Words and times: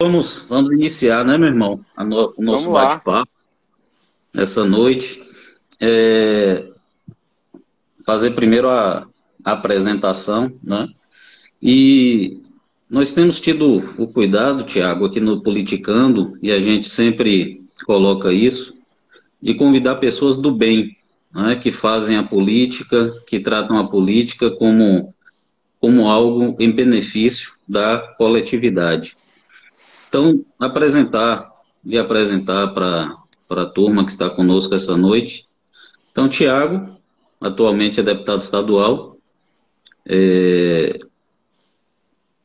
vamos, 0.00 0.44
vamos 0.48 0.70
iniciar, 0.70 1.24
né, 1.24 1.36
meu 1.36 1.48
irmão, 1.48 1.84
no, 1.98 2.32
o 2.36 2.42
nosso 2.42 2.70
bate-papo 2.70 3.28
essa 4.32 4.64
noite. 4.64 5.20
É, 5.80 6.68
fazer 8.06 8.30
primeiro 8.30 8.68
a, 8.68 9.08
a, 9.44 9.52
apresentação, 9.52 10.52
né? 10.62 10.88
E 11.60 12.40
nós 12.88 13.12
temos 13.12 13.40
tido 13.40 13.84
o 13.98 14.06
cuidado, 14.06 14.62
Tiago, 14.62 15.04
aqui 15.04 15.18
no 15.18 15.42
Politicando, 15.42 16.38
e 16.40 16.52
a 16.52 16.60
gente 16.60 16.88
sempre 16.88 17.60
coloca 17.84 18.32
isso, 18.32 18.80
de 19.42 19.54
convidar 19.54 19.96
pessoas 19.96 20.36
do 20.36 20.52
bem, 20.52 20.96
né, 21.34 21.56
que 21.56 21.72
fazem 21.72 22.16
a 22.16 22.22
política, 22.22 23.20
que 23.26 23.40
tratam 23.40 23.78
a 23.78 23.88
política 23.88 24.50
como, 24.52 25.12
como 25.80 26.08
algo 26.08 26.56
em 26.60 26.70
benefício 26.70 27.52
da 27.68 27.98
coletividade. 28.16 29.16
Então, 30.08 30.44
apresentar 30.58 31.50
e 31.84 31.98
apresentar 31.98 32.68
para 32.68 33.14
a 33.50 33.66
turma 33.66 34.04
que 34.04 34.10
está 34.10 34.30
conosco 34.30 34.74
essa 34.74 34.96
noite. 34.96 35.46
Então, 36.10 36.28
Tiago, 36.28 36.96
atualmente 37.40 38.00
é 38.00 38.02
deputado 38.02 38.40
estadual, 38.40 39.16
é, 40.06 40.98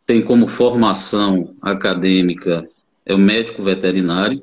tem 0.06 0.22
como 0.22 0.48
formação 0.48 1.56
acadêmica 1.62 2.70
é 3.06 3.14
o 3.14 3.18
médico 3.18 3.62
veterinário. 3.64 4.42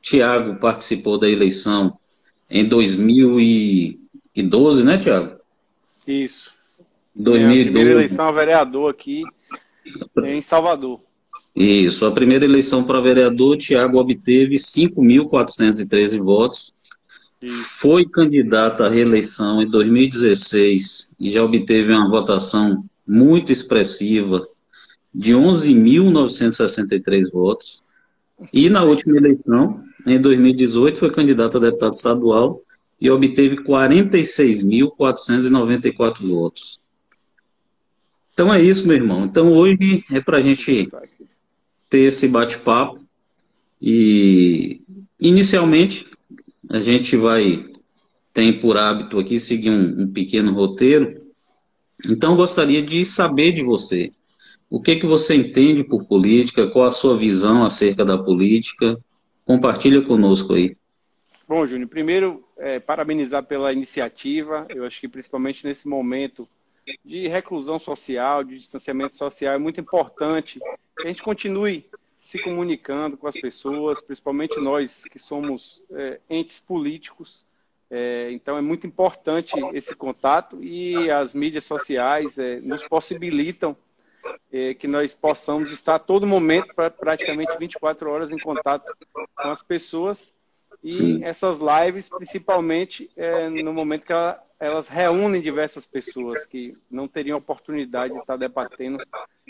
Tiago 0.00 0.56
participou 0.56 1.18
da 1.18 1.28
eleição 1.28 1.98
em 2.48 2.66
2012, 2.66 4.84
né, 4.84 4.96
Tiago? 4.98 5.38
Isso. 6.06 6.50
2012. 7.14 7.60
a 7.60 7.64
primeira 7.64 7.90
eleição 7.90 8.26
a 8.26 8.32
vereador 8.32 8.90
aqui 8.90 9.22
em 10.24 10.40
Salvador. 10.40 11.02
Isso, 11.54 12.04
a 12.06 12.12
primeira 12.12 12.44
eleição 12.44 12.84
para 12.84 13.00
vereador, 13.00 13.56
Tiago 13.56 13.98
obteve 13.98 14.56
5.413 14.56 16.22
votos. 16.22 16.74
Isso. 17.40 17.62
Foi 17.80 18.04
candidato 18.04 18.82
à 18.82 18.88
reeleição 18.88 19.62
em 19.62 19.68
2016 19.68 21.14
e 21.18 21.30
já 21.30 21.42
obteve 21.42 21.90
uma 21.92 22.10
votação 22.10 22.84
muito 23.06 23.52
expressiva 23.52 24.46
de 25.14 25.34
11.963 25.34 27.30
votos. 27.30 27.82
E 28.52 28.68
na 28.70 28.84
última 28.84 29.16
eleição, 29.16 29.82
em 30.06 30.20
2018, 30.20 30.98
foi 30.98 31.10
candidato 31.10 31.56
a 31.56 31.60
deputado 31.60 31.94
estadual 31.94 32.62
e 33.00 33.10
obteve 33.10 33.56
46.494 33.56 36.28
votos. 36.28 36.78
Então 38.32 38.54
é 38.54 38.62
isso, 38.62 38.86
meu 38.86 38.96
irmão. 38.96 39.24
Então 39.24 39.52
hoje 39.52 40.04
é 40.12 40.20
para 40.20 40.38
a 40.38 40.40
gente 40.40 40.88
ter 41.88 42.00
esse 42.00 42.28
bate-papo. 42.28 43.00
E 43.80 44.82
inicialmente 45.20 46.06
a 46.68 46.78
gente 46.78 47.16
vai 47.16 47.66
tem 48.32 48.60
por 48.60 48.76
hábito 48.76 49.18
aqui 49.18 49.40
seguir 49.40 49.70
um, 49.70 50.02
um 50.02 50.12
pequeno 50.12 50.52
roteiro. 50.52 51.26
Então 52.06 52.36
gostaria 52.36 52.82
de 52.82 53.04
saber 53.04 53.52
de 53.52 53.62
você 53.62 54.12
o 54.70 54.80
que 54.80 54.96
que 54.96 55.06
você 55.06 55.34
entende 55.34 55.82
por 55.82 56.04
política, 56.04 56.68
qual 56.68 56.86
a 56.86 56.92
sua 56.92 57.16
visão 57.16 57.64
acerca 57.64 58.04
da 58.04 58.18
política. 58.18 58.98
Compartilha 59.44 60.02
conosco 60.02 60.52
aí. 60.52 60.76
Bom, 61.48 61.66
Júnior, 61.66 61.88
primeiro, 61.88 62.44
é, 62.58 62.78
parabenizar 62.78 63.42
pela 63.42 63.72
iniciativa. 63.72 64.66
Eu 64.68 64.84
acho 64.84 65.00
que 65.00 65.08
principalmente 65.08 65.64
nesse 65.64 65.88
momento 65.88 66.46
de 67.04 67.28
reclusão 67.28 67.78
social, 67.78 68.44
de 68.44 68.58
distanciamento 68.58 69.16
social, 69.16 69.54
é 69.54 69.58
muito 69.58 69.80
importante 69.80 70.58
que 70.96 71.02
a 71.04 71.06
gente 71.06 71.22
continue 71.22 71.84
se 72.18 72.38
comunicando 72.42 73.16
com 73.16 73.26
as 73.26 73.40
pessoas, 73.40 74.00
principalmente 74.00 74.58
nós 74.60 75.04
que 75.04 75.18
somos 75.18 75.82
é, 75.92 76.20
entes 76.28 76.60
políticos. 76.60 77.46
É, 77.90 78.30
então 78.32 78.56
é 78.56 78.60
muito 78.60 78.86
importante 78.86 79.54
esse 79.72 79.94
contato 79.94 80.62
e 80.62 81.10
as 81.10 81.32
mídias 81.32 81.64
sociais 81.64 82.38
é, 82.38 82.60
nos 82.60 82.86
possibilitam 82.86 83.74
é, 84.52 84.74
que 84.74 84.86
nós 84.86 85.14
possamos 85.14 85.72
estar 85.72 85.94
a 85.94 85.98
todo 85.98 86.26
momento, 86.26 86.74
pra, 86.74 86.90
praticamente 86.90 87.56
24 87.58 88.10
horas, 88.10 88.30
em 88.30 88.38
contato 88.38 88.84
com 89.12 89.48
as 89.48 89.62
pessoas. 89.62 90.34
E 90.82 90.92
Sim. 90.92 91.24
essas 91.24 91.58
lives, 91.58 92.08
principalmente 92.08 93.10
é, 93.16 93.48
no 93.48 93.72
momento 93.72 94.04
que 94.04 94.12
ela, 94.12 94.42
elas 94.60 94.88
reúnem 94.88 95.40
diversas 95.40 95.86
pessoas 95.86 96.44
que 96.44 96.76
não 96.90 97.06
teriam 97.06 97.38
oportunidade 97.38 98.12
de 98.12 98.20
estar 98.20 98.36
debatendo 98.36 98.98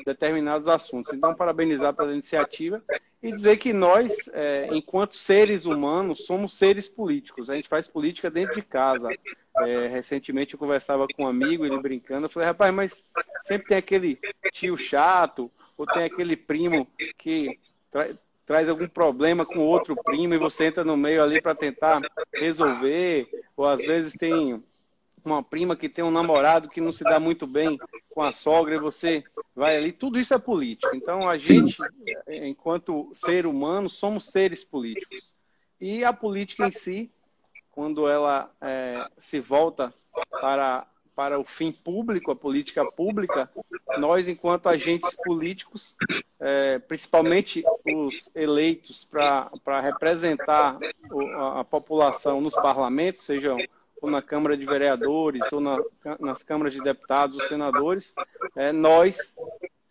determinados 0.04 0.69
assuntos. 0.69 1.12
Então, 1.12 1.34
parabenizar 1.34 1.94
pela 1.94 2.12
iniciativa 2.12 2.82
e 3.22 3.32
dizer 3.32 3.56
que 3.56 3.72
nós, 3.72 4.14
é, 4.34 4.69
enquanto 4.70 5.16
seres 5.16 5.64
humanos, 5.64 6.26
somos 6.26 6.52
seres 6.52 6.88
políticos. 6.88 7.48
A 7.48 7.54
gente 7.54 7.69
faz 7.69 7.88
política 7.88 8.30
dentro 8.30 8.54
de 8.54 8.62
casa. 8.62 9.08
É, 9.60 9.88
recentemente 9.88 10.54
eu 10.54 10.58
conversava 10.58 11.06
com 11.08 11.25
um 11.25 11.28
amigo, 11.28 11.64
ele 11.64 11.80
brincando, 11.80 12.26
eu 12.26 12.30
falei, 12.30 12.48
rapaz, 12.48 12.72
mas 12.72 13.04
sempre 13.42 13.69
tem 13.69 13.78
aquele 13.78 14.19
tio 14.52 14.76
chato, 14.76 15.50
ou 15.76 15.86
tem 15.86 16.04
aquele 16.04 16.36
primo 16.36 16.86
que 17.16 17.58
tra 17.90 18.14
traz 18.48 18.66
algum 18.66 18.88
problema 18.88 19.44
com 19.44 19.58
outro 19.58 19.94
primo 19.94 20.32
e 20.32 20.38
você 20.38 20.64
entra 20.64 20.82
no 20.82 20.96
meio 20.96 21.22
ali 21.22 21.38
para 21.38 21.54
tentar 21.54 22.00
resolver, 22.32 23.28
ou 23.54 23.66
às 23.66 23.78
vezes 23.78 24.14
tem 24.14 24.64
uma 25.32 25.42
prima 25.42 25.76
que 25.76 25.88
tem 25.88 26.04
um 26.04 26.10
namorado 26.10 26.68
que 26.68 26.80
não 26.80 26.92
se 26.92 27.04
dá 27.04 27.20
muito 27.20 27.46
bem 27.46 27.78
com 28.10 28.22
a 28.22 28.32
sogra 28.32 28.74
e 28.74 28.80
você 28.80 29.22
vai 29.54 29.76
ali, 29.76 29.92
tudo 29.92 30.18
isso 30.18 30.34
é 30.34 30.38
política. 30.38 30.96
Então 30.96 31.28
a 31.28 31.36
gente, 31.36 31.76
enquanto 32.26 33.10
ser 33.14 33.46
humano, 33.46 33.88
somos 33.88 34.26
seres 34.26 34.64
políticos. 34.64 35.34
E 35.80 36.04
a 36.04 36.12
política 36.12 36.66
em 36.66 36.72
si, 36.72 37.10
quando 37.70 38.08
ela 38.08 38.50
é, 38.60 39.06
se 39.18 39.38
volta 39.38 39.94
para, 40.40 40.86
para 41.14 41.38
o 41.38 41.44
fim 41.44 41.70
público, 41.70 42.30
a 42.32 42.36
política 42.36 42.84
pública, 42.84 43.48
nós, 43.98 44.26
enquanto 44.26 44.68
agentes 44.68 45.14
políticos, 45.24 45.96
é, 46.40 46.78
principalmente 46.80 47.62
os 47.86 48.34
eleitos 48.34 49.04
para 49.04 49.80
representar 49.80 50.78
a, 51.36 51.60
a 51.60 51.64
população 51.64 52.40
nos 52.40 52.54
parlamentos, 52.54 53.24
sejam 53.24 53.58
ou 54.00 54.10
na 54.10 54.22
Câmara 54.22 54.56
de 54.56 54.64
Vereadores, 54.64 55.53
ou 55.53 55.60
na, 55.60 55.78
nas 56.20 56.42
câmaras 56.42 56.72
de 56.72 56.81
deputados 56.82 57.36
ou 57.36 57.47
senadores, 57.47 58.14
é, 58.56 58.72
nós 58.72 59.36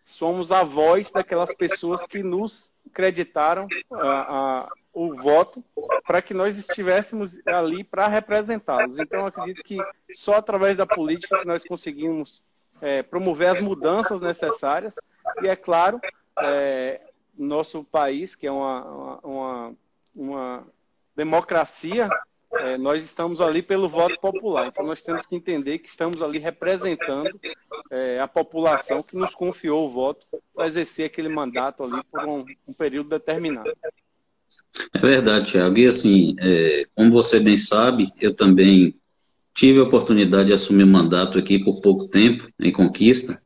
somos 0.04 0.50
a 0.50 0.64
voz 0.64 1.10
daquelas 1.10 1.54
pessoas 1.54 2.06
que 2.06 2.22
nos 2.22 2.72
acreditaram 2.90 3.68
a, 3.92 4.06
a, 4.06 4.68
o 4.92 5.14
voto 5.14 5.62
para 6.06 6.22
que 6.22 6.32
nós 6.32 6.56
estivéssemos 6.56 7.38
ali 7.46 7.84
para 7.84 8.08
representá-los. 8.08 8.98
Então, 8.98 9.26
acredito 9.26 9.62
que 9.62 9.76
só 10.14 10.34
através 10.34 10.76
da 10.76 10.86
política 10.86 11.38
que 11.38 11.46
nós 11.46 11.64
conseguimos 11.64 12.42
é, 12.80 13.02
promover 13.02 13.50
as 13.50 13.60
mudanças 13.60 14.20
necessárias 14.20 14.96
e, 15.42 15.46
é 15.46 15.54
claro, 15.54 16.00
é, 16.40 17.00
nosso 17.36 17.84
país, 17.84 18.34
que 18.34 18.46
é 18.46 18.50
uma, 18.50 19.20
uma, 19.22 19.74
uma 20.16 20.66
democracia, 21.14 22.08
é, 22.58 22.78
nós 22.78 23.04
estamos 23.04 23.40
ali 23.40 23.62
pelo 23.62 23.88
voto 23.88 24.18
popular. 24.20 24.66
Então, 24.66 24.84
nós 24.84 25.02
temos 25.02 25.26
que 25.26 25.34
entender 25.34 25.78
que 25.78 25.88
estamos 25.88 26.22
ali 26.22 26.38
representando 26.38 27.38
é, 27.90 28.20
a 28.20 28.28
população 28.28 29.02
que 29.02 29.16
nos 29.16 29.34
confiou 29.34 29.86
o 29.86 29.90
voto 29.90 30.26
para 30.54 30.66
exercer 30.66 31.06
aquele 31.06 31.28
mandato 31.28 31.84
ali 31.84 32.02
por 32.10 32.24
um, 32.24 32.44
um 32.66 32.72
período 32.72 33.10
determinado. 33.10 33.70
É 34.92 34.98
verdade, 34.98 35.52
Tiago. 35.52 35.78
E 35.78 35.86
assim, 35.86 36.36
é, 36.40 36.84
como 36.94 37.10
você 37.10 37.40
bem 37.40 37.56
sabe, 37.56 38.12
eu 38.20 38.34
também 38.34 38.94
tive 39.54 39.80
a 39.80 39.84
oportunidade 39.84 40.48
de 40.48 40.52
assumir 40.52 40.84
mandato 40.84 41.38
aqui 41.38 41.58
por 41.58 41.80
pouco 41.80 42.06
tempo, 42.06 42.48
em 42.60 42.70
Conquista. 42.70 43.40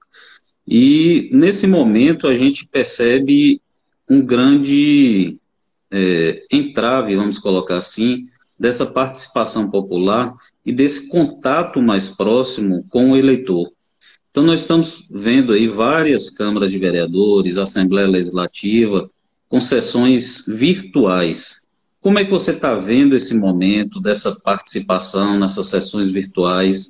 E 0.67 1.31
nesse 1.33 1.67
momento 1.67 2.27
a 2.27 2.35
gente 2.35 2.67
percebe 2.67 3.61
um 4.09 4.21
grande 4.21 5.39
é, 5.91 6.45
entrave, 6.51 7.17
vamos 7.17 7.39
colocar 7.39 7.79
assim, 7.79 8.27
dessa 8.63 8.87
participação 8.87 9.69
popular 9.69 10.33
e 10.65 10.73
desse 10.73 11.09
contato 11.09 11.83
mais 11.83 12.09
próximo 12.09 12.87
com 12.89 13.11
o 13.11 13.17
eleitor. 13.17 13.73
Então, 14.31 14.45
nós 14.45 14.61
estamos 14.61 15.09
vendo 15.11 15.53
aí 15.53 15.67
várias 15.67 16.31
câmaras 16.31 16.71
de 16.71 16.79
vereadores, 16.79 17.59
Assembleia 17.59 18.07
Legislativa, 18.07 19.11
com 19.49 19.61
sessões 19.61 20.45
virtuais. 20.47 21.67
Como 22.01 22.21
é 22.21 22.25
que 22.25 22.31
você 22.31 22.53
está 22.53 22.77
vendo 22.77 23.17
esse 23.17 23.35
momento 23.35 24.01
dessa 24.01 24.33
participação 24.33 25.41
nessas 25.41 25.67
sessões 25.67 26.09
virtuais? 26.09 26.89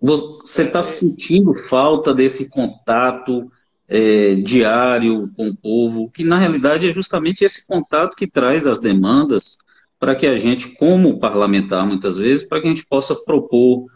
Você 0.00 0.62
está 0.62 0.82
sentindo 0.82 1.52
falta 1.54 2.14
desse 2.14 2.48
contato 2.48 3.52
é, 3.86 4.34
diário 4.36 5.30
com 5.36 5.50
o 5.50 5.54
povo, 5.56 6.10
que 6.10 6.24
na 6.24 6.38
realidade 6.38 6.88
é 6.88 6.92
justamente 6.92 7.44
esse 7.44 7.66
contato 7.66 8.16
que 8.16 8.26
traz 8.26 8.66
as 8.66 8.80
demandas 8.80 9.58
para 10.04 10.14
que 10.14 10.26
a 10.26 10.36
gente, 10.36 10.68
como 10.68 11.18
parlamentar, 11.18 11.86
muitas 11.86 12.18
vezes, 12.18 12.46
para 12.46 12.60
que 12.60 12.66
a 12.66 12.70
gente 12.70 12.84
possa 12.84 13.14
propor 13.24 13.86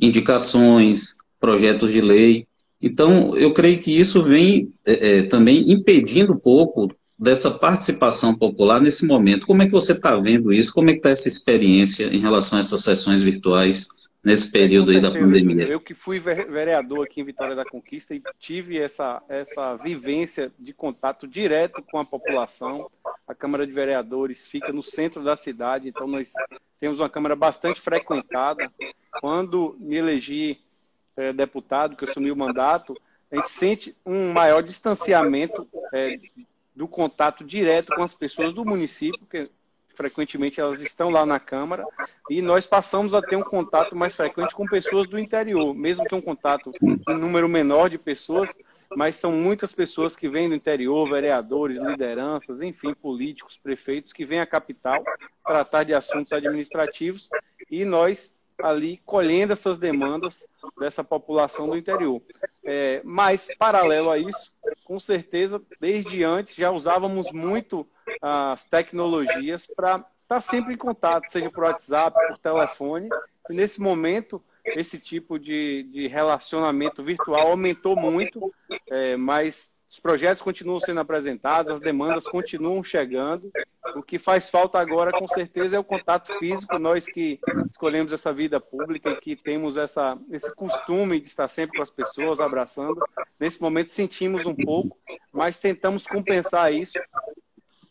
indicações, 0.00 1.18
projetos 1.38 1.92
de 1.92 2.00
lei. 2.00 2.46
Então, 2.80 3.36
eu 3.36 3.52
creio 3.52 3.78
que 3.78 3.92
isso 3.92 4.22
vem 4.22 4.72
é, 4.86 5.18
é, 5.18 5.22
também 5.24 5.70
impedindo 5.70 6.32
um 6.32 6.38
pouco 6.38 6.90
dessa 7.18 7.50
participação 7.50 8.34
popular 8.34 8.80
nesse 8.80 9.04
momento. 9.04 9.46
Como 9.46 9.60
é 9.60 9.66
que 9.66 9.72
você 9.72 9.92
está 9.92 10.16
vendo 10.16 10.54
isso? 10.54 10.72
Como 10.72 10.88
é 10.88 10.94
que 10.94 11.00
está 11.00 11.10
essa 11.10 11.28
experiência 11.28 12.06
em 12.06 12.18
relação 12.18 12.56
a 12.56 12.60
essas 12.60 12.82
sessões 12.82 13.22
virtuais 13.22 13.88
nesse 14.24 14.50
período 14.50 14.90
aí 14.90 15.00
da 15.00 15.10
pandemia? 15.10 15.66
Eu 15.66 15.80
que 15.80 15.92
fui 15.92 16.18
vereador 16.18 17.04
aqui 17.04 17.20
em 17.20 17.24
Vitória 17.24 17.54
da 17.54 17.66
Conquista 17.66 18.14
e 18.14 18.22
tive 18.38 18.78
essa, 18.78 19.22
essa 19.28 19.76
vivência 19.76 20.50
de 20.58 20.72
contato 20.72 21.28
direto 21.28 21.82
com 21.90 21.98
a 21.98 22.06
população. 22.06 22.90
A 23.28 23.34
Câmara 23.34 23.66
de 23.66 23.72
Vereadores 23.72 24.46
fica 24.46 24.72
no 24.72 24.82
centro 24.82 25.22
da 25.22 25.36
cidade, 25.36 25.86
então 25.86 26.06
nós 26.06 26.32
temos 26.80 26.98
uma 26.98 27.10
Câmara 27.10 27.36
bastante 27.36 27.78
frequentada. 27.78 28.72
Quando 29.20 29.76
me 29.78 29.96
elegi 29.96 30.58
é, 31.14 31.32
deputado, 31.32 31.94
que 31.94 32.06
assumi 32.06 32.32
o 32.32 32.36
mandato, 32.36 32.96
a 33.30 33.36
gente 33.36 33.50
sente 33.50 33.96
um 34.06 34.32
maior 34.32 34.62
distanciamento 34.62 35.68
é, 35.92 36.18
do 36.74 36.88
contato 36.88 37.44
direto 37.44 37.94
com 37.94 38.02
as 38.02 38.14
pessoas 38.14 38.54
do 38.54 38.64
município, 38.64 39.26
que 39.26 39.50
frequentemente 39.94 40.60
elas 40.60 40.80
estão 40.80 41.10
lá 41.10 41.26
na 41.26 41.40
Câmara, 41.40 41.84
e 42.30 42.40
nós 42.40 42.64
passamos 42.64 43.14
a 43.14 43.20
ter 43.20 43.36
um 43.36 43.42
contato 43.42 43.96
mais 43.96 44.14
frequente 44.14 44.54
com 44.54 44.64
pessoas 44.64 45.06
do 45.06 45.18
interior, 45.18 45.74
mesmo 45.74 46.04
que 46.06 46.14
um 46.14 46.20
contato 46.20 46.72
em 46.80 47.18
número 47.18 47.48
menor 47.48 47.90
de 47.90 47.98
pessoas, 47.98 48.56
mas 48.96 49.16
são 49.16 49.32
muitas 49.32 49.72
pessoas 49.72 50.16
que 50.16 50.28
vêm 50.28 50.48
do 50.48 50.54
interior, 50.54 51.08
vereadores, 51.08 51.78
lideranças, 51.78 52.60
enfim, 52.60 52.94
políticos, 52.94 53.58
prefeitos, 53.58 54.12
que 54.12 54.24
vêm 54.24 54.40
à 54.40 54.46
capital 54.46 55.02
tratar 55.44 55.84
de 55.84 55.94
assuntos 55.94 56.32
administrativos, 56.32 57.28
e 57.70 57.84
nós 57.84 58.36
ali 58.62 59.00
colhendo 59.04 59.52
essas 59.52 59.78
demandas 59.78 60.44
dessa 60.78 61.04
população 61.04 61.68
do 61.68 61.76
interior. 61.76 62.20
É, 62.64 63.00
mas, 63.04 63.48
paralelo 63.58 64.10
a 64.10 64.18
isso, 64.18 64.52
com 64.84 64.98
certeza, 64.98 65.62
desde 65.80 66.24
antes 66.24 66.54
já 66.54 66.70
usávamos 66.70 67.30
muito 67.30 67.88
as 68.20 68.64
tecnologias 68.64 69.66
para 69.66 69.96
estar 69.96 70.06
tá 70.28 70.40
sempre 70.40 70.74
em 70.74 70.76
contato, 70.76 71.30
seja 71.30 71.50
por 71.50 71.64
WhatsApp, 71.64 72.16
por 72.28 72.38
telefone. 72.38 73.08
E 73.48 73.54
nesse 73.54 73.80
momento, 73.80 74.42
esse 74.76 74.98
tipo 74.98 75.38
de, 75.38 75.84
de 75.84 76.06
relacionamento 76.06 77.02
virtual 77.02 77.48
aumentou 77.48 77.96
muito, 77.96 78.52
é, 78.90 79.16
mas 79.16 79.70
os 79.90 79.98
projetos 79.98 80.42
continuam 80.42 80.80
sendo 80.80 81.00
apresentados, 81.00 81.72
as 81.72 81.80
demandas 81.80 82.24
continuam 82.24 82.82
chegando. 82.84 83.50
O 83.96 84.02
que 84.02 84.18
faz 84.18 84.50
falta 84.50 84.78
agora, 84.78 85.10
com 85.10 85.26
certeza, 85.26 85.76
é 85.76 85.78
o 85.78 85.84
contato 85.84 86.38
físico. 86.38 86.78
Nós 86.78 87.06
que 87.06 87.40
escolhemos 87.70 88.12
essa 88.12 88.30
vida 88.32 88.60
pública 88.60 89.10
e 89.10 89.16
que 89.16 89.34
temos 89.34 89.78
essa, 89.78 90.18
esse 90.30 90.54
costume 90.54 91.18
de 91.18 91.28
estar 91.28 91.48
sempre 91.48 91.78
com 91.78 91.82
as 91.82 91.90
pessoas, 91.90 92.38
abraçando, 92.38 93.02
nesse 93.40 93.62
momento 93.62 93.90
sentimos 93.90 94.44
um 94.44 94.54
pouco, 94.54 94.96
mas 95.32 95.58
tentamos 95.58 96.06
compensar 96.06 96.70
isso 96.72 96.98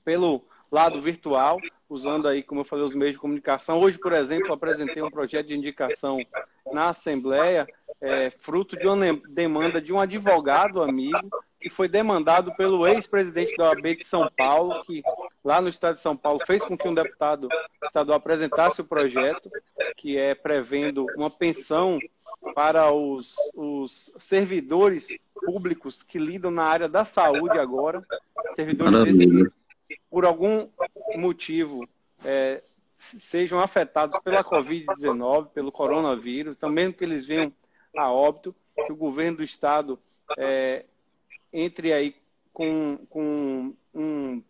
pelo 0.06 0.46
lado 0.72 1.02
virtual, 1.02 1.60
usando 1.90 2.28
aí, 2.28 2.44
como 2.44 2.62
eu 2.62 2.66
falei, 2.66 2.86
os 2.86 2.94
meios 2.94 3.14
de 3.14 3.20
comunicação. 3.20 3.80
Hoje, 3.82 3.98
por 3.98 4.14
exemplo, 4.14 4.54
apresentei 4.54 5.02
um 5.02 5.10
projeto 5.10 5.48
de 5.48 5.56
indicação 5.56 6.20
na 6.72 6.90
Assembleia, 6.90 7.68
é, 8.02 8.30
fruto 8.30 8.78
de 8.78 8.88
uma 8.88 9.14
demanda 9.30 9.82
de 9.82 9.94
um 9.94 10.00
advogado 10.00 10.82
amigo 10.82 11.30
que 11.60 11.70
foi 11.70 11.88
demandado 11.88 12.54
pelo 12.56 12.86
ex-presidente 12.86 13.56
da 13.58 13.66
OAB 13.66 13.98
de 13.98 14.06
São 14.06 14.30
Paulo, 14.38 14.84
que 14.84 15.02
lá 15.44 15.60
no 15.60 15.70
estado 15.70 15.96
de 15.96 16.02
São 16.02 16.16
Paulo 16.16 16.40
fez 16.46 16.64
com 16.64 16.78
que 16.78 16.88
um 16.88 16.94
deputado 16.94 17.48
estadual 17.84 18.18
apresentasse 18.18 18.80
o 18.80 18.86
projeto, 18.86 19.50
que 19.96 20.18
é 20.18 20.36
prevendo 20.36 21.06
uma 21.16 21.32
pensão 21.32 22.00
para 22.54 22.92
os, 22.92 23.36
os 23.56 24.14
servidores 24.20 25.08
públicos 25.46 26.04
que 26.04 26.20
lidam 26.20 26.52
na 26.52 26.64
área 26.64 26.88
da 26.88 27.06
saúde 27.06 27.58
agora, 27.58 28.06
servidores 28.56 29.18
por 30.10 30.26
algum 30.26 30.70
motivo, 31.16 31.88
é, 32.24 32.62
sejam 32.96 33.60
afetados 33.60 34.20
pela 34.20 34.44
Covid-19, 34.44 35.50
pelo 35.50 35.72
coronavírus, 35.72 36.56
também 36.56 36.92
que 36.92 37.04
eles 37.04 37.26
venham 37.26 37.54
a 37.96 38.12
óbito, 38.12 38.56
que 38.86 38.92
o 38.92 38.96
governo 38.96 39.38
do 39.38 39.44
estado 39.44 40.00
é, 40.38 40.86
entre 41.52 41.94
aí 41.94 42.16
com, 42.54 43.00
com 43.10 43.74
um 43.94 44.44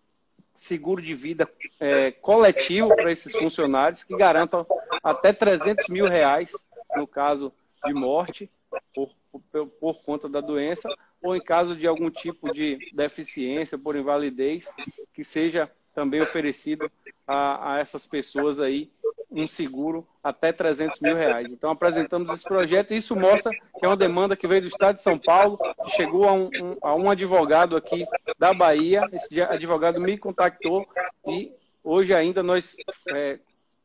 seguro 0.55 1.01
de 1.01 1.13
vida 1.13 1.49
é, 1.79 2.11
coletivo 2.11 2.95
para 2.95 3.11
esses 3.11 3.33
funcionários 3.33 4.03
que 4.03 4.15
garantam 4.15 4.65
até 5.03 5.31
300 5.31 5.87
mil 5.87 6.07
reais 6.07 6.51
no 6.95 7.05
caso 7.05 7.53
de 7.85 7.93
morte 7.93 8.49
por, 8.93 9.11
por, 9.31 9.67
por, 9.67 10.01
conta 10.03 10.27
da 10.27 10.41
doença 10.41 10.89
ou 11.21 11.35
em 11.35 11.41
caso 11.41 11.75
de 11.75 11.87
algum 11.87 12.09
tipo 12.09 12.51
de 12.53 12.77
deficiência 12.93 13.77
por 13.77 13.95
invalidez 13.95 14.67
que 15.13 15.23
seja 15.23 15.69
também 15.93 16.21
oferecido 16.21 16.91
a, 17.25 17.73
a 17.73 17.79
essas 17.79 18.05
pessoas 18.05 18.59
aí 18.59 18.89
um 19.29 19.47
seguro 19.47 20.07
até 20.23 20.53
300 20.53 20.99
mil 20.99 21.15
reais. 21.15 21.51
Então, 21.51 21.69
apresentamos 21.69 22.31
esse 22.31 22.43
projeto 22.43 22.93
e 22.93 22.97
isso 22.97 23.15
mostra 23.15 23.51
que 23.51 23.85
é 23.85 23.87
uma 23.87 23.97
demanda 23.97 24.35
que 24.35 24.47
veio 24.47 24.61
do 24.61 24.67
Estado 24.67 24.97
de 24.97 25.03
São 25.03 25.17
Paulo, 25.17 25.57
que 25.57 25.91
chegou 25.91 26.27
a 26.27 26.33
um, 26.33 26.45
um, 26.45 26.77
a 26.81 26.95
um 26.95 27.09
advogado 27.09 27.75
aqui 27.75 28.05
da 28.39 28.53
Bahia. 28.53 29.07
Esse 29.11 29.41
advogado 29.41 29.99
me 29.99 30.17
contactou 30.17 30.87
e 31.27 31.51
hoje 31.83 32.13
ainda 32.13 32.41
nós 32.41 32.75
é, 33.09 33.39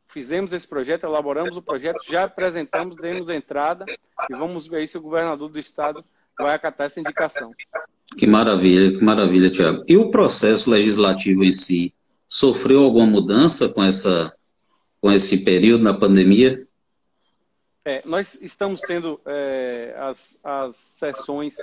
fizemos 0.07 0.53
esse 0.53 0.67
projeto, 0.67 1.05
elaboramos 1.05 1.57
o 1.57 1.63
projeto, 1.63 1.99
já 2.09 2.25
apresentamos, 2.25 2.97
demos 2.97 3.29
entrada 3.29 3.85
e 4.31 4.35
vamos 4.35 4.69
ver 4.69 4.87
se 4.87 4.97
o 4.97 5.03
governador 5.03 5.49
do 5.49 5.59
Estado 5.59 6.05
vai 6.39 6.55
acatar 6.55 6.87
essa 6.87 7.01
indicação. 7.01 7.53
Que 8.17 8.27
maravilha, 8.27 8.99
que 8.99 9.05
maravilha, 9.05 9.51
Tiago. 9.51 9.85
E 9.89 9.97
o 9.97 10.11
processo 10.11 10.71
legislativo 10.71 11.45
em 11.45 11.53
si 11.53 11.95
sofreu 12.29 12.83
alguma 12.83 13.07
mudança 13.07 13.69
com 13.69 13.83
essa 13.83 14.35
com 15.01 15.11
esse 15.11 15.45
período 15.45 15.83
na 15.83 15.93
pandemia? 15.93 16.65
É, 17.85 18.01
nós 18.05 18.39
estamos 18.41 18.81
tendo 18.81 19.21
é, 19.27 19.95
as, 19.99 20.39
as 20.45 20.77
sessões 20.77 21.57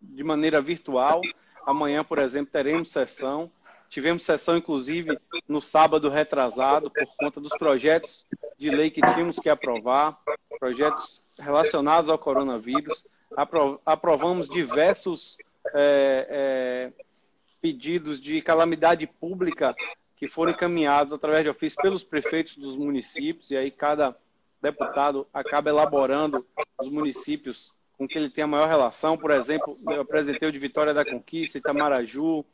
de 0.00 0.22
maneira 0.22 0.60
virtual. 0.60 1.22
Amanhã, 1.66 2.04
por 2.04 2.18
exemplo, 2.18 2.52
teremos 2.52 2.90
sessão. 2.90 3.50
Tivemos 3.88 4.24
sessão, 4.24 4.56
inclusive, 4.56 5.18
no 5.48 5.60
sábado 5.60 6.10
retrasado, 6.10 6.90
por 6.90 7.06
conta 7.16 7.40
dos 7.40 7.56
projetos 7.56 8.26
de 8.58 8.70
lei 8.70 8.90
que 8.90 9.00
tínhamos 9.00 9.38
que 9.38 9.48
aprovar, 9.48 10.18
projetos 10.58 11.24
relacionados 11.38 12.10
ao 12.10 12.18
coronavírus. 12.18 13.06
Aprovamos 13.84 14.48
diversos 14.48 15.36
é, 15.74 16.92
é, 16.94 17.04
pedidos 17.60 18.20
de 18.20 18.40
calamidade 18.42 19.06
pública 19.06 19.74
que 20.16 20.28
foram 20.28 20.52
encaminhados 20.52 21.12
através 21.12 21.42
de 21.42 21.50
ofício 21.50 21.80
pelos 21.82 22.04
prefeitos 22.04 22.56
dos 22.56 22.76
municípios, 22.76 23.50
e 23.50 23.56
aí 23.56 23.70
cada 23.70 24.16
deputado 24.60 25.26
acaba 25.32 25.70
elaborando 25.70 26.46
os 26.80 26.88
municípios 26.88 27.72
com 27.98 28.06
que 28.06 28.16
ele 28.16 28.30
tem 28.30 28.44
a 28.44 28.46
maior 28.46 28.68
relação. 28.68 29.18
Por 29.18 29.30
exemplo, 29.32 29.78
eu 29.88 30.00
apresentei 30.00 30.48
o 30.48 30.52
de 30.52 30.58
Vitória 30.58 30.94
da 30.94 31.04
Conquista, 31.04 31.58
Itamaraju, 31.58 32.44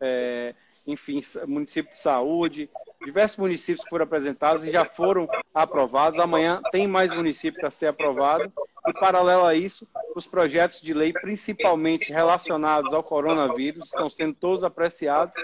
é, 0.00 0.54
enfim, 0.86 1.22
município 1.46 1.92
de 1.92 1.98
saúde, 1.98 2.70
diversos 3.04 3.38
municípios 3.38 3.86
foram 3.88 4.04
apresentados 4.04 4.64
e 4.64 4.70
já 4.70 4.84
foram 4.84 5.28
aprovados. 5.54 6.18
Amanhã 6.18 6.60
tem 6.70 6.86
mais 6.86 7.14
municípios 7.14 7.60
para 7.60 7.70
ser 7.70 7.86
aprovado. 7.86 8.52
E, 8.86 8.92
paralelo 8.94 9.44
a 9.44 9.54
isso, 9.54 9.86
os 10.14 10.26
projetos 10.26 10.80
de 10.80 10.92
lei, 10.92 11.12
principalmente 11.12 12.12
relacionados 12.12 12.92
ao 12.92 13.02
coronavírus, 13.02 13.86
estão 13.86 14.08
sendo 14.10 14.34
todos 14.34 14.64
apreciados 14.64 15.34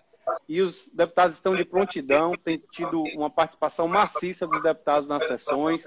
e 0.48 0.60
os 0.60 0.90
deputados 0.92 1.36
estão 1.36 1.54
de 1.54 1.64
prontidão, 1.64 2.32
tem 2.32 2.62
tido 2.72 3.02
uma 3.14 3.30
participação 3.30 3.86
maciça 3.86 4.46
dos 4.46 4.62
deputados 4.62 5.08
nas 5.08 5.26
sessões. 5.26 5.86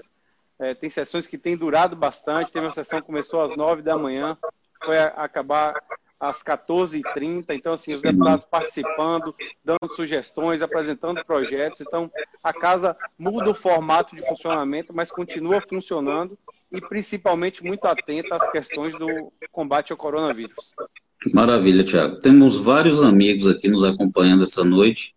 É, 0.58 0.74
tem 0.74 0.90
sessões 0.90 1.26
que 1.26 1.38
têm 1.38 1.56
durado 1.56 1.94
bastante. 1.94 2.50
Teve 2.50 2.66
uma 2.66 2.72
sessão 2.72 3.00
que 3.00 3.06
começou 3.06 3.42
às 3.42 3.56
9 3.56 3.82
da 3.82 3.96
manhã, 3.96 4.36
foi 4.84 4.98
acabar 4.98 5.80
às 6.18 6.42
14h30. 6.42 7.50
Então, 7.50 7.72
assim, 7.74 7.94
os 7.94 8.02
deputados 8.02 8.44
participando, 8.46 9.34
dando 9.64 9.88
sugestões, 9.94 10.62
apresentando 10.62 11.24
projetos. 11.24 11.80
Então, 11.80 12.10
a 12.42 12.52
casa 12.52 12.96
muda 13.16 13.50
o 13.50 13.54
formato 13.54 14.16
de 14.16 14.26
funcionamento, 14.26 14.92
mas 14.92 15.12
continua 15.12 15.60
funcionando 15.60 16.36
e, 16.70 16.80
principalmente, 16.80 17.64
muito 17.64 17.84
atenta 17.86 18.36
às 18.36 18.50
questões 18.50 18.94
do 18.98 19.32
combate 19.50 19.92
ao 19.92 19.98
coronavírus. 19.98 20.54
Maravilha, 21.32 21.82
Tiago. 21.82 22.20
Temos 22.20 22.58
vários 22.58 23.02
amigos 23.02 23.46
aqui 23.46 23.68
nos 23.68 23.82
acompanhando 23.82 24.44
essa 24.44 24.64
noite. 24.64 25.14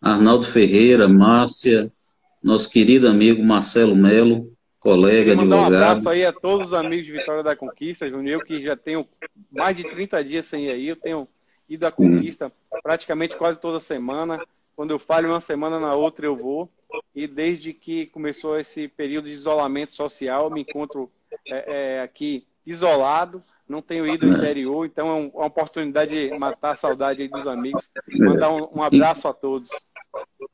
Arnaldo 0.00 0.46
Ferreira, 0.46 1.08
Márcia, 1.08 1.90
nosso 2.42 2.70
querido 2.70 3.08
amigo 3.08 3.42
Marcelo 3.42 3.96
Melo, 3.96 4.52
colega, 4.78 5.32
advogado. 5.32 5.60
Um 5.60 5.66
abraço 5.66 6.08
aí 6.08 6.24
a 6.24 6.32
todos 6.32 6.68
os 6.68 6.74
amigos 6.74 7.06
de 7.06 7.12
Vitória 7.12 7.42
da 7.42 7.56
Conquista, 7.56 8.08
Júnior, 8.08 8.40
eu 8.40 8.46
que 8.46 8.62
já 8.62 8.76
tenho 8.76 9.06
mais 9.50 9.76
de 9.76 9.84
30 9.84 10.24
dias 10.24 10.46
sem 10.46 10.66
ir 10.66 10.70
aí, 10.70 10.88
eu 10.88 10.96
tenho 10.96 11.26
ido 11.68 11.86
à 11.86 11.90
Conquista 11.90 12.52
praticamente 12.82 13.36
quase 13.36 13.60
toda 13.60 13.80
semana. 13.80 14.38
Quando 14.78 14.92
eu 14.92 14.98
falho 15.00 15.28
uma 15.28 15.40
semana 15.40 15.80
na 15.80 15.96
outra, 15.96 16.24
eu 16.24 16.36
vou. 16.36 16.70
E 17.12 17.26
desde 17.26 17.72
que 17.72 18.06
começou 18.06 18.56
esse 18.56 18.86
período 18.86 19.24
de 19.24 19.32
isolamento 19.32 19.92
social, 19.92 20.44
eu 20.44 20.50
me 20.52 20.60
encontro 20.60 21.10
é, 21.48 21.96
é, 21.96 22.00
aqui 22.00 22.46
isolado, 22.64 23.42
não 23.68 23.82
tenho 23.82 24.06
ido 24.06 24.26
ao 24.26 24.32
é. 24.32 24.36
interior, 24.36 24.86
então 24.86 25.08
é 25.08 25.36
uma 25.36 25.46
oportunidade 25.46 26.28
de 26.28 26.38
matar 26.38 26.72
a 26.72 26.76
saudade 26.76 27.22
aí 27.22 27.28
dos 27.28 27.46
amigos. 27.46 27.90
Mandar 28.18 28.52
um, 28.52 28.68
um 28.76 28.82
abraço 28.82 29.28
a 29.28 29.32
todos. 29.32 29.68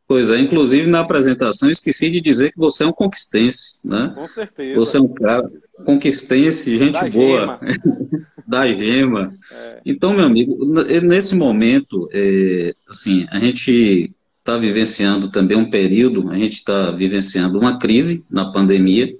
Pois 0.06 0.30
é, 0.30 0.38
inclusive 0.38 0.86
na 0.86 1.00
apresentação 1.00 1.70
esqueci 1.70 2.10
de 2.10 2.20
dizer 2.20 2.52
que 2.52 2.58
você 2.58 2.84
é 2.84 2.86
um 2.86 2.92
conquistense, 2.92 3.78
né? 3.84 4.12
Com 4.14 4.28
certeza. 4.28 4.78
Você 4.78 4.96
é 4.98 5.00
um 5.00 5.14
cara 5.14 5.50
conquistense, 5.84 6.76
gente 6.76 6.92
da 6.92 7.08
boa, 7.08 7.40
gema. 7.40 7.60
da 8.46 8.68
gema. 8.72 9.34
É. 9.50 9.80
Então, 9.86 10.12
meu 10.12 10.24
amigo, 10.24 10.56
nesse 11.02 11.34
momento, 11.34 12.08
é, 12.12 12.74
assim, 12.88 13.26
a 13.30 13.38
gente 13.38 14.12
está 14.38 14.58
vivenciando 14.58 15.30
também 15.30 15.56
um 15.56 15.70
período, 15.70 16.30
a 16.30 16.36
gente 16.36 16.56
está 16.56 16.90
vivenciando 16.90 17.58
uma 17.58 17.78
crise 17.78 18.26
na 18.30 18.52
pandemia, 18.52 19.14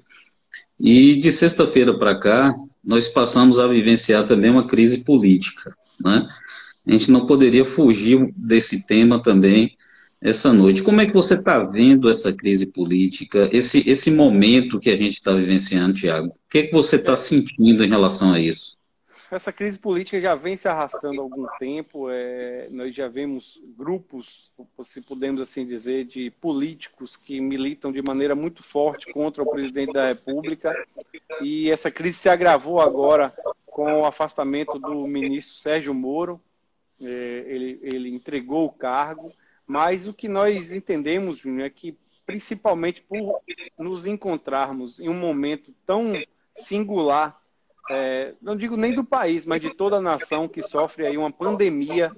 e 0.78 1.16
de 1.16 1.32
sexta-feira 1.32 1.96
para 1.98 2.18
cá, 2.18 2.54
nós 2.84 3.08
passamos 3.08 3.58
a 3.58 3.66
vivenciar 3.66 4.26
também 4.26 4.50
uma 4.50 4.66
crise 4.66 5.04
política, 5.04 5.74
né? 6.00 6.28
A 6.86 6.92
gente 6.92 7.10
não 7.10 7.26
poderia 7.26 7.64
fugir 7.64 8.32
desse 8.36 8.86
tema 8.86 9.22
também 9.22 9.76
essa 10.20 10.52
noite. 10.52 10.82
Como 10.82 11.00
é 11.00 11.06
que 11.06 11.12
você 11.12 11.34
está 11.34 11.62
vendo 11.62 12.08
essa 12.08 12.32
crise 12.32 12.66
política, 12.66 13.48
esse, 13.52 13.88
esse 13.88 14.10
momento 14.10 14.78
que 14.78 14.90
a 14.90 14.96
gente 14.96 15.14
está 15.14 15.34
vivenciando, 15.34 15.94
Tiago? 15.94 16.28
O 16.28 16.50
que, 16.50 16.58
é 16.58 16.62
que 16.64 16.72
você 16.72 16.96
está 16.96 17.16
sentindo 17.16 17.84
em 17.84 17.88
relação 17.88 18.32
a 18.32 18.40
isso? 18.40 18.74
Essa 19.34 19.52
crise 19.52 19.78
política 19.78 20.20
já 20.20 20.34
vem 20.34 20.56
se 20.56 20.68
arrastando 20.68 21.20
há 21.20 21.22
algum 21.22 21.46
tempo. 21.58 22.08
É, 22.10 22.68
nós 22.70 22.94
já 22.94 23.08
vemos 23.08 23.60
grupos, 23.76 24.50
se 24.82 25.00
podemos 25.00 25.40
assim 25.40 25.66
dizer, 25.66 26.04
de 26.04 26.30
políticos 26.30 27.16
que 27.16 27.40
militam 27.40 27.92
de 27.92 28.02
maneira 28.02 28.34
muito 28.34 28.62
forte 28.62 29.12
contra 29.12 29.42
o 29.42 29.50
presidente 29.50 29.92
da 29.92 30.08
República. 30.08 30.74
E 31.40 31.70
essa 31.70 31.90
crise 31.90 32.18
se 32.18 32.28
agravou 32.28 32.80
agora 32.80 33.34
com 33.66 34.00
o 34.00 34.06
afastamento 34.06 34.78
do 34.78 35.06
ministro 35.06 35.56
Sérgio 35.56 35.92
Moro. 35.92 36.40
É, 37.00 37.44
ele, 37.46 37.80
ele 37.82 38.08
entregou 38.08 38.66
o 38.66 38.72
cargo 38.72 39.32
mas 39.66 40.06
o 40.06 40.14
que 40.14 40.28
nós 40.28 40.72
entendemos, 40.72 41.38
Júnior, 41.38 41.66
é 41.66 41.70
que 41.70 41.96
principalmente 42.26 43.02
por 43.02 43.42
nos 43.78 44.06
encontrarmos 44.06 45.00
em 45.00 45.08
um 45.08 45.14
momento 45.14 45.74
tão 45.86 46.12
singular, 46.56 47.40
é, 47.90 48.34
não 48.40 48.56
digo 48.56 48.76
nem 48.76 48.94
do 48.94 49.04
país, 49.04 49.44
mas 49.44 49.60
de 49.60 49.74
toda 49.74 49.96
a 49.96 50.00
nação 50.00 50.48
que 50.48 50.62
sofre 50.62 51.06
aí 51.06 51.16
uma 51.16 51.30
pandemia 51.30 52.14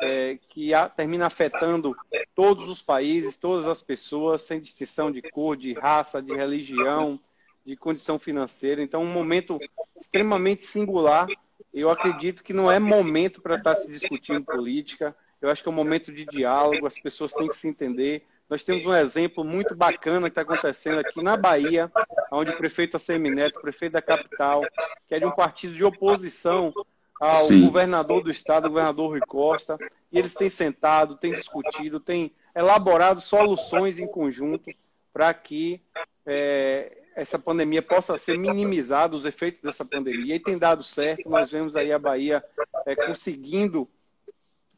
é, 0.00 0.38
que 0.48 0.74
a, 0.74 0.88
termina 0.88 1.26
afetando 1.26 1.94
todos 2.34 2.68
os 2.68 2.82
países, 2.82 3.36
todas 3.36 3.66
as 3.66 3.82
pessoas, 3.82 4.42
sem 4.42 4.60
distinção 4.60 5.10
de 5.10 5.22
cor, 5.22 5.56
de 5.56 5.72
raça, 5.72 6.20
de 6.20 6.34
religião, 6.34 7.18
de 7.64 7.76
condição 7.76 8.18
financeira. 8.18 8.82
Então, 8.82 9.02
um 9.02 9.12
momento 9.12 9.58
extremamente 10.00 10.64
singular. 10.64 11.26
Eu 11.72 11.90
acredito 11.90 12.44
que 12.44 12.52
não 12.52 12.70
é 12.70 12.78
momento 12.78 13.40
para 13.40 13.56
estar 13.56 13.76
se 13.76 13.90
discutindo 13.90 14.44
política 14.44 15.14
eu 15.40 15.50
acho 15.50 15.62
que 15.62 15.68
é 15.68 15.72
um 15.72 15.74
momento 15.74 16.12
de 16.12 16.24
diálogo, 16.24 16.86
as 16.86 16.98
pessoas 16.98 17.32
têm 17.32 17.48
que 17.48 17.56
se 17.56 17.68
entender. 17.68 18.26
Nós 18.48 18.62
temos 18.62 18.86
um 18.86 18.94
exemplo 18.94 19.44
muito 19.44 19.74
bacana 19.74 20.30
que 20.30 20.38
está 20.38 20.42
acontecendo 20.42 21.00
aqui 21.00 21.22
na 21.22 21.36
Bahia, 21.36 21.90
onde 22.30 22.50
o 22.52 22.56
prefeito 22.56 22.96
Assemineto, 22.96 23.60
prefeito 23.60 23.94
da 23.94 24.02
capital, 24.02 24.62
que 25.08 25.14
é 25.14 25.18
de 25.18 25.26
um 25.26 25.32
partido 25.32 25.74
de 25.74 25.84
oposição 25.84 26.72
ao 27.20 27.46
Sim. 27.46 27.64
governador 27.64 28.22
do 28.22 28.30
estado, 28.30 28.66
o 28.66 28.70
governador 28.70 29.10
Rui 29.10 29.20
Costa, 29.20 29.76
e 30.12 30.18
eles 30.18 30.34
têm 30.34 30.50
sentado, 30.50 31.16
têm 31.16 31.32
discutido, 31.32 31.98
têm 31.98 32.32
elaborado 32.54 33.20
soluções 33.20 33.98
em 33.98 34.06
conjunto 34.06 34.70
para 35.12 35.32
que 35.34 35.80
é, 36.24 36.98
essa 37.16 37.38
pandemia 37.38 37.82
possa 37.82 38.16
ser 38.18 38.38
minimizada, 38.38 39.16
os 39.16 39.24
efeitos 39.24 39.62
dessa 39.62 39.84
pandemia, 39.84 40.36
e 40.36 40.40
tem 40.40 40.58
dado 40.58 40.82
certo. 40.82 41.28
Nós 41.28 41.50
vemos 41.50 41.74
aí 41.74 41.90
a 41.90 41.98
Bahia 41.98 42.44
é, 42.84 42.94
conseguindo 42.94 43.88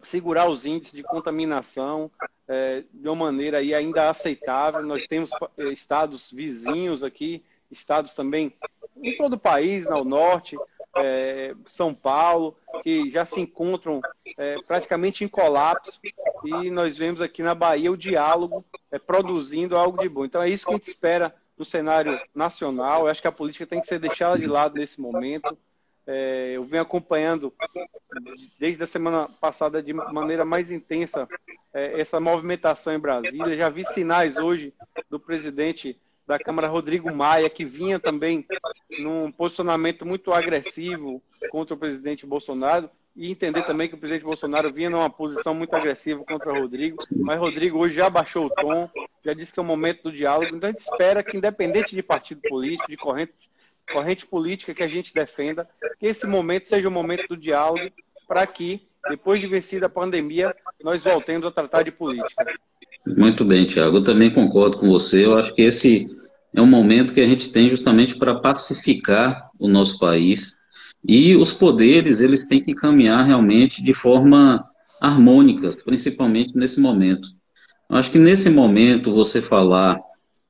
segurar 0.01 0.49
os 0.49 0.65
índices 0.65 0.95
de 0.95 1.03
contaminação 1.03 2.11
é, 2.47 2.85
de 2.93 3.09
uma 3.09 3.27
maneira 3.27 3.59
aí 3.59 3.75
ainda 3.75 4.09
aceitável. 4.09 4.83
Nós 4.83 5.07
temos 5.07 5.31
é, 5.57 5.65
estados 5.65 6.31
vizinhos 6.31 7.03
aqui, 7.03 7.45
estados 7.71 8.15
também 8.15 8.55
em 9.03 9.17
todo 9.17 9.35
o 9.35 9.39
país, 9.39 9.87
no 9.87 10.05
norte, 10.05 10.57
é, 10.97 11.55
São 11.67 11.95
Paulo, 11.95 12.57
que 12.83 13.11
já 13.11 13.25
se 13.25 13.41
encontram 13.41 14.01
é, 14.37 14.57
praticamente 14.67 15.25
em 15.25 15.29
colapso, 15.29 16.01
e 16.45 16.71
nós 16.71 16.97
vemos 16.97 17.21
aqui 17.21 17.43
na 17.43 17.55
Bahia 17.55 17.93
o 17.93 17.97
diálogo 17.97 18.65
é, 18.91 18.99
produzindo 18.99 19.77
algo 19.77 19.99
de 19.99 20.09
bom. 20.09 20.25
Então 20.25 20.43
é 20.43 20.49
isso 20.49 20.67
que 20.67 20.73
a 20.73 20.77
gente 20.77 20.89
espera 20.89 21.35
no 21.57 21.65
cenário 21.65 22.19
nacional. 22.35 23.03
Eu 23.03 23.09
acho 23.09 23.21
que 23.21 23.29
a 23.29 23.33
política 23.33 23.67
tem 23.67 23.81
que 23.81 23.87
ser 23.87 23.99
deixada 23.99 24.39
de 24.39 24.47
lado 24.47 24.75
nesse 24.75 25.01
momento. 25.01 25.57
É, 26.11 26.53
eu 26.57 26.65
venho 26.65 26.83
acompanhando 26.83 27.53
desde 28.59 28.83
a 28.83 28.87
semana 28.87 29.29
passada 29.29 29.83
de 29.83 29.93
maneira 29.93 30.43
mais 30.43 30.71
intensa 30.71 31.29
é, 31.75 32.01
essa 32.01 32.19
movimentação 32.19 32.95
em 32.95 32.99
Brasília. 32.99 33.59
Já 33.59 33.69
vi 33.69 33.85
sinais 33.85 34.39
hoje 34.39 34.73
do 35.11 35.21
presidente 35.21 36.01
da 36.27 36.39
Câmara, 36.39 36.67
Rodrigo 36.67 37.15
Maia, 37.15 37.51
que 37.51 37.63
vinha 37.63 38.01
também 38.01 38.47
num 38.99 39.31
posicionamento 39.31 40.07
muito 40.07 40.33
agressivo 40.33 41.23
contra 41.51 41.75
o 41.75 41.79
presidente 41.79 42.25
Bolsonaro. 42.25 42.89
E 43.15 43.31
entender 43.31 43.63
também 43.63 43.89
que 43.89 43.95
o 43.95 43.99
presidente 43.99 44.25
Bolsonaro 44.25 44.73
vinha 44.73 44.89
numa 44.89 45.11
posição 45.11 45.53
muito 45.53 45.75
agressiva 45.75 46.25
contra 46.25 46.53
o 46.53 46.61
Rodrigo. 46.61 46.99
Mas 47.17 47.39
Rodrigo 47.39 47.79
hoje 47.79 47.97
já 47.97 48.09
baixou 48.09 48.47
o 48.47 48.51
tom, 48.51 48.89
já 49.25 49.35
disse 49.35 49.53
que 49.53 49.59
é 49.59 49.63
o 49.63 49.67
momento 49.67 50.05
do 50.05 50.13
diálogo. 50.13 50.57
Então 50.57 50.69
a 50.69 50.73
gente 50.73 50.81
espera 50.81 51.23
que, 51.23 51.37
independente 51.37 51.95
de 51.95 52.03
partido 52.03 52.41
político, 52.49 52.89
de 52.89 52.97
corrente 52.97 53.33
corrente 53.93 54.27
política 54.27 54.75
que 54.75 54.83
a 54.83 54.89
gente 54.89 55.15
defenda, 55.15 55.69
que 55.99 56.07
esse 56.07 56.27
momento 56.27 56.67
seja 56.67 56.89
o 56.89 56.93
momento 56.93 57.29
do 57.29 57.37
diálogo 57.37 57.91
para 58.27 58.47
que, 58.47 58.83
depois 59.09 59.41
de 59.41 59.47
vencida 59.47 59.87
a 59.87 59.91
pandemia, 59.91 60.55
nós 60.83 61.03
voltemos 61.03 61.47
a 61.47 61.51
tratar 61.51 61.83
de 61.83 61.91
política. 61.91 62.45
Muito 63.07 63.45
bem, 63.45 63.67
Tiago. 63.67 63.99
Eu 63.99 64.03
também 64.03 64.31
concordo 64.31 64.79
com 64.79 64.89
você. 64.89 65.25
Eu 65.25 65.39
acho 65.39 65.55
que 65.55 65.63
esse 65.63 66.09
é 66.55 66.61
um 66.61 66.67
momento 66.67 67.15
que 67.15 67.21
a 67.21 67.27
gente 67.27 67.51
tem 67.51 67.71
justamente 67.71 68.17
para 68.17 68.39
pacificar 68.39 69.51
o 69.59 69.69
nosso 69.69 69.99
país 69.99 70.57
e 71.03 71.37
os 71.37 71.53
poderes 71.53 72.21
eles 72.21 72.47
têm 72.47 72.63
que 72.63 72.75
caminhar 72.75 73.25
realmente 73.25 73.83
de 73.83 73.95
forma 73.95 74.65
harmônica, 75.01 75.71
principalmente 75.85 76.57
nesse 76.57 76.81
momento. 76.81 77.29
Eu 77.89 77.97
acho 77.97 78.11
que 78.11 78.19
nesse 78.19 78.51
momento 78.51 79.15
você 79.15 79.41
falar 79.41 79.99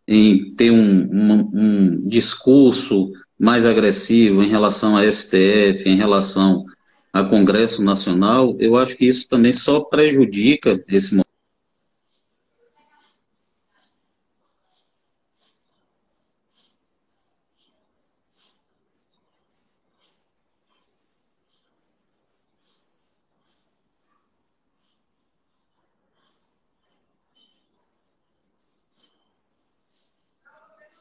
em 0.07 0.54
ter 0.54 0.71
um, 0.71 1.09
um, 1.12 1.50
um 1.52 2.09
discurso 2.09 3.12
mais 3.38 3.64
agressivo 3.64 4.42
em 4.42 4.49
relação 4.49 4.97
à 4.97 5.04
STF, 5.04 5.88
em 5.88 5.97
relação 5.97 6.64
ao 7.12 7.28
Congresso 7.28 7.83
Nacional, 7.83 8.57
eu 8.59 8.76
acho 8.76 8.97
que 8.97 9.07
isso 9.07 9.28
também 9.28 9.52
só 9.52 9.80
prejudica 9.80 10.83
esse 10.88 11.12
momento. 11.12 11.28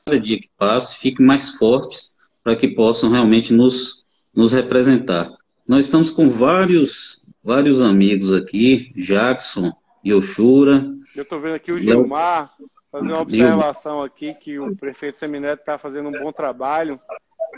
cada 0.08 0.22
dia 0.22 0.40
que 0.40 0.50
passe, 0.58 0.96
fiquem 0.96 1.26
mais 1.26 1.50
fortes 1.50 2.17
para 2.48 2.56
que 2.56 2.70
possam 2.70 3.10
realmente 3.10 3.52
nos, 3.52 4.06
nos 4.34 4.54
representar. 4.54 5.30
Nós 5.68 5.84
estamos 5.84 6.10
com 6.10 6.30
vários, 6.30 7.28
vários 7.44 7.82
amigos 7.82 8.32
aqui, 8.32 8.90
Jackson, 8.96 9.74
Yoshura. 10.06 10.96
Eu 11.14 11.24
estou 11.24 11.42
vendo 11.42 11.56
aqui 11.56 11.74
o 11.74 11.78
Gilmar, 11.78 12.54
fazer 12.90 13.06
uma 13.06 13.20
observação 13.20 14.02
aqui 14.02 14.34
que 14.34 14.58
o 14.58 14.74
prefeito 14.78 15.20
Semineto 15.20 15.60
está 15.60 15.78
fazendo 15.78 16.08
um 16.08 16.14
bom 16.14 16.32
trabalho 16.32 16.98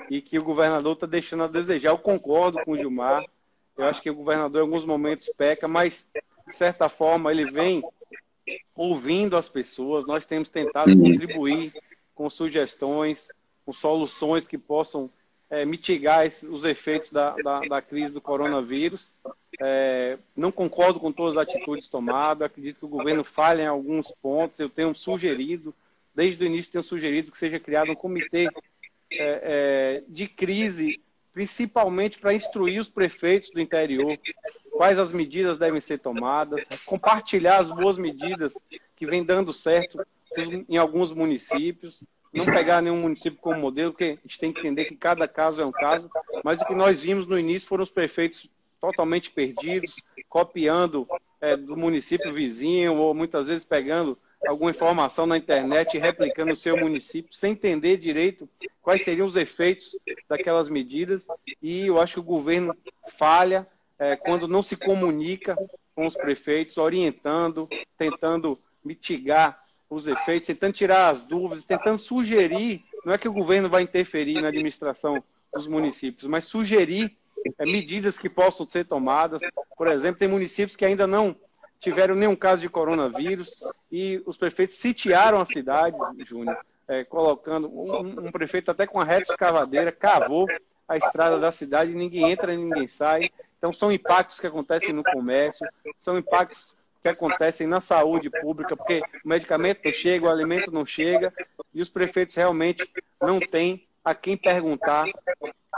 e 0.09 0.23
que 0.23 0.39
o 0.39 0.43
governador 0.43 0.93
está 0.93 1.05
deixando 1.05 1.43
a 1.43 1.47
desejar. 1.47 1.91
Eu 1.91 1.99
concordo 1.99 2.57
com 2.65 2.71
o 2.71 2.75
Gilmar. 2.75 3.23
Eu 3.77 3.85
acho 3.85 4.01
que 4.01 4.09
o 4.09 4.15
governador 4.15 4.59
em 4.59 4.65
alguns 4.65 4.85
momentos 4.85 5.31
peca, 5.37 5.67
mas 5.67 6.09
de 6.47 6.55
certa 6.55 6.89
forma 6.89 7.31
ele 7.31 7.45
vem 7.51 7.83
ouvindo 8.75 9.37
as 9.37 9.47
pessoas. 9.47 10.07
Nós 10.07 10.25
temos 10.25 10.49
tentado 10.49 10.97
contribuir 10.97 11.73
com 12.15 12.27
sugestões, 12.27 13.27
com 13.69 13.73
soluções 13.73 14.47
que 14.47 14.57
possam 14.57 15.11
é, 15.47 15.63
mitigar 15.63 16.25
os 16.49 16.65
efeitos 16.65 17.11
da, 17.11 17.35
da, 17.35 17.59
da, 17.59 17.81
crise 17.83 18.11
do 18.11 18.19
coronavírus. 18.19 19.15
É, 19.61 20.17
não 20.35 20.51
concordo 20.51 20.99
com 20.99 21.11
todas 21.11 21.37
as 21.37 21.43
atitudes 21.43 21.87
tomadas, 21.87 22.47
acredito 22.47 22.79
que 22.79 22.85
o 22.85 22.89
governo 22.89 23.23
falha 23.23 23.61
em 23.61 23.67
alguns 23.67 24.11
pontos. 24.23 24.59
Eu 24.59 24.69
tenho 24.69 24.95
sugerido, 24.95 25.73
desde 26.15 26.43
o 26.43 26.47
início, 26.47 26.71
tenho 26.71 26.83
sugerido 26.83 27.31
que 27.31 27.37
seja 27.37 27.59
criado 27.59 27.91
um 27.91 27.95
comitê 27.95 28.49
é, 29.11 30.01
é 30.01 30.03
de 30.07 30.27
crise, 30.27 30.99
principalmente 31.31 32.17
para 32.17 32.33
instruir 32.33 32.81
os 32.81 32.89
prefeitos 32.89 33.51
do 33.51 33.61
interior 33.61 34.17
quais 34.71 34.97
as 34.97 35.13
medidas 35.13 35.59
devem 35.59 35.79
ser 35.79 35.99
tomadas, 35.99 36.65
compartilhar 36.87 37.59
as 37.59 37.69
boas 37.69 37.99
medidas 37.99 38.53
que 38.95 39.05
vêm 39.05 39.23
dando 39.23 39.53
certo 39.53 40.03
em 40.67 40.77
alguns 40.77 41.11
municípios 41.11 42.03
não 42.33 42.45
pegar 42.45 42.81
nenhum 42.81 43.01
município 43.01 43.39
como 43.39 43.59
modelo, 43.59 43.91
porque 43.91 44.17
a 44.19 44.27
gente 44.27 44.39
tem 44.39 44.53
que 44.53 44.59
entender 44.59 44.85
que 44.85 44.95
cada 44.95 45.27
caso 45.27 45.61
é 45.61 45.65
um 45.65 45.71
caso, 45.71 46.09
mas 46.43 46.61
o 46.61 46.65
que 46.65 46.75
nós 46.75 46.99
vimos 46.99 47.25
no 47.25 47.39
início 47.39 47.67
foram 47.67 47.83
os 47.83 47.89
prefeitos 47.89 48.49
totalmente 48.79 49.31
perdidos, 49.31 49.95
copiando 50.29 51.07
é, 51.41 51.57
do 51.57 51.75
município 51.75 52.31
vizinho, 52.31 52.95
ou 52.95 53.13
muitas 53.13 53.47
vezes 53.47 53.65
pegando 53.65 54.17
alguma 54.47 54.71
informação 54.71 55.25
na 55.25 55.37
internet 55.37 55.95
e 55.95 55.99
replicando 55.99 56.51
no 56.51 56.57
seu 56.57 56.77
município, 56.77 57.33
sem 57.33 57.51
entender 57.51 57.97
direito 57.97 58.47
quais 58.81 59.03
seriam 59.03 59.27
os 59.27 59.35
efeitos 59.35 59.95
daquelas 60.27 60.69
medidas. 60.69 61.27
E 61.61 61.87
eu 61.87 61.99
acho 61.99 62.15
que 62.15 62.19
o 62.19 62.23
governo 62.23 62.75
falha 63.17 63.67
é, 63.97 64.15
quando 64.15 64.47
não 64.47 64.63
se 64.63 64.77
comunica 64.77 65.57
com 65.93 66.07
os 66.07 66.15
prefeitos, 66.15 66.77
orientando, 66.77 67.67
tentando 67.97 68.57
mitigar 68.83 69.61
os 69.89 70.07
efeitos, 70.07 70.47
tentando 70.47 70.73
tirar 70.73 71.09
as 71.09 71.21
dúvidas, 71.21 71.65
tentando 71.65 71.97
sugerir. 71.97 72.83
Não 73.05 73.13
é 73.13 73.17
que 73.17 73.27
o 73.27 73.33
governo 73.33 73.69
vai 73.69 73.81
interferir 73.81 74.41
na 74.41 74.49
administração 74.49 75.23
dos 75.53 75.67
municípios, 75.67 76.27
mas 76.27 76.43
sugerir 76.43 77.17
é, 77.57 77.65
medidas 77.65 78.19
que 78.19 78.29
possam 78.29 78.67
ser 78.67 78.85
tomadas. 78.85 79.41
Por 79.75 79.87
exemplo, 79.87 80.19
tem 80.19 80.27
municípios 80.27 80.75
que 80.75 80.85
ainda 80.85 81.07
não 81.07 81.35
tiveram 81.79 82.13
nenhum 82.13 82.35
caso 82.35 82.61
de 82.61 82.69
coronavírus 82.69 83.57
e 83.91 84.21
os 84.25 84.37
prefeitos 84.37 84.75
sitiaram 84.75 85.39
as 85.39 85.49
cidades, 85.49 85.99
Júnior, 86.27 86.57
é, 86.87 87.03
colocando 87.03 87.67
um, 87.67 88.27
um, 88.27 88.31
prefeito 88.31 88.69
até 88.69 88.85
com 88.85 88.99
a 88.99 89.05
reta 89.05 89.31
escavadeira, 89.31 89.91
cavou 89.91 90.45
a 90.87 90.97
estrada 90.97 91.39
da 91.39 91.51
cidade, 91.51 91.93
ninguém 91.93 92.31
entra, 92.31 92.55
ninguém 92.55 92.87
sai. 92.87 93.29
Então 93.57 93.71
são 93.71 93.91
impactos 93.91 94.39
que 94.39 94.47
acontecem 94.47 94.91
no 94.91 95.03
comércio, 95.03 95.67
são 95.97 96.17
impactos 96.17 96.75
que 97.01 97.09
acontecem 97.09 97.67
na 97.67 97.79
saúde 97.79 98.29
pública, 98.29 98.75
porque 98.75 99.01
o 99.23 99.27
medicamento 99.27 99.81
não 99.83 99.93
chega, 99.93 100.25
o 100.25 100.29
alimento 100.29 100.71
não 100.71 100.85
chega, 100.85 101.33
e 101.73 101.81
os 101.81 101.89
prefeitos 101.89 102.35
realmente 102.35 102.89
não 103.21 103.39
têm 103.39 103.87
a 104.03 104.13
quem 104.15 104.35
perguntar 104.35 105.05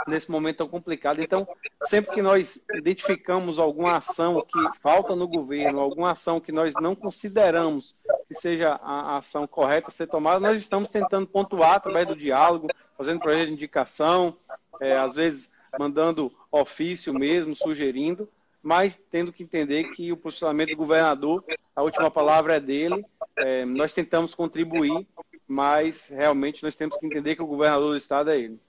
nesse 0.07 0.31
momento 0.31 0.57
tão 0.57 0.67
complicado. 0.67 1.21
Então, 1.21 1.47
sempre 1.83 2.13
que 2.13 2.21
nós 2.21 2.61
identificamos 2.73 3.59
alguma 3.59 3.97
ação 3.97 4.41
que 4.41 4.59
falta 4.81 5.15
no 5.15 5.27
governo, 5.27 5.79
alguma 5.79 6.11
ação 6.11 6.39
que 6.39 6.51
nós 6.51 6.73
não 6.75 6.95
consideramos 6.95 7.95
que 8.27 8.35
seja 8.35 8.79
a 8.81 9.17
ação 9.17 9.45
correta 9.45 9.89
a 9.89 9.91
ser 9.91 10.07
tomada, 10.07 10.39
nós 10.39 10.57
estamos 10.57 10.89
tentando 10.89 11.27
pontuar 11.27 11.75
através 11.75 12.07
do 12.07 12.15
diálogo, 12.15 12.67
fazendo 12.97 13.19
projeto 13.19 13.47
de 13.47 13.53
indicação, 13.53 14.37
é, 14.79 14.97
às 14.97 15.15
vezes 15.15 15.51
mandando 15.77 16.31
ofício 16.51 17.13
mesmo, 17.13 17.55
sugerindo, 17.55 18.27
mas 18.61 19.03
tendo 19.09 19.33
que 19.33 19.43
entender 19.43 19.85
que 19.91 20.11
o 20.11 20.17
posicionamento 20.17 20.69
do 20.69 20.77
governador, 20.77 21.43
a 21.75 21.81
última 21.81 22.11
palavra 22.11 22.55
é 22.55 22.59
dele. 22.59 23.03
É, 23.37 23.65
nós 23.65 23.93
tentamos 23.93 24.35
contribuir, 24.35 25.07
mas 25.47 26.07
realmente 26.07 26.63
nós 26.63 26.75
temos 26.75 26.97
que 26.97 27.05
entender 27.05 27.35
que 27.35 27.41
o 27.41 27.47
governador 27.47 27.91
do 27.91 27.97
estado 27.97 28.29
é 28.29 28.39
ele. 28.39 28.59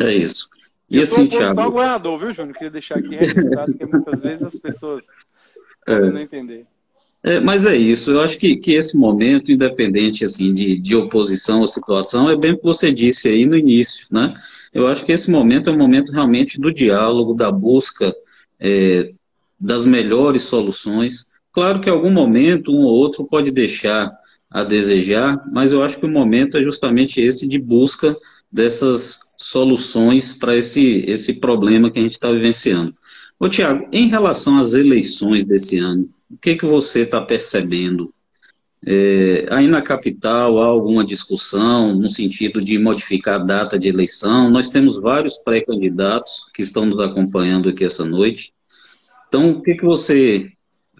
É 0.00 0.12
isso. 0.12 0.48
E 0.88 0.98
eu 0.98 1.02
assim, 1.02 1.26
Thiago. 1.26 1.54
Só 1.54 1.70
governador, 1.70 2.18
viu, 2.18 2.34
Júnior? 2.34 2.54
Queria 2.54 2.70
deixar 2.70 2.98
aqui 2.98 3.16
registrado, 3.16 3.74
que 3.74 3.86
muitas 3.86 4.20
vezes 4.20 4.42
as 4.42 4.58
pessoas 4.58 5.06
é. 5.86 5.98
não 5.98 6.20
entender. 6.20 6.66
É, 7.22 7.40
mas 7.40 7.64
é 7.64 7.74
isso, 7.74 8.10
eu 8.10 8.20
acho 8.20 8.36
que, 8.36 8.54
que 8.56 8.74
esse 8.74 8.98
momento, 8.98 9.50
independente 9.50 10.26
assim 10.26 10.52
de, 10.52 10.78
de 10.78 10.94
oposição 10.94 11.60
ou 11.60 11.66
situação, 11.66 12.28
é 12.28 12.36
bem 12.36 12.52
o 12.52 12.58
que 12.58 12.62
você 12.62 12.92
disse 12.92 13.28
aí 13.28 13.46
no 13.46 13.56
início, 13.56 14.06
né? 14.10 14.34
Eu 14.74 14.86
acho 14.86 15.06
que 15.06 15.12
esse 15.12 15.30
momento 15.30 15.70
é 15.70 15.72
um 15.72 15.78
momento 15.78 16.12
realmente 16.12 16.60
do 16.60 16.70
diálogo, 16.70 17.32
da 17.32 17.50
busca 17.50 18.14
é, 18.60 19.12
das 19.58 19.86
melhores 19.86 20.42
soluções. 20.42 21.32
Claro 21.52 21.80
que 21.80 21.88
em 21.88 21.92
algum 21.92 22.10
momento 22.10 22.72
um 22.72 22.82
ou 22.82 22.92
outro 22.92 23.24
pode 23.24 23.50
deixar 23.50 24.12
a 24.50 24.62
desejar, 24.62 25.42
mas 25.52 25.72
eu 25.72 25.82
acho 25.82 25.98
que 25.98 26.06
o 26.06 26.08
momento 26.08 26.56
é 26.56 26.62
justamente 26.62 27.20
esse 27.20 27.46
de 27.46 27.58
busca 27.58 28.16
dessas 28.50 29.18
soluções 29.36 30.32
para 30.32 30.56
esse, 30.56 31.04
esse 31.08 31.40
problema 31.40 31.90
que 31.90 31.98
a 31.98 32.02
gente 32.02 32.12
está 32.12 32.30
vivenciando. 32.30 32.94
Ô, 33.38 33.48
Tiago, 33.48 33.88
em 33.92 34.08
relação 34.08 34.58
às 34.58 34.74
eleições 34.74 35.44
desse 35.44 35.78
ano, 35.78 36.08
o 36.30 36.38
que, 36.38 36.54
que 36.56 36.64
você 36.64 37.00
está 37.00 37.20
percebendo? 37.20 38.14
É, 38.86 39.46
aí 39.50 39.66
na 39.66 39.80
capital 39.80 40.60
há 40.60 40.66
alguma 40.66 41.04
discussão 41.04 41.94
no 41.94 42.08
sentido 42.08 42.60
de 42.60 42.78
modificar 42.78 43.40
a 43.40 43.44
data 43.44 43.78
de 43.78 43.88
eleição? 43.88 44.50
Nós 44.50 44.68
temos 44.68 44.98
vários 44.98 45.38
pré-candidatos 45.38 46.50
que 46.52 46.60
estão 46.60 46.84
nos 46.84 47.00
acompanhando 47.00 47.68
aqui 47.68 47.84
essa 47.84 48.04
noite. 48.04 48.52
Então, 49.28 49.52
o 49.52 49.62
que, 49.62 49.74
que 49.74 49.84
você 49.84 50.52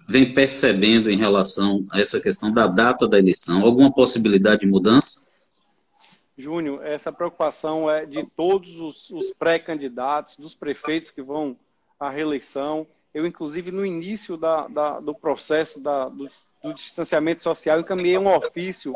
vem 0.09 0.33
percebendo 0.33 1.11
em 1.11 1.17
relação 1.17 1.87
a 1.91 2.01
essa 2.01 2.21
questão 2.21 2.53
da 2.53 2.67
data 2.67 3.07
da 3.07 3.19
eleição? 3.19 3.63
Alguma 3.63 3.93
possibilidade 3.93 4.63
de 4.63 4.67
mudança? 4.67 5.25
Júnior, 6.37 6.85
essa 6.85 7.13
preocupação 7.13 7.89
é 7.89 8.07
de 8.07 8.25
todos 8.37 8.81
os, 8.81 9.11
os 9.11 9.33
pré-candidatos, 9.33 10.37
dos 10.37 10.55
prefeitos 10.55 11.11
que 11.11 11.23
vão 11.23 11.57
à 12.01 12.11
reeleição. 12.11 12.87
Eu, 13.13 13.27
inclusive, 13.27 13.71
no 13.71 13.87
início 13.87 14.37
da, 14.37 14.67
da, 14.67 15.01
do 15.01 15.15
processo 15.15 15.81
da, 15.81 16.09
do, 16.09 16.29
do, 16.65 16.75
distanciamento 16.75 17.43
social, 17.43 17.81
encaminhei 17.81 18.17
um 18.19 18.35
ofício 18.35 18.95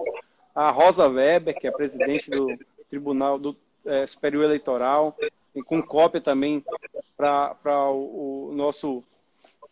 à 0.54 0.70
Rosa 0.70 1.06
Weber, 1.06 1.58
que 1.58 1.66
é 1.66 1.70
presidente 1.70 2.30
do 2.30 2.48
Tribunal 2.88 3.38
do 3.38 3.56
é, 3.84 4.06
Superior 4.06 4.44
Eleitoral, 4.44 5.16
e 5.54 5.62
com 5.62 5.82
cópia 5.82 6.20
também 6.20 6.64
para 7.16 7.90
o, 7.90 8.50
o 8.50 8.54
nosso, 8.54 9.04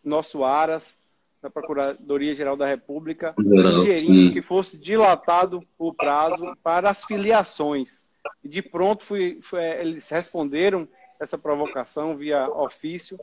nosso 0.03 0.43
Aras, 0.43 0.97
da 1.41 1.49
Procuradoria-Geral 1.49 2.57
da 2.57 2.65
República, 2.65 3.33
sugerindo 3.37 4.33
que 4.33 4.41
fosse 4.41 4.77
dilatado 4.77 5.63
o 5.77 5.93
prazo 5.93 6.57
para 6.63 6.89
as 6.89 7.03
filiações. 7.03 8.07
E 8.43 8.49
de 8.49 8.61
pronto 8.61 9.03
fui, 9.03 9.39
fui, 9.41 9.63
eles 9.63 10.09
responderam 10.09 10.87
essa 11.19 11.37
provocação 11.37 12.17
via 12.17 12.49
ofício, 12.49 13.19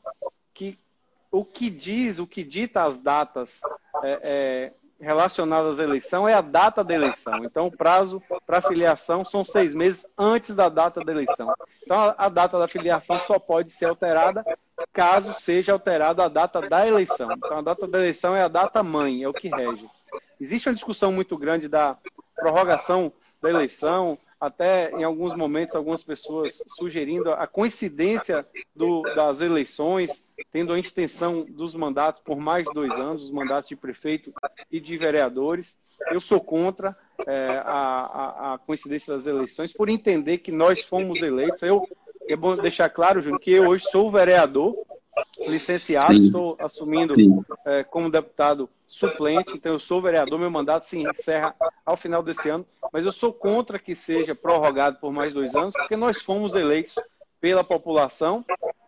que 0.53 0.79
o 1.35 1.45
que 1.45 1.69
diz, 1.69 2.21
o 2.21 2.29
que 2.29 2.45
dita 2.45 2.85
as 2.85 3.01
datas 3.01 3.61
é, 4.05 4.21
é, 4.23 4.73
relacionadas 5.01 5.81
à 5.81 5.83
eleição 5.83 6.29
é 6.29 6.33
a 6.33 6.41
data 6.41 6.85
da 6.85 6.95
eleição. 6.95 7.45
Então, 7.45 7.67
o 7.67 7.77
prazo 7.77 8.23
para 8.47 8.63
filiação 8.63 9.25
são 9.25 9.45
seis 9.45 9.75
meses 9.75 10.07
antes 10.17 10.55
da 10.55 10.69
data 10.69 11.05
da 11.05 11.11
eleição. 11.11 11.53
Então, 11.83 11.99
a, 12.01 12.15
a 12.17 12.29
data 12.29 12.57
da 12.57 12.69
filiação 12.69 13.19
só 13.19 13.37
pode 13.37 13.73
ser 13.73 13.87
alterada 13.87 14.45
caso 14.93 15.33
seja 15.33 15.73
alterada 15.73 16.25
a 16.25 16.29
data 16.29 16.61
da 16.69 16.87
eleição. 16.87 17.33
Então, 17.33 17.59
a 17.59 17.63
data 17.63 17.89
da 17.89 17.99
eleição 17.99 18.37
é 18.37 18.43
a 18.43 18.49
data 18.49 18.81
mãe, 18.81 19.25
é 19.25 19.29
o 19.29 19.35
que 19.35 19.49
rege. 19.49 19.91
Existe 20.41 20.69
uma 20.69 20.75
discussão 20.75 21.11
muito 21.11 21.37
grande 21.37 21.67
da 21.67 21.97
prorrogação 22.37 23.13
da 23.43 23.51
eleição, 23.51 24.17
até 24.47 24.91
em 24.93 25.05
alguns 25.05 25.35
momentos 25.35 25.75
algumas 25.75 26.03
pessoas 26.03 26.63
sugerindo 26.79 27.33
a 27.33 27.47
coincidência 27.47 28.47
do, 28.75 29.03
das 29.15 29.41
eleições, 29.41 30.25
tendo 30.53 30.73
a 30.73 30.79
extensão 30.79 31.45
dos 31.45 31.75
mandatos 31.75 32.23
por 32.23 32.37
mais 32.37 32.67
de 32.67 32.73
dois 32.73 32.93
anos, 32.93 33.25
os 33.25 33.31
mandatos 33.31 33.69
de 33.69 33.77
prefeito 33.77 34.33
e 34.71 34.81
de 34.81 34.97
vereadores. 34.97 35.79
Eu 36.11 36.21
sou 36.21 36.41
contra 36.41 36.97
é, 37.27 37.63
a, 37.65 37.71
a, 37.71 38.55
a, 38.55 38.59
coincidência 38.59 39.15
das 39.15 39.27
eleições, 39.27 39.73
por 39.73 39.89
entender 39.89 40.39
que 40.39 40.53
nós 40.53 40.81
fomos 40.85 41.23
eleitos. 41.23 41.63
Eu, 41.63 41.89
é 42.29 42.37
bom 42.37 42.57
deixar 42.57 42.89
claro, 42.91 43.23
Júnior, 43.23 43.41
que 43.41 43.53
eu 43.53 43.69
hoje 43.69 43.85
sou 43.91 44.11
vereador, 44.11 44.77
licenciado, 45.47 46.15
Sim. 46.15 46.27
estou 46.27 46.57
assumindo 46.59 47.15
é, 47.65 47.85
como 47.85 48.11
deputado 48.11 48.69
suplente, 48.85 49.57
então 49.57 49.73
eu 49.73 49.81
sou 49.81 50.01
vereador, 50.01 50.39
meu 50.39 50.51
mandato 50.51 50.85
se 50.85 50.99
encerra 50.99 51.55
ao 51.85 51.97
final 51.97 52.23
desse 52.23 52.49
ano, 52.49 52.67
mas 52.93 53.05
eu 53.05 53.13
sou 53.13 53.33
contra 53.33 53.79
que 53.79 53.95
seja 53.95 54.35
prorrogado 54.35 54.99
por 54.99 55.13
mais 55.13 55.35
dois 55.35 55.55
anos, 55.55 55.75
porque 55.75 55.97
nós 55.97 56.23
fomos 56.23 56.55
eleitos 56.55 56.95
pela 57.41 57.65
população 57.65 58.45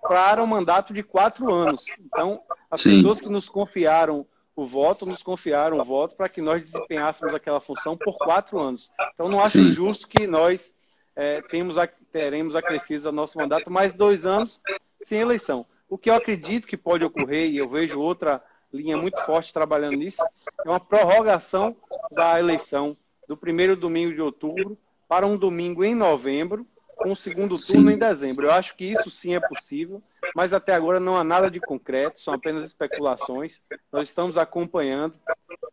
para 0.08 0.42
um 0.42 0.46
mandato 0.46 0.94
de 0.94 1.02
quatro 1.02 1.52
anos. 1.52 1.84
Então, 1.98 2.40
as 2.70 2.80
Sim. 2.80 2.96
pessoas 2.96 3.20
que 3.20 3.28
nos 3.28 3.48
confiaram 3.48 4.24
o 4.54 4.66
voto, 4.66 5.04
nos 5.04 5.22
confiaram 5.22 5.78
o 5.78 5.84
voto 5.84 6.16
para 6.16 6.28
que 6.28 6.40
nós 6.40 6.62
desempenhássemos 6.62 7.34
aquela 7.34 7.60
função 7.60 7.96
por 7.96 8.16
quatro 8.16 8.58
anos. 8.58 8.90
Então, 9.14 9.28
não 9.28 9.40
acho 9.40 9.58
Sim. 9.58 9.68
justo 9.68 10.08
que 10.08 10.26
nós 10.26 10.74
é, 11.14 11.42
temos, 11.42 11.76
teremos 12.10 12.56
acrescido 12.56 13.08
ao 13.08 13.12
nosso 13.12 13.36
mandato 13.36 13.70
mais 13.70 13.92
dois 13.92 14.24
anos 14.24 14.60
sem 15.02 15.20
eleição. 15.20 15.66
O 15.88 15.96
que 15.96 16.11
eu 16.11 16.14
acredito 16.14 16.66
que 16.66 16.77
pode 16.77 17.05
ocorrer, 17.05 17.49
e 17.51 17.57
eu 17.57 17.68
vejo 17.68 18.01
outra 18.01 18.42
linha 18.72 18.96
muito 18.96 19.18
forte 19.25 19.53
trabalhando 19.53 19.96
nisso, 19.96 20.22
é 20.64 20.68
uma 20.68 20.81
prorrogação 20.81 21.77
da 22.11 22.38
eleição 22.38 22.96
do 23.29 23.37
primeiro 23.37 23.77
domingo 23.77 24.14
de 24.14 24.20
outubro 24.20 24.77
para 25.09 25.27
um 25.27 25.37
domingo 25.37 25.85
em 25.85 25.94
novembro, 25.94 26.66
com 26.96 27.12
o 27.12 27.16
segundo 27.16 27.55
turno 27.57 27.88
sim. 27.88 27.94
em 27.94 27.99
dezembro. 27.99 28.46
Eu 28.46 28.53
acho 28.53 28.75
que 28.75 28.85
isso 28.85 29.11
sim 29.11 29.35
é 29.35 29.40
possível, 29.40 30.03
mas 30.35 30.53
até 30.53 30.75
agora 30.75 30.99
não 30.99 31.16
há 31.16 31.22
nada 31.22 31.51
de 31.51 31.61
concreto, 31.61 32.20
são 32.20 32.35
apenas 32.35 32.64
especulações. 32.64 33.61
Nós 33.92 34.09
estamos 34.09 34.38
acompanhando 34.38 35.18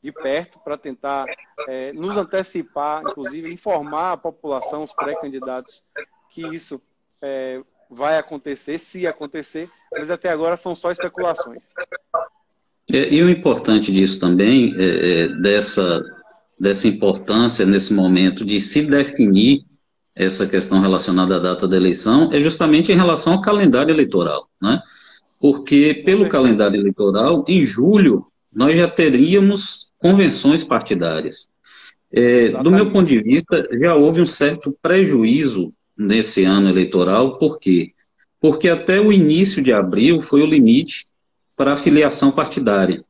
de 0.01 0.11
perto 0.11 0.59
para 0.59 0.77
tentar 0.77 1.25
é, 1.67 1.93
nos 1.93 2.17
antecipar, 2.17 3.01
inclusive 3.01 3.51
informar 3.51 4.11
a 4.11 4.17
população, 4.17 4.83
os 4.83 4.93
pré-candidatos, 4.93 5.81
que 6.29 6.45
isso 6.53 6.81
é, 7.21 7.61
vai 7.89 8.17
acontecer, 8.17 8.79
se 8.79 9.05
acontecer, 9.05 9.69
mas 9.91 10.09
até 10.09 10.29
agora 10.29 10.57
são 10.57 10.75
só 10.75 10.91
especulações. 10.91 11.73
E, 12.89 13.15
e 13.15 13.23
o 13.23 13.29
importante 13.29 13.91
disso 13.91 14.19
também, 14.19 14.73
é, 14.77 15.23
é, 15.23 15.27
dessa 15.41 16.03
dessa 16.59 16.87
importância 16.87 17.65
nesse 17.65 17.93
momento 17.93 18.45
de 18.45 18.61
se 18.61 18.83
definir 18.83 19.65
essa 20.15 20.47
questão 20.47 20.79
relacionada 20.79 21.35
à 21.35 21.39
data 21.39 21.67
da 21.67 21.75
eleição 21.75 22.29
é 22.31 22.39
justamente 22.39 22.91
em 22.91 22.95
relação 22.95 23.33
ao 23.33 23.41
calendário 23.41 23.93
eleitoral, 23.93 24.47
né? 24.61 24.79
Porque 25.39 26.03
pelo 26.05 26.29
calendário 26.29 26.79
eleitoral, 26.79 27.43
em 27.47 27.65
julho, 27.65 28.25
nós 28.51 28.77
já 28.77 28.87
teríamos 28.87 29.91
convenções 29.97 30.63
partidárias. 30.63 31.49
É, 32.11 32.49
do 32.49 32.71
meu 32.71 32.91
ponto 32.91 33.07
de 33.07 33.21
vista, 33.21 33.67
já 33.73 33.95
houve 33.95 34.21
um 34.21 34.27
certo 34.27 34.77
prejuízo 34.81 35.73
nesse 35.97 36.43
ano 36.43 36.69
eleitoral, 36.69 37.37
por 37.37 37.59
quê? 37.59 37.93
Porque 38.39 38.67
até 38.67 38.99
o 38.99 39.11
início 39.11 39.61
de 39.61 39.71
abril 39.71 40.21
foi 40.21 40.41
o 40.41 40.45
limite 40.45 41.05
para 41.55 41.73
a 41.73 41.77
filiação 41.77 42.31
partidária. 42.31 43.03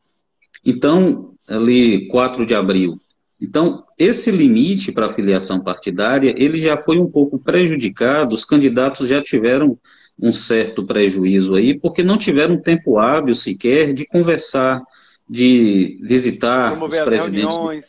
Então, 0.65 1.33
ali, 1.47 2.07
4 2.07 2.45
de 2.45 2.53
abril. 2.53 2.99
Então, 3.41 3.83
esse 3.97 4.31
limite 4.31 4.91
para 4.91 5.07
a 5.07 5.13
filiação 5.13 5.59
partidária, 5.59 6.33
ele 6.37 6.61
já 6.61 6.77
foi 6.77 6.97
um 6.97 7.09
pouco 7.09 7.37
prejudicado, 7.37 8.33
os 8.33 8.45
candidatos 8.45 9.09
já 9.09 9.21
tiveram 9.21 9.77
um 10.19 10.31
certo 10.31 10.85
prejuízo 10.85 11.55
aí, 11.55 11.77
porque 11.77 12.03
não 12.03 12.17
tiveram 12.17 12.61
tempo 12.61 12.97
hábil 12.97 13.35
sequer 13.35 13.93
de 13.93 14.05
conversar, 14.05 14.81
de 15.27 15.99
visitar 16.01 16.71
promover 16.71 17.01
os 17.01 17.05
presidentes, 17.05 17.45
reuniões. 17.49 17.85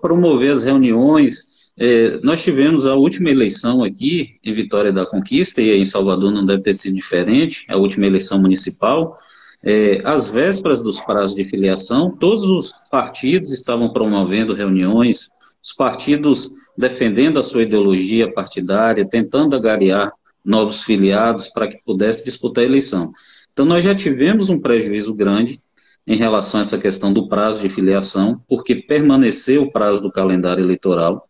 promover 0.00 0.50
as 0.52 0.62
reuniões. 0.62 1.57
É, 1.78 2.18
nós 2.22 2.42
tivemos 2.42 2.86
a 2.86 2.96
última 2.96 3.30
eleição 3.30 3.84
aqui 3.84 4.36
em 4.42 4.52
Vitória 4.52 4.92
da 4.92 5.06
Conquista, 5.06 5.62
e 5.62 5.70
em 5.76 5.84
Salvador 5.84 6.32
não 6.32 6.44
deve 6.44 6.62
ter 6.62 6.74
sido 6.74 6.96
diferente, 6.96 7.64
a 7.68 7.76
última 7.76 8.06
eleição 8.06 8.40
municipal, 8.40 9.16
é, 9.62 10.02
às 10.04 10.28
vésperas 10.28 10.82
dos 10.82 11.00
prazos 11.00 11.36
de 11.36 11.44
filiação, 11.44 12.16
todos 12.18 12.44
os 12.44 12.72
partidos 12.90 13.52
estavam 13.52 13.92
promovendo 13.92 14.54
reuniões, 14.54 15.28
os 15.62 15.72
partidos 15.72 16.50
defendendo 16.76 17.38
a 17.38 17.42
sua 17.42 17.62
ideologia 17.62 18.32
partidária, 18.32 19.08
tentando 19.08 19.56
agariar 19.56 20.12
novos 20.44 20.82
filiados 20.82 21.48
para 21.48 21.68
que 21.68 21.78
pudesse 21.84 22.24
disputar 22.24 22.64
a 22.64 22.66
eleição. 22.66 23.12
Então, 23.52 23.66
nós 23.66 23.84
já 23.84 23.94
tivemos 23.94 24.48
um 24.48 24.60
prejuízo 24.60 25.12
grande 25.14 25.60
em 26.06 26.16
relação 26.16 26.60
a 26.60 26.62
essa 26.62 26.78
questão 26.78 27.12
do 27.12 27.28
prazo 27.28 27.60
de 27.60 27.68
filiação, 27.68 28.40
porque 28.48 28.76
permaneceu 28.76 29.64
o 29.64 29.72
prazo 29.72 30.00
do 30.00 30.10
calendário 30.10 30.64
eleitoral. 30.64 31.27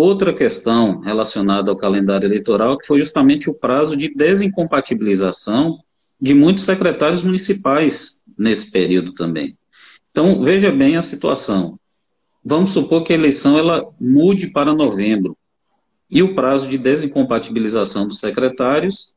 Outra 0.00 0.32
questão 0.32 1.00
relacionada 1.00 1.72
ao 1.72 1.76
calendário 1.76 2.24
eleitoral 2.24 2.78
que 2.78 2.86
foi 2.86 3.00
justamente 3.00 3.50
o 3.50 3.52
prazo 3.52 3.96
de 3.96 4.14
desincompatibilização 4.14 5.80
de 6.20 6.32
muitos 6.34 6.62
secretários 6.62 7.24
municipais 7.24 8.22
nesse 8.38 8.70
período 8.70 9.12
também. 9.12 9.58
Então, 10.12 10.40
veja 10.44 10.70
bem 10.70 10.96
a 10.96 11.02
situação. 11.02 11.80
Vamos 12.44 12.70
supor 12.70 13.02
que 13.02 13.12
a 13.12 13.16
eleição 13.16 13.58
ela 13.58 13.84
mude 14.00 14.46
para 14.46 14.72
novembro 14.72 15.36
e 16.08 16.22
o 16.22 16.32
prazo 16.32 16.68
de 16.68 16.78
desincompatibilização 16.78 18.06
dos 18.06 18.20
secretários 18.20 19.16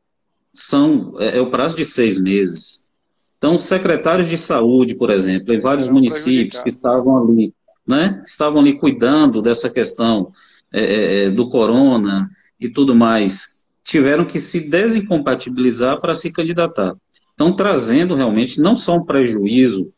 são 0.51 1.13
é, 1.19 1.37
é 1.37 1.41
o 1.41 1.51
prazo 1.51 1.75
de 1.75 1.85
seis 1.85 2.19
meses. 2.19 2.91
Então, 3.37 3.59
secretários 3.59 4.27
de 4.27 4.37
saúde, 4.37 4.95
por 4.95 5.11
exemplo, 5.11 5.53
em 5.53 5.59
vários 5.59 5.89
municípios 5.89 6.59
que 6.59 6.69
estavam 6.69 7.23
ali, 7.23 7.53
né, 7.87 8.19
estavam 8.25 8.61
ali 8.61 8.73
cuidando 8.79 9.43
dessa 9.43 9.69
questão 9.69 10.33
é, 10.73 10.81
é, 10.81 11.25
é 11.25 11.29
do 11.29 11.49
corona 11.49 12.29
e 12.59 12.69
tudo 12.69 12.95
mais, 12.95 13.65
tiveram 13.83 14.25
que 14.25 14.39
se 14.39 14.69
desincompatibilizar 14.69 15.99
para 15.99 16.15
se 16.15 16.31
candidatar. 16.31 16.95
Então, 17.33 17.55
trazendo 17.55 18.15
realmente 18.15 18.59
não 18.59 18.75
só 18.75 18.97
um 18.97 19.05
prejuízo 19.05 19.91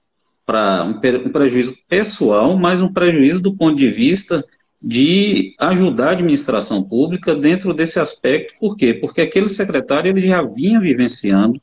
para 0.46 0.84
um, 0.84 1.28
um, 1.28 1.30
prejuízo 1.30 1.76
pessoal, 1.88 2.58
mas 2.58 2.82
um 2.82 2.92
prejuízo 2.92 3.42
do 3.42 3.56
ponto 3.56 3.76
de 3.76 3.90
vista 3.90 4.44
de 4.82 5.56
ajudar 5.60 6.10
a 6.10 6.12
administração 6.12 6.84
pública 6.84 7.34
dentro 7.36 7.74
desse 7.74 8.00
aspecto. 8.00 8.54
Por 8.60 8.76
quê? 8.76 8.94
Porque 8.94 9.22
aquele 9.22 9.48
secretário 9.48 10.10
ele 10.10 10.22
já 10.22 10.42
vinha 10.42 10.80
vivenciando, 10.80 11.62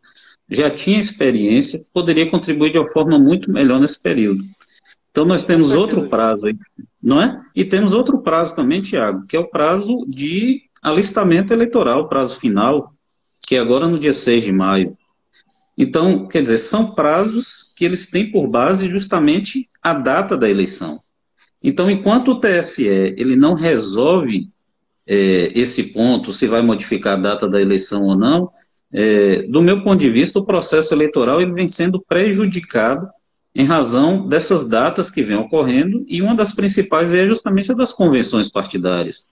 já 0.48 0.70
tinha 0.70 1.00
experiência, 1.00 1.80
poderia 1.92 2.30
contribuir 2.30 2.72
de 2.72 2.78
uma 2.78 2.90
forma 2.90 3.18
muito 3.18 3.50
melhor 3.50 3.78
nesse 3.78 4.00
período. 4.00 4.42
Então, 5.20 5.28
nós 5.28 5.44
temos 5.44 5.72
outro 5.72 6.08
prazo 6.08 6.46
aí, 6.46 6.56
não 7.02 7.20
é? 7.20 7.42
E 7.54 7.62
temos 7.62 7.92
outro 7.92 8.22
prazo 8.22 8.54
também, 8.54 8.80
Tiago, 8.80 9.26
que 9.26 9.36
é 9.36 9.38
o 9.38 9.50
prazo 9.50 10.06
de 10.08 10.62
alistamento 10.80 11.52
eleitoral, 11.52 12.08
prazo 12.08 12.40
final, 12.40 12.94
que 13.42 13.54
é 13.54 13.58
agora 13.58 13.86
no 13.86 13.98
dia 13.98 14.14
6 14.14 14.44
de 14.44 14.50
maio. 14.50 14.96
Então, 15.76 16.26
quer 16.26 16.40
dizer, 16.40 16.56
são 16.56 16.94
prazos 16.94 17.70
que 17.76 17.84
eles 17.84 18.10
têm 18.10 18.32
por 18.32 18.48
base 18.48 18.88
justamente 18.88 19.68
a 19.82 19.92
data 19.92 20.38
da 20.38 20.48
eleição. 20.48 21.02
Então, 21.62 21.90
enquanto 21.90 22.30
o 22.30 22.40
TSE 22.40 22.86
ele 22.86 23.36
não 23.36 23.52
resolve 23.52 24.48
é, 25.06 25.52
esse 25.54 25.92
ponto, 25.92 26.32
se 26.32 26.46
vai 26.46 26.62
modificar 26.62 27.18
a 27.18 27.20
data 27.20 27.46
da 27.46 27.60
eleição 27.60 28.04
ou 28.04 28.16
não, 28.16 28.50
é, 28.90 29.42
do 29.42 29.60
meu 29.60 29.84
ponto 29.84 30.00
de 30.00 30.08
vista, 30.08 30.38
o 30.38 30.46
processo 30.46 30.94
eleitoral 30.94 31.42
ele 31.42 31.52
vem 31.52 31.66
sendo 31.66 32.00
prejudicado 32.00 33.06
em 33.54 33.64
razão 33.64 34.26
dessas 34.26 34.68
datas 34.68 35.10
que 35.10 35.22
vêm 35.22 35.36
ocorrendo, 35.36 36.04
e 36.06 36.22
uma 36.22 36.34
das 36.34 36.54
principais 36.54 37.12
é 37.12 37.26
justamente 37.26 37.72
a 37.72 37.74
das 37.74 37.92
convenções 37.92 38.50
partidárias. 38.50 39.26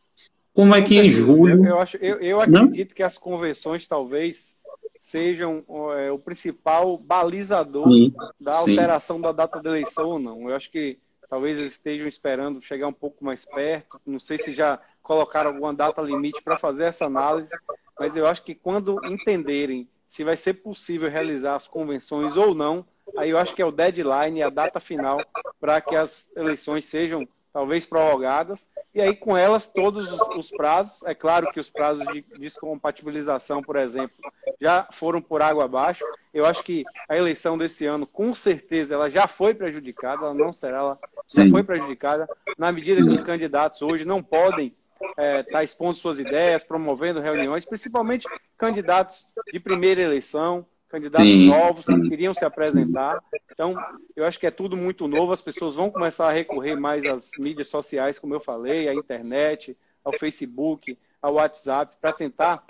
Como 0.53 0.75
é 0.75 0.83
que 0.83 0.99
em 0.99 1.11
julho. 1.11 1.65
Eu, 1.65 1.71
eu, 1.71 1.79
acho, 1.79 1.97
eu, 1.99 2.17
eu 2.17 2.41
acredito 2.41 2.95
que 2.95 3.03
as 3.03 3.17
convenções 3.17 3.87
talvez 3.87 4.57
sejam 4.99 5.65
é, 5.97 6.11
o 6.11 6.19
principal 6.19 6.99
balizador 6.99 7.83
sim, 7.83 8.13
da 8.41 8.57
alteração 8.57 9.17
sim. 9.17 9.23
da 9.23 9.33
data 9.33 9.63
da 9.63 9.71
eleição 9.71 10.09
ou 10.09 10.19
não. 10.19 10.51
Eu 10.51 10.57
acho 10.57 10.71
que 10.71 10.99
talvez 11.31 11.59
eles 11.59 11.73
estejam 11.73 12.09
esperando 12.09 12.61
chegar 12.61 12.89
um 12.89 12.93
pouco 12.93 13.25
mais 13.25 13.45
perto. 13.45 14.01
Não 14.05 14.19
sei 14.19 14.37
se 14.37 14.53
já 14.53 14.81
colocaram 15.01 15.51
alguma 15.51 15.73
data 15.73 16.03
limite 16.03 16.43
para 16.43 16.59
fazer 16.59 16.87
essa 16.87 17.07
análise, 17.07 17.55
mas 17.99 18.17
eu 18.17 18.27
acho 18.27 18.43
que 18.43 18.55
quando 18.55 18.99
entenderem 19.05 19.89
se 20.09 20.25
vai 20.25 20.37
ser 20.37 20.55
possível 20.55 21.09
realizar 21.09 21.55
as 21.55 21.69
convenções 21.69 22.37
ou 22.37 22.55
não, 22.55 22.85
aí 23.17 23.31
eu 23.31 23.39
acho 23.39 23.55
que 23.55 23.63
é 23.63 23.67
o 23.67 23.73
deadline, 23.73 24.43
a 24.43 24.51
data 24.51 24.81
final 24.81 25.21
para 25.61 25.81
que 25.81 25.97
as 25.97 26.31
eleições 26.37 26.87
sejam 26.87 27.27
talvez 27.53 27.87
prorrogadas, 27.87 28.69
e 28.95 29.01
aí 29.01 29.17
com 29.17 29.37
elas 29.37 29.67
todos 29.67 30.13
os, 30.13 30.21
os, 30.37 30.51
prazos, 30.51 31.03
é 31.05 31.15
claro 31.15 31.51
que 31.51 31.59
os 31.59 31.71
prazos 31.71 32.07
de 32.13 32.25
descompatibilização, 32.39 33.63
por 33.63 33.77
exemplo, 33.77 34.17
já 34.61 34.87
foram 34.93 35.21
por 35.21 35.43
água 35.43 35.65
abaixo. 35.65 36.05
Eu 36.33 36.45
acho 36.45 36.63
que 36.63 36.85
a 37.09 37.17
eleição 37.17 37.57
desse 37.57 37.87
ano, 37.87 38.07
com 38.07 38.35
certeza, 38.35 38.95
ela 38.95 39.11
já 39.11 39.27
foi 39.27 39.55
prejudicada, 39.55 40.25
ela 40.25 40.35
não 40.35 40.53
será, 40.53 40.79
ela 40.79 40.99
já 41.27 41.49
foi 41.49 41.63
prejudicada, 41.63 42.29
na 42.57 42.71
medida 42.71 43.03
que 43.03 43.09
os 43.09 43.23
candidatos 43.23 43.83
hoje 43.83 44.05
não 44.05 44.23
podem 44.23 44.75
estar 45.01 45.23
é, 45.23 45.43
tá 45.43 45.65
expondo 45.65 45.99
suas 45.99 46.19
ideias, 46.19 46.65
promovendo 46.65 47.21
reuniões, 47.21 47.65
principalmente 47.65 48.27
candidatos 48.57 49.27
de 49.53 49.61
primeira 49.61 50.03
eleição, 50.03 50.67
candidatos 50.89 51.27
sim, 51.27 51.49
novos 51.49 51.85
sim. 51.85 52.01
que 52.03 52.09
queriam 52.09 52.35
se 52.35 52.45
apresentar. 52.45 53.23
Então, 53.53 53.77
eu 54.17 54.25
acho 54.25 54.39
que 54.39 54.47
é 54.47 54.51
tudo 54.51 54.77
muito 54.77 55.07
novo, 55.07 55.33
as 55.33 55.43
pessoas 55.43 55.75
vão 55.75 55.91
começar 55.91 56.29
a 56.29 56.33
recorrer 56.33 56.77
mais 56.77 57.05
às 57.05 57.31
mídias 57.39 57.69
sociais, 57.69 58.19
como 58.19 58.35
eu 58.35 58.41
falei, 58.41 58.89
à 58.89 58.95
internet, 58.95 59.77
ao 60.05 60.13
Facebook, 60.13 60.99
ao 61.21 61.35
WhatsApp, 61.35 61.97
para 62.01 62.13
tentar 62.13 62.65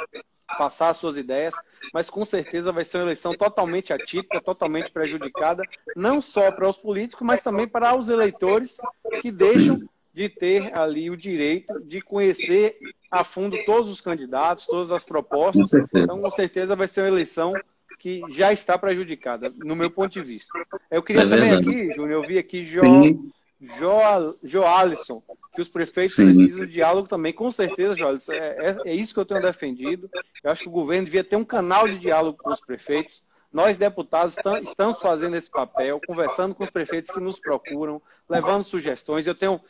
passar 0.57 0.91
as 0.91 0.97
suas 0.97 1.17
ideias, 1.17 1.55
mas 1.93 2.09
com 2.09 2.25
certeza 2.25 2.73
vai 2.73 2.85
ser 2.85 2.99
uma 2.99 3.05
eleição 3.05 3.35
totalmente 3.37 3.93
atípica, 3.93 4.41
totalmente 4.41 4.91
prejudicada, 4.91 5.63
não 5.95 6.23
só 6.23 6.51
para 6.51 6.69
os 6.69 6.79
políticos, 6.79 7.27
mas 7.27 7.43
também 7.43 7.69
para 7.69 7.97
os 7.97 8.09
eleitores 8.09 8.79
que 9.21 9.31
deixam 9.31 9.87
de 10.15 10.29
ter 10.29 10.75
ali 10.75 11.11
o 11.11 11.17
direito 11.17 11.79
de 11.81 12.01
conhecer 12.01 12.79
a 13.11 13.23
fundo 13.23 13.57
todos 13.65 13.91
os 13.91 14.01
candidatos, 14.01 14.67
todas 14.67 14.91
as 14.91 15.05
propostas. 15.05 15.71
Então, 15.95 16.21
com 16.21 16.31
certeza 16.31 16.75
vai 16.75 16.89
ser 16.89 17.03
uma 17.03 17.09
eleição 17.09 17.53
que 17.99 18.23
já 18.31 18.53
está 18.53 18.79
prejudicada, 18.79 19.53
no 19.57 19.75
meu 19.75 19.91
ponto 19.91 20.13
de 20.13 20.23
vista. 20.23 20.53
Eu 20.91 21.03
queria 21.03 21.23
é 21.23 21.29
também 21.29 21.53
aqui, 21.53 21.93
Júnior, 21.95 22.23
eu 22.23 22.27
vi 22.27 22.39
aqui 22.39 22.65
Jo, 22.65 22.81
jo, 23.61 24.39
jo 24.43 24.65
Alisson, 24.65 25.21
que 25.53 25.61
os 25.61 25.69
prefeitos 25.69 26.15
Sim. 26.15 26.27
precisam 26.27 26.65
de 26.65 26.73
diálogo 26.73 27.09
também. 27.09 27.33
Com 27.33 27.51
certeza, 27.51 27.97
Jo 27.97 28.07
Alisson, 28.07 28.33
é, 28.33 28.71
é, 28.71 28.77
é 28.91 28.95
isso 28.95 29.13
que 29.13 29.19
eu 29.19 29.25
tenho 29.27 29.43
defendido. 29.43 30.09
Eu 30.45 30.53
acho 30.53 30.63
que 30.63 30.69
o 30.69 30.73
governo 30.73 31.07
devia 31.07 31.25
ter 31.25 31.35
um 31.35 31.45
canal 31.45 31.89
de 31.89 31.99
diálogo 31.99 32.39
com 32.41 32.51
os 32.51 32.61
prefeitos. 32.61 33.23
Nós, 33.53 33.77
deputados, 33.77 34.37
estamos 34.63 35.01
fazendo 35.01 35.35
esse 35.35 35.51
papel, 35.51 36.01
conversando 36.07 36.55
com 36.55 36.63
os 36.63 36.71
prefeitos 36.71 37.11
que 37.11 37.19
nos 37.19 37.41
procuram, 37.41 38.01
levando 38.29 38.63
sugestões. 38.63 39.27
Eu 39.27 39.35
tenho 39.35 39.61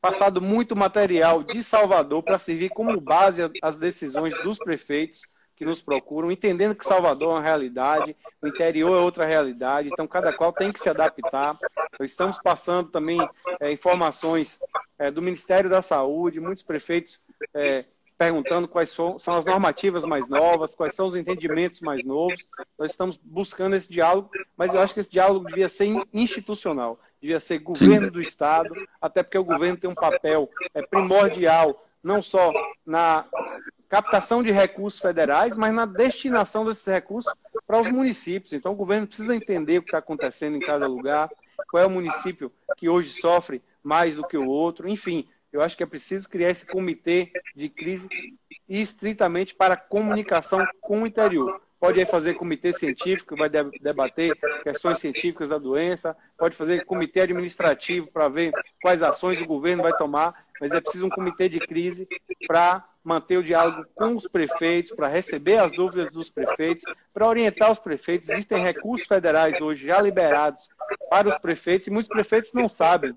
passado 0.00 0.40
muito 0.40 0.76
material 0.76 1.42
de 1.42 1.62
Salvador 1.62 2.22
para 2.22 2.38
servir 2.38 2.68
como 2.68 3.00
base 3.00 3.42
às 3.62 3.76
decisões 3.76 4.36
dos 4.42 4.58
prefeitos 4.58 5.22
que 5.56 5.64
nos 5.64 5.80
procuram, 5.80 6.30
entendendo 6.30 6.74
que 6.74 6.84
Salvador 6.84 7.30
é 7.30 7.32
uma 7.32 7.42
realidade, 7.42 8.14
o 8.42 8.46
interior 8.46 8.94
é 8.94 9.00
outra 9.00 9.24
realidade, 9.24 9.88
então 9.90 10.06
cada 10.06 10.30
qual 10.32 10.52
tem 10.52 10.70
que 10.70 10.78
se 10.78 10.90
adaptar. 10.90 11.58
Estamos 12.00 12.38
passando 12.42 12.90
também 12.90 13.18
é, 13.58 13.72
informações 13.72 14.58
é, 14.98 15.10
do 15.10 15.22
Ministério 15.22 15.70
da 15.70 15.80
Saúde, 15.80 16.40
muitos 16.40 16.62
prefeitos 16.62 17.18
é, 17.54 17.86
perguntando 18.18 18.68
quais 18.68 18.90
são, 18.90 19.18
são, 19.18 19.34
as 19.34 19.46
normativas 19.46 20.04
mais 20.04 20.28
novas, 20.28 20.74
quais 20.74 20.94
são 20.94 21.06
os 21.06 21.16
entendimentos 21.16 21.80
mais 21.80 22.04
novos. 22.04 22.46
Nós 22.78 22.90
estamos 22.90 23.18
buscando 23.22 23.76
esse 23.76 23.90
diálogo, 23.90 24.30
mas 24.56 24.74
eu 24.74 24.80
acho 24.80 24.92
que 24.92 25.00
esse 25.00 25.10
diálogo 25.10 25.46
devia 25.46 25.70
ser 25.70 25.88
institucional. 26.12 27.00
devia 27.20 27.40
ser 27.40 27.58
governo 27.60 28.06
Sim. 28.06 28.12
do 28.12 28.20
Estado, 28.20 28.74
até 29.00 29.22
porque 29.22 29.38
o 29.38 29.44
governo 29.44 29.78
tem 29.78 29.88
um 29.88 29.94
papel 29.94 30.50
primordial, 30.90 31.82
não 32.02 32.22
só 32.22 32.52
na 32.84 33.26
captação 33.88 34.42
de 34.42 34.50
recursos 34.50 35.00
federais, 35.00 35.56
mas 35.56 35.74
na 35.74 35.86
destinação 35.86 36.64
desses 36.64 36.86
recursos 36.86 37.32
para 37.66 37.80
os 37.80 37.90
municípios. 37.90 38.52
Então, 38.52 38.72
o 38.72 38.76
governo 38.76 39.06
precisa 39.06 39.34
entender 39.34 39.78
o 39.78 39.82
que 39.82 39.88
está 39.88 39.98
acontecendo 39.98 40.56
em 40.56 40.60
cada 40.60 40.86
lugar, 40.86 41.30
qual 41.70 41.82
é 41.82 41.86
o 41.86 41.90
município 41.90 42.52
que 42.76 42.88
hoje 42.88 43.10
sofre 43.10 43.62
mais 43.82 44.16
do 44.16 44.26
que 44.26 44.36
o 44.36 44.48
outro, 44.48 44.88
enfim. 44.88 45.28
Eu 45.52 45.62
acho 45.62 45.76
que 45.76 45.82
é 45.82 45.86
preciso 45.86 46.28
criar 46.28 46.50
esse 46.50 46.66
comitê 46.66 47.32
de 47.54 47.68
crise 47.68 48.08
estritamente 48.68 49.54
para 49.54 49.76
comunicação 49.76 50.66
com 50.80 51.02
o 51.02 51.06
interior. 51.06 51.60
Pode 51.78 52.04
fazer 52.06 52.34
comitê 52.34 52.72
científico, 52.72 53.34
que 53.34 53.40
vai 53.40 53.48
debater 53.48 54.36
questões 54.62 54.98
científicas 54.98 55.50
da 55.50 55.58
doença, 55.58 56.16
pode 56.36 56.56
fazer 56.56 56.84
comitê 56.84 57.20
administrativo 57.20 58.08
para 58.08 58.28
ver 58.28 58.52
quais 58.82 59.02
ações 59.02 59.40
o 59.40 59.46
governo 59.46 59.82
vai 59.82 59.92
tomar, 59.92 60.46
mas 60.60 60.72
é 60.72 60.80
preciso 60.80 61.06
um 61.06 61.10
comitê 61.10 61.48
de 61.48 61.60
crise 61.60 62.08
para 62.46 62.84
manter 63.06 63.36
o 63.36 63.42
diálogo 63.42 63.86
com 63.94 64.16
os 64.16 64.26
prefeitos, 64.26 64.90
para 64.90 65.06
receber 65.06 65.58
as 65.58 65.70
dúvidas 65.70 66.12
dos 66.12 66.28
prefeitos, 66.28 66.82
para 67.14 67.28
orientar 67.28 67.70
os 67.70 67.78
prefeitos. 67.78 68.28
Existem 68.28 68.60
recursos 68.60 69.06
federais 69.06 69.60
hoje 69.60 69.86
já 69.86 70.02
liberados 70.02 70.68
para 71.08 71.28
os 71.28 71.38
prefeitos 71.38 71.86
e 71.86 71.90
muitos 71.90 72.08
prefeitos 72.08 72.52
não 72.52 72.68
sabem. 72.68 73.14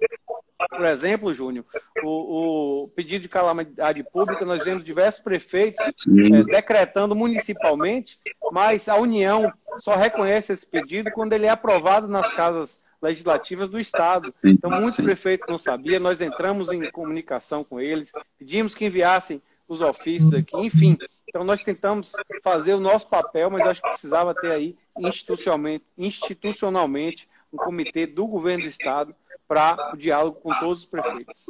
Por 0.69 0.85
exemplo, 0.85 1.33
Júnior, 1.33 1.65
o, 2.03 2.83
o 2.83 2.87
pedido 2.89 3.23
de 3.23 3.29
calamidade 3.29 4.03
pública, 4.03 4.45
nós 4.45 4.63
vemos 4.63 4.83
diversos 4.83 5.23
prefeitos 5.23 5.83
é, 6.07 6.43
decretando 6.43 7.15
municipalmente, 7.15 8.19
mas 8.51 8.87
a 8.87 8.95
União 8.95 9.51
só 9.79 9.95
reconhece 9.95 10.53
esse 10.53 10.67
pedido 10.67 11.09
quando 11.11 11.33
ele 11.33 11.47
é 11.47 11.49
aprovado 11.49 12.07
nas 12.07 12.31
casas 12.33 12.79
legislativas 13.01 13.69
do 13.69 13.79
Estado. 13.79 14.31
Então, 14.43 14.69
muitos 14.69 14.97
prefeitos 14.97 15.47
não 15.47 15.57
sabiam, 15.57 15.99
nós 15.99 16.21
entramos 16.21 16.71
em 16.71 16.91
comunicação 16.91 17.63
com 17.63 17.79
eles, 17.79 18.11
pedimos 18.37 18.75
que 18.75 18.85
enviassem 18.85 19.41
os 19.69 19.81
ofícios 19.81 20.33
aqui, 20.33 20.57
enfim. 20.57 20.97
Então, 21.27 21.43
nós 21.43 21.61
tentamos 21.61 22.11
fazer 22.43 22.73
o 22.73 22.79
nosso 22.79 23.07
papel, 23.07 23.49
mas 23.51 23.65
acho 23.67 23.81
que 23.81 23.89
precisava 23.89 24.33
ter 24.33 24.51
aí 24.51 24.75
institucionalmente, 24.97 25.85
institucionalmente 25.97 27.29
um 27.53 27.57
comitê 27.57 28.07
do 28.07 28.25
governo 28.25 28.63
do 28.63 28.69
Estado 28.69 29.15
para 29.47 29.93
o 29.93 29.97
diálogo 29.97 30.39
com 30.41 30.53
todos 30.59 30.79
os 30.79 30.85
prefeitos. 30.85 31.45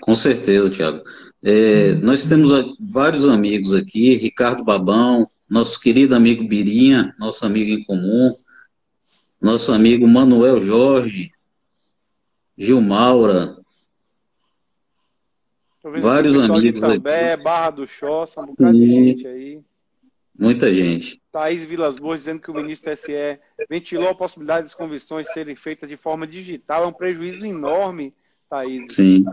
Com 0.00 0.14
certeza, 0.14 0.70
Tiago. 0.70 1.02
É, 1.42 1.94
nós 1.94 2.24
temos 2.24 2.50
vários 2.78 3.28
amigos 3.28 3.74
aqui, 3.74 4.14
Ricardo 4.16 4.64
Babão, 4.64 5.28
nosso 5.48 5.80
querido 5.80 6.14
amigo 6.14 6.46
Birinha, 6.46 7.14
nosso 7.18 7.46
amigo 7.46 7.70
em 7.70 7.84
comum, 7.84 8.36
nosso 9.40 9.72
amigo 9.72 10.06
Manuel 10.06 10.60
Jorge, 10.60 11.32
Gilmaura, 12.56 13.57
vários 15.82 16.38
amigos 16.38 16.82
aqui. 16.82 17.42
Barra 17.42 17.70
do 17.70 17.86
Choça, 17.86 18.40
um 18.40 18.46
bocado 18.46 18.76
Sim. 18.76 18.80
de 18.80 18.90
gente 18.90 19.26
aí. 19.26 19.60
Muita 20.38 20.72
gente. 20.72 21.20
Thaís 21.32 21.64
Vilas 21.64 21.96
Boas 21.96 22.20
dizendo 22.20 22.40
que 22.40 22.50
o 22.50 22.54
ministro 22.54 22.96
SE 22.96 23.40
ventilou 23.68 24.08
a 24.08 24.14
possibilidade 24.14 24.64
das 24.64 24.74
convenções 24.74 25.32
serem 25.32 25.56
feitas 25.56 25.88
de 25.88 25.96
forma 25.96 26.26
digital. 26.26 26.84
É 26.84 26.86
um 26.86 26.92
prejuízo 26.92 27.44
enorme, 27.44 28.14
Thaís, 28.48 28.86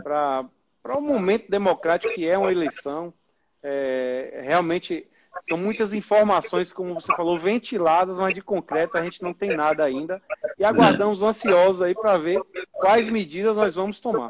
para 0.04 0.50
o 0.98 1.02
momento 1.02 1.50
democrático 1.50 2.14
que 2.14 2.28
é 2.28 2.36
uma 2.36 2.52
eleição. 2.52 3.14
É, 3.62 4.42
realmente 4.44 5.08
são 5.42 5.58
muitas 5.58 5.94
informações, 5.94 6.74
como 6.74 6.94
você 6.96 7.14
falou, 7.16 7.38
ventiladas, 7.38 8.18
mas 8.18 8.34
de 8.34 8.42
concreto 8.42 8.98
a 8.98 9.04
gente 9.04 9.22
não 9.22 9.34
tem 9.34 9.56
nada 9.56 9.84
ainda. 9.84 10.22
E 10.58 10.64
aguardamos 10.64 11.22
ansiosos 11.22 11.82
aí 11.84 11.94
para 11.94 12.18
ver 12.18 12.42
quais 12.72 13.10
medidas 13.10 13.58
nós 13.58 13.76
vamos 13.76 14.00
tomar. 14.00 14.30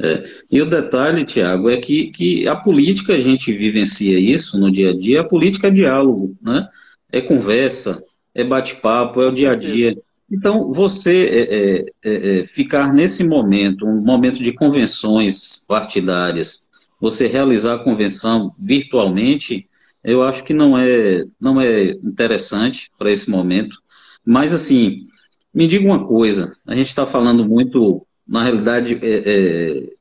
É. 0.00 0.24
E 0.50 0.60
o 0.60 0.66
detalhe, 0.66 1.24
Tiago, 1.24 1.70
é 1.70 1.78
que, 1.78 2.08
que 2.08 2.46
a 2.46 2.54
política 2.54 3.14
a 3.14 3.20
gente 3.20 3.52
vivencia 3.52 4.18
isso 4.18 4.58
no 4.58 4.70
dia 4.70 4.90
a 4.90 4.96
dia, 4.96 5.20
a 5.22 5.28
política 5.28 5.68
é 5.68 5.70
diálogo, 5.70 6.36
né? 6.42 6.68
É 7.10 7.20
conversa, 7.20 8.02
é 8.34 8.44
bate-papo, 8.44 9.22
é 9.22 9.28
o 9.28 9.32
dia 9.32 9.52
a 9.52 9.54
dia. 9.54 9.96
Então, 10.30 10.72
você 10.72 11.24
é, 11.24 11.54
é, 11.54 11.86
é, 12.04 12.40
é 12.40 12.46
ficar 12.46 12.92
nesse 12.92 13.24
momento, 13.24 13.86
um 13.86 14.00
momento 14.00 14.42
de 14.42 14.52
convenções 14.52 15.64
partidárias, 15.66 16.68
você 17.00 17.26
realizar 17.26 17.76
a 17.76 17.84
convenção 17.84 18.54
virtualmente, 18.58 19.66
eu 20.04 20.22
acho 20.22 20.44
que 20.44 20.52
não 20.52 20.76
é, 20.76 21.24
não 21.40 21.60
é 21.60 21.90
interessante 22.04 22.90
para 22.98 23.10
esse 23.10 23.30
momento. 23.30 23.78
Mas, 24.24 24.52
assim, 24.52 25.06
me 25.54 25.66
diga 25.66 25.86
uma 25.86 26.06
coisa: 26.06 26.54
a 26.66 26.74
gente 26.74 26.88
está 26.88 27.06
falando 27.06 27.46
muito 27.46 28.05
na 28.26 28.42
realidade, 28.42 28.98
é, 29.02 29.22
é, 29.26 29.92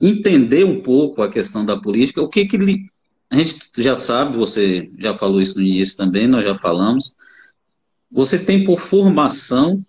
entender 0.00 0.64
um 0.64 0.80
pouco 0.80 1.22
a 1.22 1.30
questão 1.30 1.64
da 1.64 1.76
política, 1.76 2.22
o 2.22 2.28
que 2.28 2.46
que 2.46 2.56
ele, 2.56 2.90
a 3.28 3.36
gente 3.36 3.58
já 3.78 3.96
sabe, 3.96 4.36
você 4.36 4.90
já 4.98 5.14
falou 5.14 5.40
isso 5.40 5.58
no 5.58 5.64
início 5.64 5.96
também, 5.96 6.26
nós 6.26 6.44
já 6.44 6.56
falamos, 6.58 7.14
você 8.10 8.38
tem 8.38 8.64
por 8.64 8.80
formação 8.80 9.84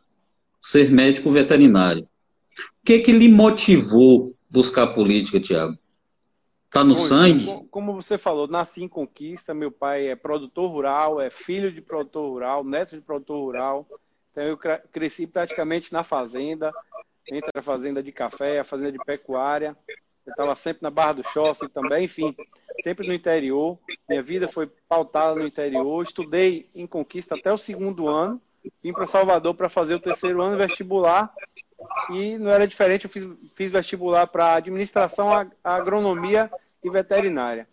ser 0.62 0.92
médico 0.92 1.32
veterinário. 1.32 2.04
O 2.04 2.86
que 2.86 3.00
que 3.00 3.12
lhe 3.12 3.30
motivou 3.30 4.36
buscar 4.50 4.88
política, 4.88 5.40
Tiago? 5.40 5.78
Está 6.68 6.84
no 6.84 6.96
Bom, 6.96 7.02
sangue? 7.02 7.68
Como 7.70 7.94
você 7.94 8.18
falou, 8.18 8.48
nasci 8.48 8.84
em 8.84 8.88
Conquista, 8.88 9.54
meu 9.54 9.72
pai 9.72 10.08
é 10.08 10.16
produtor 10.16 10.72
rural, 10.72 11.20
é 11.20 11.30
filho 11.30 11.72
de 11.72 11.82
produtor 11.82 12.30
rural, 12.30 12.64
neto 12.64 12.96
de 12.96 13.02
produtor 13.02 13.44
rural. 13.44 13.88
Então 14.32 14.44
eu 14.44 14.58
cresci 14.58 15.28
praticamente 15.28 15.92
na 15.92 16.04
fazenda 16.04 16.72
entre 17.32 17.52
a 17.56 17.62
fazenda 17.62 18.04
de 18.04 18.12
café, 18.12 18.60
a 18.60 18.64
fazenda 18.64 18.92
de 18.92 19.00
pecuária. 19.00 19.76
Eu 20.26 20.32
estava 20.32 20.56
sempre 20.56 20.84
na 20.84 20.90
Barra 20.90 21.14
do 21.14 21.24
Choça 21.30 21.68
também, 21.70 22.06
enfim, 22.06 22.36
sempre 22.84 23.08
no 23.08 23.14
interior. 23.14 23.78
Minha 24.08 24.22
vida 24.22 24.48
foi 24.48 24.68
pautada 24.88 25.36
no 25.36 25.48
interior. 25.48 26.04
Estudei 26.04 26.70
em 26.76 26.86
Conquista 26.86 27.36
até 27.36 27.52
o 27.52 27.58
segundo 27.58 28.08
ano. 28.08 28.40
Vim 28.84 28.94
para 28.94 29.08
Salvador 29.08 29.56
para 29.56 29.70
fazer 29.70 29.96
o 29.96 30.00
terceiro 30.00 30.42
ano 30.42 30.58
vestibular. 30.58 31.34
E 32.12 32.38
não 32.38 32.52
era 32.52 32.68
diferente, 32.68 33.06
eu 33.06 33.10
fiz, 33.10 33.28
fiz 33.56 33.72
vestibular 33.72 34.28
para 34.28 34.54
administração, 34.54 35.30
agronomia 35.64 36.52
e 36.84 36.90
veterinária. 36.90 37.68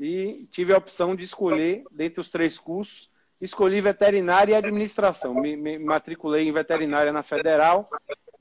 E 0.00 0.48
tive 0.50 0.74
a 0.74 0.78
opção 0.78 1.14
de 1.14 1.22
escolher, 1.22 1.84
dentre 1.92 2.20
os 2.20 2.30
três 2.30 2.58
cursos, 2.58 3.08
escolhi 3.40 3.80
veterinária 3.80 4.52
e 4.52 4.56
administração. 4.56 5.32
Me, 5.34 5.56
me 5.56 5.78
matriculei 5.78 6.48
em 6.48 6.52
veterinária 6.52 7.12
na 7.12 7.22
Federal 7.22 7.88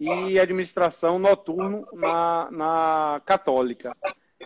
e 0.02 0.40
administração 0.40 1.20
noturno 1.20 1.88
na, 1.94 2.50
na 2.50 3.22
Católica. 3.24 3.96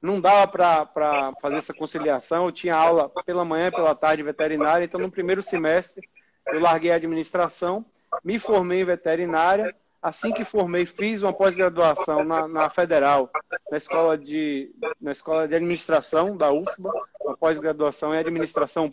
Não 0.03 0.19
dava 0.19 0.45
para 0.51 1.31
fazer 1.41 1.55
essa 1.55 1.73
conciliação, 1.73 2.45
eu 2.45 2.51
tinha 2.51 2.75
aula 2.75 3.09
pela 3.25 3.45
manhã 3.45 3.67
e 3.67 3.71
pela 3.71 3.95
tarde 3.95 4.21
veterinária, 4.21 4.83
então 4.83 4.99
no 4.99 5.09
primeiro 5.09 5.41
semestre 5.41 6.05
eu 6.47 6.59
larguei 6.59 6.91
a 6.91 6.95
administração, 6.95 7.85
me 8.21 8.37
formei 8.37 8.81
em 8.81 8.85
veterinária, 8.85 9.73
assim 10.01 10.33
que 10.33 10.43
formei, 10.43 10.85
fiz 10.85 11.23
uma 11.23 11.31
pós-graduação 11.31 12.25
na, 12.25 12.49
na, 12.49 12.69
Federal, 12.69 13.31
na 13.71 13.77
escola, 13.77 14.17
de, 14.17 14.75
na 14.99 15.13
escola 15.13 15.47
de 15.47 15.55
administração 15.55 16.35
da 16.35 16.51
UFBA, 16.51 16.91
uma 17.21 17.37
pós-graduação 17.37 18.13
em 18.13 18.19
administração 18.19 18.91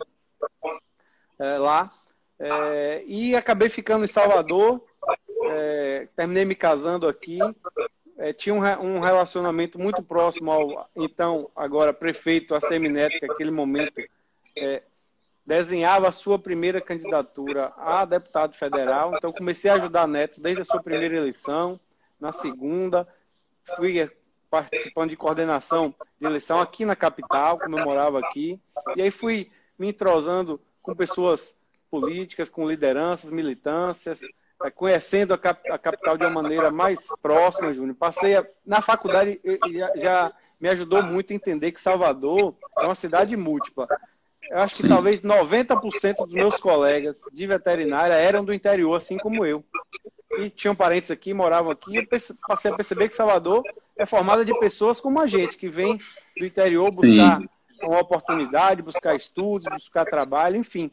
é, 1.37 1.57
lá, 1.57 1.91
é, 2.39 3.03
e 3.05 3.35
acabei 3.35 3.67
ficando 3.67 4.05
em 4.05 4.07
Salvador, 4.07 4.81
é, 6.03 6.07
terminei 6.15 6.45
me 6.45 6.55
casando 6.55 7.07
aqui. 7.07 7.39
É, 8.17 8.31
tinha 8.31 8.53
um, 8.53 8.59
um, 8.59 8.99
relacionamento 8.99 9.79
muito 9.79 10.03
próximo 10.03 10.51
ao, 10.51 10.89
então, 10.95 11.49
agora 11.55 11.91
prefeito 11.91 12.53
Assemineto, 12.53 13.19
que 13.19 13.27
naquele 13.27 13.51
momento 13.51 13.99
é, 14.55 14.83
desenhava 15.45 16.07
a 16.07 16.11
sua 16.11 16.37
primeira 16.37 16.79
candidatura 16.79 17.73
a 17.75 18.05
deputado 18.05 18.55
federal. 18.55 19.13
Então, 19.15 19.33
comecei 19.33 19.71
a 19.71 19.75
ajudar 19.75 20.07
Neto 20.07 20.39
desde 20.39 20.61
a 20.61 20.65
sua 20.65 20.81
primeira 20.81 21.17
eleição, 21.17 21.79
na 22.19 22.31
segunda, 22.31 23.07
fui 23.75 24.09
participando 24.49 25.09
de 25.09 25.17
coordenação 25.17 25.93
de 26.19 26.25
eleição 26.25 26.61
aqui 26.61 26.85
na 26.85 26.95
capital, 26.95 27.57
como 27.57 27.77
morava 27.79 28.19
aqui, 28.19 28.59
e 28.95 29.01
aí 29.01 29.09
fui 29.09 29.51
me 29.77 29.89
entrosando 29.89 30.61
com 30.81 30.95
pessoas 30.95 31.57
políticas, 31.89 32.49
com 32.49 32.69
lideranças, 32.69 33.31
militâncias, 33.31 34.21
é, 34.23 34.27
conhecendo 34.71 35.33
a, 35.33 35.37
cap, 35.37 35.69
a, 35.69 35.77
capital 35.77 36.17
de 36.17 36.25
uma 36.25 36.41
maneira 36.41 36.71
mais 36.71 37.07
próxima, 37.21 37.73
Júnior. 37.73 37.95
Passei 37.95 38.35
a, 38.35 38.45
na 38.65 38.81
faculdade 38.81 39.39
já, 39.71 39.91
já, 39.95 40.33
me 40.59 40.69
ajudou 40.69 41.03
muito 41.03 41.31
a 41.31 41.35
entender 41.35 41.71
que 41.71 41.81
Salvador 41.81 42.55
é 42.77 42.85
uma 42.85 42.95
cidade 42.95 43.35
múltipla. 43.35 43.87
Eu 44.49 44.59
acho 44.59 44.75
que 44.75 44.81
Sim. 44.83 44.89
talvez 44.89 45.21
90% 45.21 46.15
dos 46.25 46.33
meus 46.33 46.59
colegas 46.59 47.23
de 47.31 47.47
veterinária 47.47 48.13
eram 48.13 48.43
do 48.43 48.53
interior, 48.53 48.95
assim 48.95 49.17
como 49.17 49.45
eu. 49.45 49.63
E 50.37 50.49
tinham 50.49 50.75
parentes 50.75 51.11
aqui, 51.11 51.33
moravam 51.33 51.71
aqui. 51.71 51.97
E 51.97 52.07
passei 52.47 52.71
a 52.71 52.75
perceber 52.75 53.09
que 53.09 53.15
Salvador 53.15 53.63
é 53.97 54.05
formada 54.05 54.43
de 54.43 54.57
pessoas 54.59 54.99
como 54.99 55.19
a 55.19 55.27
gente, 55.27 55.57
que 55.57 55.69
vem 55.69 55.97
do 56.37 56.45
interior 56.45 56.89
buscar 56.89 57.39
Sim 57.39 57.47
uma 57.87 57.99
oportunidade, 57.99 58.81
buscar 58.81 59.15
estudos, 59.15 59.67
buscar 59.71 60.05
trabalho, 60.05 60.57
enfim. 60.57 60.89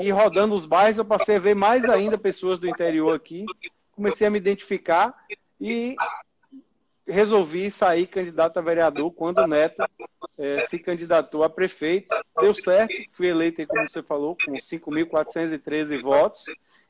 E 0.00 0.10
rodando 0.10 0.54
os 0.54 0.66
bairros, 0.66 0.98
eu 0.98 1.04
passei 1.04 1.36
a 1.36 1.40
ver 1.40 1.54
mais 1.54 1.84
ainda 1.84 2.16
pessoas 2.16 2.58
do 2.58 2.68
interior 2.68 3.14
aqui, 3.14 3.44
comecei 3.92 4.26
a 4.26 4.30
me 4.30 4.38
identificar 4.38 5.14
e 5.60 5.96
resolvi 7.06 7.70
sair 7.70 8.06
candidato 8.06 8.58
a 8.58 8.62
vereador 8.62 9.10
quando 9.12 9.38
o 9.38 9.46
Neto 9.46 9.82
é, 10.36 10.60
se 10.62 10.78
candidatou 10.78 11.42
a 11.42 11.50
prefeito. 11.50 12.14
Deu 12.40 12.54
certo, 12.54 12.94
fui 13.12 13.28
eleito, 13.28 13.66
como 13.66 13.88
você 13.88 14.02
falou, 14.02 14.36
com 14.44 14.52
5.413 14.52 16.00
votos. 16.02 16.44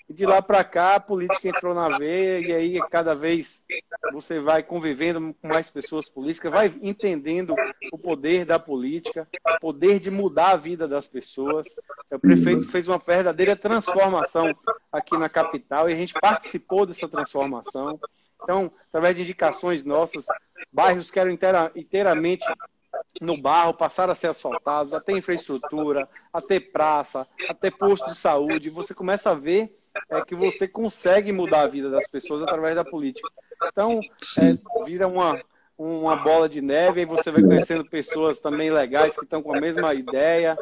E 0.09 0.15
de 0.15 0.25
lá 0.25 0.41
para 0.41 0.65
cá 0.65 0.95
a 0.95 1.01
política 1.01 1.49
entrou 1.49 1.75
na 1.75 1.99
veia 1.99 2.41
e 2.41 2.53
aí 2.53 2.81
cada 2.89 3.15
vez 3.15 3.63
você 4.11 4.41
vai 4.41 4.63
convivendo 4.63 5.35
com 5.35 5.49
mais 5.49 5.71
pessoas 5.71 6.09
políticas, 6.09 6.51
vai 6.51 6.75
entendendo 6.81 7.55
o 7.93 7.99
poder 7.99 8.47
da 8.47 8.59
política, 8.59 9.29
o 9.57 9.61
poder 9.61 10.01
de 10.01 10.11
mudar 10.11 10.53
a 10.53 10.57
vida 10.57 10.89
das 10.89 11.07
pessoas. 11.07 11.67
O 12.11 12.19
prefeito 12.19 12.67
fez 12.69 12.89
uma 12.89 12.99
verdadeira 12.99 13.55
transformação 13.55 14.57
aqui 14.91 15.17
na 15.19 15.29
capital 15.29 15.91
e 15.91 15.93
a 15.93 15.97
gente 15.97 16.15
participou 16.15 16.87
dessa 16.87 17.07
transformação. 17.07 18.01
Então, 18.43 18.73
através 18.89 19.15
de 19.15 19.23
indicações 19.23 19.85
nossas, 19.85 20.25
bairros 20.73 21.11
que 21.11 21.21
eram 21.21 21.31
inteira, 21.31 21.71
inteiramente 21.77 22.47
no 23.21 23.37
barro 23.37 23.75
passaram 23.75 24.13
a 24.13 24.15
ser 24.15 24.29
asfaltados, 24.29 24.95
a 24.95 25.01
ter 25.01 25.17
infraestrutura, 25.19 26.09
a 26.33 26.41
ter 26.41 26.73
praça, 26.73 27.27
a 27.49 27.55
ter 27.55 27.73
posto 27.73 28.09
de 28.09 28.17
saúde. 28.17 28.71
Você 28.71 28.95
começa 28.95 29.31
a 29.31 29.35
ver 29.35 29.77
é, 30.11 30.21
que 30.23 30.35
você 30.35 30.67
consegue 30.67 31.33
mudar 31.33 31.63
a 31.63 31.67
vida 31.67 31.91
das 31.91 32.07
pessoas 32.09 32.43
através 32.43 32.75
da 32.75 32.85
política. 32.85 33.29
Então, 33.67 34.01
é, 34.39 34.85
vira 34.85 35.07
uma, 35.07 35.41
uma 35.77 36.17
bola 36.17 36.49
de 36.49 36.61
neve, 36.61 37.03
e 37.03 37.07
você 37.07 37.31
vai 37.31 37.43
conhecendo 37.43 37.85
pessoas 37.85 38.41
também 38.41 38.71
legais 38.71 39.17
que 39.17 39.25
estão 39.25 39.43
com 39.43 39.55
a 39.55 39.61
mesma 39.61 39.95
ideia. 39.95 40.57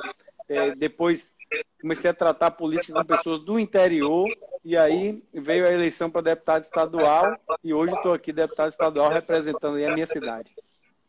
É, 0.49 0.75
depois 0.77 1.35
comecei 1.81 2.11
a 2.11 2.15
tratar 2.15 2.53
política 2.53 2.93
com 2.93 3.05
pessoas 3.05 3.41
do 3.41 3.59
interior 3.59 4.29
e 4.65 4.77
aí 4.77 5.23
veio 5.33 5.67
a 5.67 5.73
eleição 5.73 6.11
para 6.11 6.23
deputado 6.23 6.65
estadual 6.65 7.37
e 7.63 7.73
hoje 7.73 7.95
estou 7.95 8.13
aqui 8.13 8.33
deputado 8.33 8.71
estadual 8.71 9.11
representando 9.11 9.77
a 9.85 9.93
minha 9.93 10.07
cidade. 10.07 10.53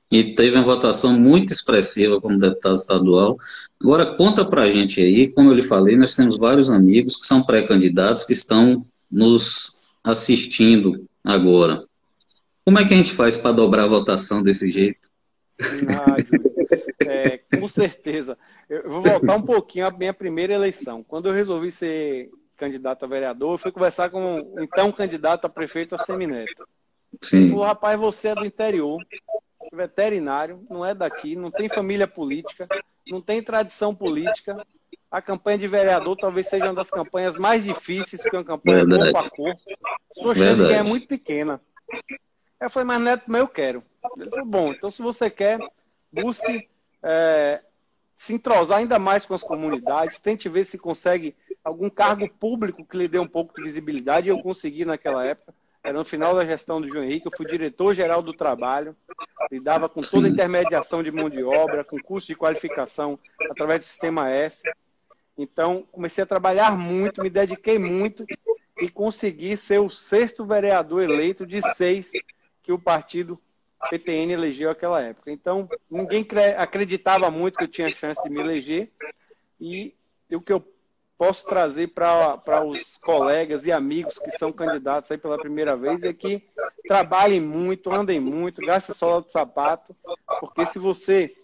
E 0.10 0.36
teve 0.36 0.56
uma 0.56 0.64
votação 0.64 1.14
muito 1.14 1.52
expressiva 1.52 2.22
como 2.22 2.38
deputado 2.38 2.76
estadual. 2.76 3.38
Agora 3.82 4.16
conta 4.16 4.46
para 4.46 4.64
a 4.64 4.70
gente 4.70 5.02
aí, 5.02 5.28
como 5.28 5.50
eu 5.50 5.56
lhe 5.56 5.62
falei, 5.62 5.98
nós 5.98 6.16
temos 6.16 6.38
vários 6.38 6.72
amigos 6.72 7.18
que 7.18 7.28
são 7.28 7.44
pré-candidatos 7.44 8.24
que 8.24 8.34
estão 8.34 8.86
nos 9.12 9.82
assistindo 10.04 11.06
agora. 11.24 11.84
Como 12.64 12.80
é 12.80 12.86
que 12.86 12.94
a 12.94 12.98
gente 12.98 13.14
faz 13.14 13.38
para 13.38 13.52
dobrar 13.52 13.84
a 13.84 13.88
votação 13.88 14.42
desse 14.42 14.72
jeito? 14.72 15.10
Ah, 15.90 16.16
é, 17.06 17.38
com 17.60 17.68
certeza. 17.68 18.38
Eu 18.70 18.90
vou 18.90 19.02
voltar 19.02 19.36
um 19.36 19.42
pouquinho 19.42 19.88
à 19.88 19.92
minha 19.92 20.14
primeira 20.14 20.54
eleição. 20.54 21.04
Quando 21.04 21.28
eu 21.28 21.34
resolvi 21.34 21.72
ser 21.72 22.30
candidato 22.58 23.04
a 23.04 23.08
vereador, 23.08 23.54
eu 23.54 23.58
fui 23.58 23.72
conversar 23.72 24.10
com 24.10 24.56
então 24.60 24.92
candidato 24.92 25.46
a 25.46 25.50
prefeito 25.50 25.96
a 25.96 25.98
Semineto. 26.00 26.68
Sim. 27.22 27.54
O 27.54 27.62
rapaz, 27.62 28.00
você 28.00 28.30
é 28.30 28.36
do 28.36 28.46
interior, 28.46 29.00
veterinário, 29.78 30.66
não 30.70 30.86
é 30.86 30.94
daqui, 30.94 31.36
não 31.36 31.52
tem 31.52 31.70
família 31.70 32.08
política, 32.08 32.68
não 33.08 33.22
tem 33.22 33.42
tradição 33.42 33.96
política. 33.96 34.66
A 35.10 35.22
campanha 35.22 35.58
de 35.58 35.68
vereador 35.68 36.18
talvez 36.18 36.48
seja 36.48 36.66
uma 36.66 36.74
das 36.74 36.90
campanhas 36.90 37.38
mais 37.38 37.64
difíceis, 37.64 38.22
porque 38.22 38.36
é 38.36 38.40
uma 38.40 38.46
campanha 38.46 38.86
Verdade. 38.86 39.14
corpo 39.14 39.28
a 39.28 39.30
corpo. 39.30 39.62
Sua 40.14 40.36
chance 40.36 40.74
é 40.74 40.84
muito 40.84 41.08
pequena. 41.08 41.62
Eu 42.60 42.70
falei, 42.70 42.88
mas 42.88 43.02
Neto, 43.02 43.24
mas 43.28 43.42
eu 43.42 43.48
quero. 43.48 43.84
Ele 44.18 44.30
falou, 44.30 44.46
bom, 44.46 44.72
então 44.72 44.92
se 44.92 45.02
você 45.02 45.30
quer, 45.30 45.60
busque 46.12 46.68
é, 47.04 47.62
se 48.16 48.34
entrosar 48.34 48.80
ainda 48.80 48.98
mais 48.98 49.26
com 49.26 49.34
as 49.34 49.44
comunidades, 49.44 50.20
tente 50.20 50.50
ver 50.50 50.66
se 50.66 50.78
consegue 50.78 51.36
algum 51.64 51.90
cargo 51.90 52.28
público 52.28 52.84
que 52.84 52.98
lhe 52.98 53.08
dê 53.08 53.20
um 53.20 53.28
pouco 53.28 53.54
de 53.56 53.62
visibilidade. 53.62 54.28
Eu 54.28 54.42
consegui 54.42 54.84
naquela 54.84 55.24
época. 55.24 55.54
Era 55.88 56.00
no 56.00 56.04
final 56.04 56.36
da 56.36 56.46
gestão 56.46 56.82
do 56.82 56.88
João 56.90 57.06
Henrique, 57.06 57.28
eu 57.28 57.32
fui 57.38 57.46
diretor-geral 57.46 58.22
do 58.22 58.34
trabalho, 58.34 58.94
lidava 59.50 59.88
com 59.88 60.02
toda 60.02 60.28
a 60.28 60.30
intermediação 60.30 61.02
de 61.02 61.10
mão 61.10 61.30
de 61.30 61.42
obra, 61.42 61.82
com 61.82 61.98
curso 61.98 62.28
de 62.28 62.36
qualificação 62.36 63.18
através 63.50 63.80
do 63.80 63.86
Sistema 63.86 64.30
S. 64.30 64.62
Então, 65.38 65.88
comecei 65.90 66.22
a 66.22 66.28
trabalhar 66.28 66.78
muito, 66.78 67.24
me 67.24 67.30
dediquei 67.30 67.80
muito 67.80 68.26
e 68.82 68.90
consegui 68.90 69.56
ser 69.56 69.80
o 69.80 69.90
sexto 69.90 70.46
vereador 70.46 71.04
eleito 71.04 71.48
de 71.48 71.62
seis 71.74 72.12
que 72.62 72.74
o 72.74 72.78
partido 72.78 73.40
PTN 73.90 74.34
elegeu 74.34 74.68
naquela 74.68 75.02
época. 75.02 75.32
Então, 75.32 75.70
ninguém 75.90 76.28
acreditava 76.58 77.32
muito 77.32 77.58
que 77.58 77.64
eu 77.64 77.70
tinha 77.70 77.90
chance 77.92 78.22
de 78.22 78.30
me 78.30 78.42
eleger. 78.42 78.92
E 79.58 79.96
o 80.34 80.42
que 80.42 80.52
eu 80.52 80.60
posso 81.18 81.46
trazer 81.46 81.88
para 81.88 82.64
os 82.64 82.98
colegas 82.98 83.66
e 83.66 83.72
amigos 83.72 84.20
que 84.20 84.32
são 84.32 84.52
candidatos 84.52 85.10
aí 85.12 85.18
pela 85.18 85.38
primeira 85.38 85.76
vez 85.76 86.04
é 86.04 86.14
que 86.14 86.44
trabalhem 86.88 87.42
muito, 87.42 87.92
andem 87.92 88.20
muito, 88.20 88.62
gastem 88.62 88.94
sola 88.94 89.22
de 89.22 89.32
sapato, 89.32 89.96
porque 90.40 90.66
se 90.68 90.78
você 90.78 91.36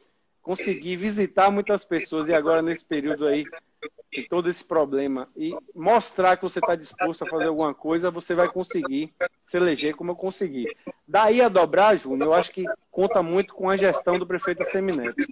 conseguir 0.41 0.97
visitar 0.97 1.49
muitas 1.49 1.83
pessoas 1.83 2.27
e 2.27 2.33
agora 2.33 2.61
nesse 2.61 2.85
período 2.85 3.25
aí 3.25 3.45
de 4.11 4.27
todo 4.27 4.49
esse 4.49 4.63
problema 4.63 5.27
e 5.35 5.55
mostrar 5.73 6.37
que 6.37 6.43
você 6.43 6.59
está 6.59 6.75
disposto 6.75 7.23
a 7.23 7.29
fazer 7.29 7.47
alguma 7.47 7.73
coisa, 7.73 8.11
você 8.11 8.35
vai 8.35 8.47
conseguir 8.47 9.13
se 9.43 9.57
eleger 9.57 9.95
como 9.95 10.11
eu 10.11 10.15
consegui. 10.15 10.65
Daí 11.07 11.41
a 11.41 11.49
dobrar, 11.49 11.97
Júnior, 11.97 12.27
eu 12.29 12.33
acho 12.33 12.51
que 12.51 12.63
conta 12.91 13.23
muito 13.23 13.53
com 13.53 13.69
a 13.69 13.77
gestão 13.77 14.19
do 14.19 14.27
prefeito 14.27 14.63
Semineto. 14.65 15.23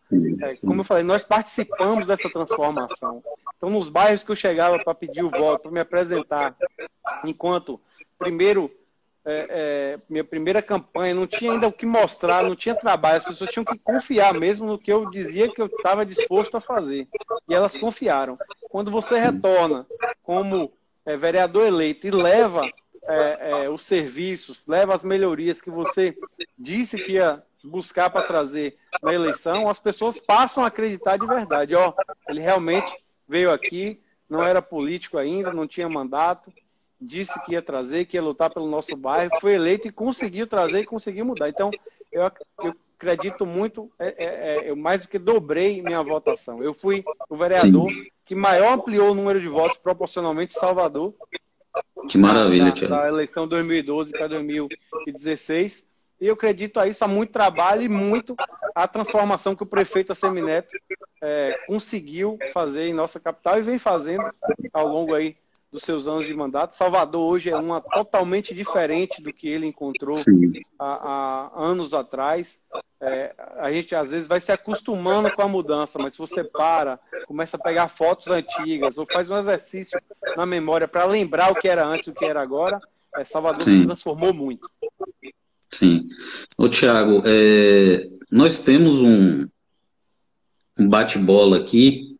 É, 0.44 0.54
como 0.66 0.82
eu 0.82 0.86
falei, 0.86 1.04
nós 1.04 1.24
participamos 1.24 2.08
dessa 2.08 2.30
transformação. 2.30 3.24
Então, 3.56 3.70
nos 3.70 3.90
bairros 3.90 4.24
que 4.24 4.32
eu 4.32 4.36
chegava 4.36 4.84
para 4.84 4.96
pedir 4.96 5.24
o 5.24 5.30
voto, 5.30 5.64
para 5.64 5.72
me 5.72 5.80
apresentar, 5.80 6.56
enquanto 7.24 7.80
primeiro 8.18 8.72
é, 9.24 9.48
é, 9.50 10.00
minha 10.10 10.24
primeira 10.24 10.62
campanha, 10.62 11.14
não 11.14 11.28
tinha 11.28 11.52
ainda 11.52 11.68
o 11.68 11.74
que 11.74 11.86
mostrar, 11.86 12.44
não 12.44 12.56
tinha 12.56 12.74
trabalho, 12.74 13.18
as 13.18 13.26
pessoas 13.26 13.52
tinham 13.52 13.66
que 13.66 13.78
confiar 13.78 14.34
mesmo 14.34 14.66
no 14.66 14.80
que 14.80 14.92
eu 14.92 15.10
dizia 15.10 15.52
que 15.52 15.62
eu 15.62 15.68
estava 15.68 16.06
disposto 16.06 16.58
a 16.58 16.62
fazer. 16.62 17.08
E 17.48 17.54
elas 17.54 17.78
confiaram. 17.78 18.38
Quando 18.70 18.90
você 18.90 19.20
retorna 19.20 19.86
como 20.24 20.72
é, 21.06 21.16
vereador 21.16 21.68
eleito 21.68 22.08
e 22.08 22.12
leva 22.12 22.68
é, 23.04 23.64
é, 23.66 23.70
os 23.70 23.84
serviços, 23.84 24.66
leva 24.68 24.96
as 24.96 25.04
melhorias 25.04 25.62
que 25.62 25.70
você 25.70 26.18
disse 26.58 26.98
que 26.98 27.14
ia 27.14 27.44
buscar 27.64 28.10
para 28.10 28.26
trazer 28.26 28.76
na 29.04 29.14
eleição, 29.14 29.70
as 29.70 29.80
pessoas 29.80 30.20
passam 30.20 30.64
a 30.64 30.68
acreditar 30.68 31.18
de 31.18 31.28
verdade. 31.28 31.76
Ó, 31.76 31.94
ele 32.28 32.40
realmente 32.40 32.92
veio 33.28 33.52
aqui, 33.52 34.02
não 34.28 34.44
era 34.44 34.62
político 34.62 35.18
ainda, 35.18 35.54
não 35.54 35.68
tinha 35.68 35.88
mandato, 35.88 36.52
disse 37.02 37.34
que 37.44 37.54
ia 37.54 37.62
trazer, 37.62 38.06
que 38.06 38.16
ia 38.16 38.22
lutar 38.22 38.52
pelo 38.52 38.68
nosso 38.68 38.96
bairro, 38.96 39.32
foi 39.42 39.54
eleito 39.54 39.88
e 39.88 39.92
conseguiu 39.92 40.46
trazer 40.46 40.82
e 40.82 40.86
conseguiu 40.86 41.26
mudar. 41.26 41.50
Então, 41.50 41.72
eu, 42.12 42.32
eu 42.64 42.76
acredito 42.96 43.46
muito, 43.46 43.92
é, 43.98 44.08
é, 44.08 44.26
é, 44.26 44.70
eu 44.70 44.76
mais 44.76 45.02
do 45.02 45.08
que 45.08 45.18
dobrei 45.18 45.82
minha 45.82 46.04
votação. 46.04 46.64
Eu 46.64 46.74
fui 46.74 47.04
o 47.28 47.36
vereador 47.36 47.90
Sim. 47.90 48.06
que 48.24 48.36
maior 48.36 48.74
ampliou 48.74 49.12
o 49.12 49.16
número 49.16 49.42
de 49.42 49.48
votos 49.48 49.78
proporcionalmente 49.80 50.56
em 50.56 50.60
Salvador. 50.60 51.14
Que 52.08 52.18
maravilha, 52.18 52.72
Tiago. 52.72 52.94
Da 52.94 53.08
eleição 53.08 53.48
2012 53.48 54.12
para 54.12 54.28
2016. 54.28 55.90
E 56.20 56.28
eu 56.28 56.36
acredito 56.36 56.80
a 56.80 56.88
isso, 56.88 57.04
há 57.04 57.08
muito 57.08 57.32
trabalho 57.32 57.82
e 57.82 57.90
muito 57.90 58.36
a 58.76 58.88
transformação 58.88 59.56
que 59.56 59.64
o 59.64 59.66
prefeito 59.66 60.12
Assemineto 60.12 60.70
é, 61.20 61.58
conseguiu 61.66 62.38
fazer 62.54 62.84
em 62.84 62.94
nossa 62.94 63.20
capital 63.20 63.58
e 63.58 63.64
vem 63.64 63.80
fazendo 63.80 64.24
ao 64.72 64.88
longo 64.88 65.16
aí 65.16 65.36
dos 65.72 65.84
seus 65.84 66.08
anos 66.08 66.26
de 66.26 66.34
mandato. 66.34 66.76
Salvador 66.76 67.32
hoje 67.32 67.50
é 67.50 67.56
uma 67.56 67.80
totalmente 67.80 68.54
diferente 68.54 69.22
do 69.22 69.32
que 69.32 69.48
ele 69.48 69.66
encontrou 69.66 70.18
há, 70.78 70.86
há, 70.86 71.52
anos 71.56 71.94
atrás. 71.94 72.62
É, 73.00 73.34
a 73.58 73.72
gente 73.72 73.96
às 73.96 74.12
vezes 74.12 74.28
vai 74.28 74.40
se 74.40 74.52
acostumando 74.52 75.32
com 75.32 75.42
a 75.42 75.48
mudança, 75.48 75.98
mas 75.98 76.14
se 76.14 76.20
você 76.20 76.44
para, 76.44 77.00
começa 77.26 77.56
a 77.56 77.60
pegar 77.60 77.88
fotos 77.88 78.28
antigas 78.28 78.98
ou 78.98 79.06
faz 79.12 79.30
um 79.30 79.38
exercício 79.38 80.00
na 80.36 80.46
memória 80.46 80.88
para 80.88 81.06
lembrar 81.06 81.52
o 81.52 81.56
que 81.56 81.70
era 81.70 81.86
antes 81.86 82.08
e 82.08 82.12
o 82.12 82.14
que 82.14 82.26
era 82.26 82.42
agora, 82.42 82.80
é, 83.16 83.24
Salvador 83.24 83.64
Sim. 83.64 83.80
se 83.80 83.86
transformou 83.86 84.34
muito. 84.34 84.70
Sim. 85.70 86.10
Ô, 86.58 86.68
Tiago, 86.68 87.24
é, 87.26 88.10
nós 88.30 88.60
temos 88.60 89.02
um, 89.02 89.48
um 90.78 90.90
bate-bola 90.90 91.58
aqui 91.58 92.11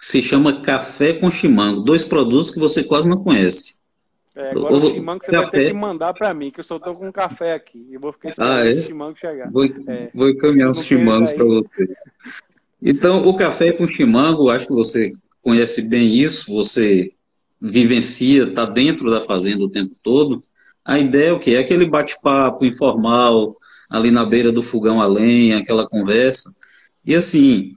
se 0.00 0.22
chama 0.22 0.60
Café 0.60 1.14
com 1.14 1.30
Chimango. 1.30 1.82
Dois 1.82 2.04
produtos 2.04 2.50
que 2.50 2.58
você 2.58 2.84
quase 2.84 3.08
não 3.08 3.22
conhece. 3.22 3.76
É, 4.34 4.50
agora 4.50 4.74
o, 4.74 4.86
o 4.86 4.90
chimango 4.90 5.24
você 5.24 5.30
café... 5.30 5.42
vai 5.42 5.50
ter 5.50 5.66
que 5.68 5.72
mandar 5.72 6.12
para 6.12 6.34
mim, 6.34 6.50
que 6.50 6.60
eu 6.60 6.64
só 6.64 6.76
estou 6.76 6.94
com 6.94 7.08
um 7.08 7.12
café 7.12 7.54
aqui. 7.54 7.88
Eu 7.90 8.00
vou 8.00 8.12
ficar 8.12 8.30
esperando 8.30 8.52
ah, 8.52 8.66
é? 8.66 8.70
esse 8.70 8.86
chimango 8.86 9.18
chegar. 9.18 9.50
Vou, 9.50 9.64
é. 9.64 10.10
vou 10.14 10.28
encaminhar 10.28 10.70
os 10.70 10.84
chimangos 10.84 11.32
para 11.32 11.44
você. 11.44 11.96
Então, 12.82 13.26
o 13.26 13.34
café 13.34 13.72
com 13.72 13.86
chimango, 13.86 14.50
acho 14.50 14.66
que 14.66 14.74
você 14.74 15.12
conhece 15.40 15.80
bem 15.88 16.14
isso, 16.14 16.52
você 16.52 17.12
vivencia, 17.58 18.44
está 18.44 18.66
dentro 18.66 19.10
da 19.10 19.22
fazenda 19.22 19.64
o 19.64 19.70
tempo 19.70 19.96
todo. 20.02 20.44
A 20.84 20.98
ideia 20.98 21.30
é 21.30 21.32
o 21.32 21.40
quê? 21.40 21.52
É 21.52 21.60
aquele 21.60 21.86
bate-papo 21.86 22.64
informal, 22.64 23.56
ali 23.88 24.10
na 24.10 24.24
beira 24.24 24.52
do 24.52 24.62
fogão 24.62 25.00
a 25.00 25.06
lenha, 25.06 25.58
aquela 25.58 25.88
conversa. 25.88 26.50
E 27.04 27.14
assim, 27.14 27.74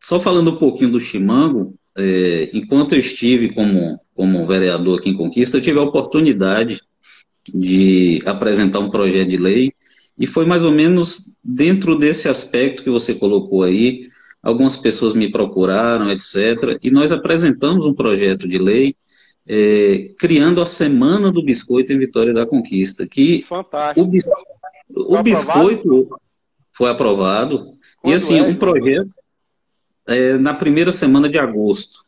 só 0.00 0.18
falando 0.18 0.52
um 0.52 0.56
pouquinho 0.56 0.92
do 0.92 1.00
Chimango, 1.00 1.74
é, 1.96 2.50
enquanto 2.54 2.94
eu 2.94 2.98
estive 2.98 3.52
como, 3.52 4.00
como 4.14 4.46
vereador 4.46 4.98
aqui 4.98 5.10
em 5.10 5.16
Conquista, 5.16 5.58
eu 5.58 5.62
tive 5.62 5.78
a 5.78 5.82
oportunidade 5.82 6.80
de 7.52 8.22
apresentar 8.24 8.78
um 8.78 8.90
projeto 8.90 9.28
de 9.28 9.36
lei, 9.36 9.72
e 10.18 10.26
foi 10.26 10.46
mais 10.46 10.62
ou 10.62 10.70
menos 10.70 11.34
dentro 11.42 11.96
desse 11.96 12.28
aspecto 12.28 12.82
que 12.82 12.90
você 12.90 13.14
colocou 13.14 13.62
aí, 13.62 14.08
algumas 14.42 14.76
pessoas 14.76 15.14
me 15.14 15.30
procuraram, 15.30 16.10
etc., 16.10 16.78
e 16.82 16.90
nós 16.90 17.12
apresentamos 17.12 17.84
um 17.84 17.94
projeto 17.94 18.48
de 18.48 18.58
lei 18.58 18.94
é, 19.46 20.12
criando 20.18 20.60
a 20.60 20.66
Semana 20.66 21.32
do 21.32 21.44
Biscoito 21.44 21.92
em 21.92 21.98
Vitória 21.98 22.32
da 22.32 22.46
Conquista, 22.46 23.06
que 23.06 23.42
Fantástico. 23.42 24.06
o, 24.06 24.08
bis, 24.08 24.24
o 24.94 25.22
biscoito 25.22 26.08
foi 26.72 26.90
aprovado, 26.90 27.74
Quando 28.00 28.12
e 28.12 28.16
assim, 28.16 28.38
é? 28.38 28.42
um 28.42 28.54
projeto 28.56 29.10
é, 30.06 30.36
na 30.38 30.54
primeira 30.54 30.92
semana 30.92 31.28
de 31.28 31.38
agosto. 31.38 32.04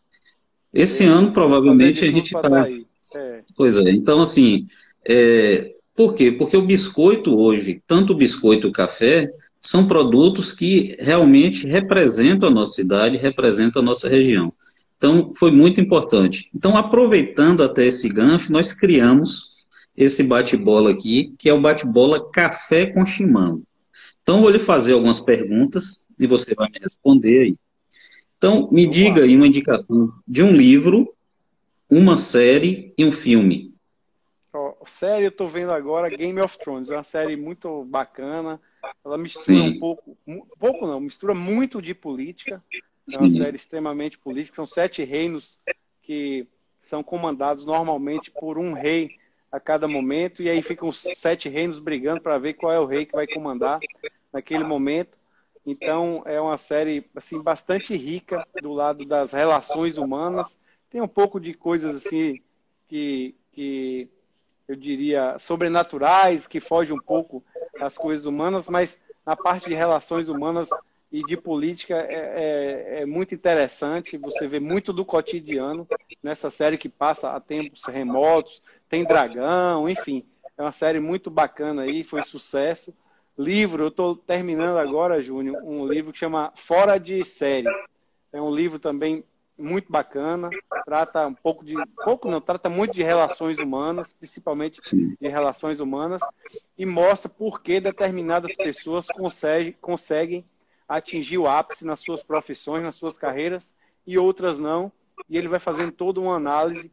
Esse 0.73 1.05
é, 1.05 1.07
ano, 1.07 1.33
provavelmente, 1.33 2.05
a 2.05 2.11
gente 2.11 2.35
está... 2.35 2.69
É. 3.15 3.43
Pois 3.55 3.79
é, 3.79 3.91
então 3.91 4.21
assim, 4.21 4.67
é, 5.07 5.75
por 5.95 6.15
quê? 6.15 6.33
Porque 6.33 6.57
o 6.57 6.63
biscoito 6.63 7.39
hoje, 7.39 7.83
tanto 7.87 8.13
o 8.13 8.17
biscoito 8.17 8.67
e 8.67 8.71
o 8.71 8.73
café, 8.73 9.31
são 9.61 9.87
produtos 9.87 10.53
que 10.53 10.97
realmente 10.99 11.67
representam 11.67 12.49
a 12.49 12.53
nossa 12.53 12.73
cidade, 12.73 13.17
representam 13.17 13.81
a 13.81 13.85
nossa 13.85 14.09
região. 14.09 14.53
Então, 14.97 15.33
foi 15.37 15.51
muito 15.51 15.81
importante. 15.81 16.51
Então, 16.55 16.77
aproveitando 16.77 17.63
até 17.63 17.87
esse 17.87 18.09
gancho, 18.09 18.53
nós 18.53 18.73
criamos 18.73 19.57
esse 19.97 20.23
bate-bola 20.23 20.91
aqui, 20.91 21.35
que 21.39 21.49
é 21.49 21.53
o 21.53 21.61
bate-bola 21.61 22.31
Café 22.31 22.87
com 22.87 23.05
Chimango. 23.05 23.63
Então, 24.23 24.41
vou 24.41 24.51
lhe 24.51 24.59
fazer 24.59 24.95
algumas 24.95 25.21
perguntas 25.21 26.07
e 26.19 26.27
você 26.27 26.55
vai 26.55 26.69
me 26.71 26.79
responder 26.81 27.43
aí. 27.43 27.57
Então, 28.43 28.69
me 28.73 28.89
diga 28.89 29.23
aí 29.23 29.37
uma 29.37 29.47
indicação 29.47 30.13
de 30.27 30.43
um 30.43 30.51
livro, 30.51 31.15
uma 31.89 32.17
série 32.17 32.93
e 32.99 33.05
um 33.05 33.13
filme 33.13 33.73
série 34.93 35.25
eu 35.27 35.33
tô 35.33 35.47
vendo 35.47 35.73
agora 35.73 36.09
Game 36.09 36.41
of 36.41 36.59
Thrones, 36.59 36.91
é 36.91 36.97
uma 36.97 37.03
série 37.03 37.37
muito 37.37 37.85
bacana. 37.85 38.61
Ela 39.05 39.19
mistura 39.19 39.63
Sim. 39.63 39.77
um 39.77 39.79
pouco, 39.81 40.17
pouco 40.59 40.87
não, 40.87 41.01
mistura 41.01 41.35
muito 41.35 41.83
de 41.83 41.95
política. 41.95 42.63
É 43.13 43.19
uma 43.19 43.29
Sim. 43.29 43.39
série 43.39 43.57
extremamente 43.57 44.19
política. 44.19 44.55
São 44.55 44.67
sete 44.67 45.03
reinos 45.03 45.61
que 46.03 46.47
são 46.81 47.03
comandados 47.03 47.65
normalmente 47.65 48.31
por 48.31 48.59
um 48.59 48.73
rei 48.73 49.19
a 49.51 49.61
cada 49.61 49.87
momento, 49.87 50.43
e 50.43 50.49
aí 50.49 50.63
ficam 50.63 50.89
os 50.89 50.99
sete 50.99 51.49
reinos 51.49 51.79
brigando 51.79 52.23
para 52.23 52.39
ver 52.39 52.55
qual 52.55 52.73
é 52.73 52.81
o 52.81 52.87
rei 52.87 53.05
que 53.05 53.13
vai 53.13 53.27
comandar 53.27 53.81
naquele 54.33 54.65
momento. 54.65 55.19
Então 55.65 56.23
é 56.27 56.41
uma 56.41 56.59
série 56.59 57.09
assim 57.15 57.41
bastante 57.41 57.97
rica 57.97 58.47
do 58.61 58.73
lado 58.73 59.05
das 59.05 59.33
relações 59.33 59.97
humanas. 59.97 60.59
Tem 60.91 61.01
um 61.01 61.09
pouco 61.09 61.41
de 61.41 61.55
coisas 61.55 61.97
assim 61.97 62.41
que, 62.89 63.35
que 63.53 64.09
eu 64.67 64.77
diria, 64.77 65.39
sobrenaturais, 65.39 66.47
que 66.47 66.61
fogem 66.61 66.95
um 66.95 67.01
pouco 67.01 67.45
das 67.79 67.97
coisas 67.97 68.27
humanas, 68.27 68.69
mas 68.69 69.01
na 69.25 69.37
parte 69.37 69.69
de 69.69 69.75
relações 69.75 70.29
humanas 70.29 70.69
e 71.13 71.23
de 71.25 71.37
política 71.37 71.95
é, 71.95 72.15
é, 72.15 73.03
é, 73.03 73.07
muito 73.07 73.35
interessante. 73.35 74.17
Você 74.17 74.47
vê 74.47 74.59
muito 74.59 74.93
do 74.93 75.05
cotidiano 75.05 75.87
nessa 76.23 76.51
série 76.51 76.79
que 76.79 76.89
passa 76.89 77.31
a 77.31 77.41
tempos 77.41 77.85
remotos, 77.85 78.63
tem 78.89 79.05
dragão, 79.05 79.89
enfim. 79.89 80.25
É 80.57 80.63
uma 80.63 80.73
série 80.73 81.01
muito 81.01 81.31
bacana 81.31 81.83
aí, 81.83 82.03
foi 82.03 82.23
sucesso. 82.23 82.95
Livro, 83.39 83.85
eu 83.85 83.89
estou 83.89 84.17
terminando 84.17 84.77
agora, 84.77 85.23
Júnior, 85.23 85.63
um 85.63 85.87
livro 85.87 86.13
que 86.13 86.19
chama 86.19 86.53
Fora 86.55 86.99
de 86.99 87.25
Série. 87.25 87.69
É 88.33 88.41
um 88.41 88.55
livro 88.55 88.79
também 88.79 89.25
muito 89.59 89.91
bacana, 89.91 90.51
trata 90.85 91.27
um 91.27 91.35
pouco 91.35 91.65
de, 91.65 91.75
pouco 92.05 92.31
não, 92.31 92.41
trata 92.41 92.69
muito 92.69 92.93
de 92.93 93.03
relações 93.03 93.59
humanas, 93.59 94.13
principalmente 94.13 94.81
Sim. 94.83 95.17
de 95.21 95.29
relações 95.29 95.81
humanas, 95.81 96.21
e 96.77 96.85
mostra 96.85 97.29
por 97.29 97.63
que 97.63 97.81
determinadas 97.81 98.57
pessoas 98.57 99.07
conseguem, 99.07 99.73
conseguem 99.81 100.45
atingir 100.89 101.39
o 101.39 101.47
ápice 101.47 101.87
nas 101.87 102.01
suas 102.01 102.23
profissões, 102.23 102.83
nas 102.83 102.97
suas 102.97 103.17
carreiras, 103.17 103.75
e 104.07 104.19
outras 104.19 104.59
não. 104.59 104.91
E 105.29 105.39
ele 105.39 105.49
vai 105.49 105.61
fazendo 105.61 105.93
toda 105.93 106.21
uma 106.21 106.35
análise 106.35 106.91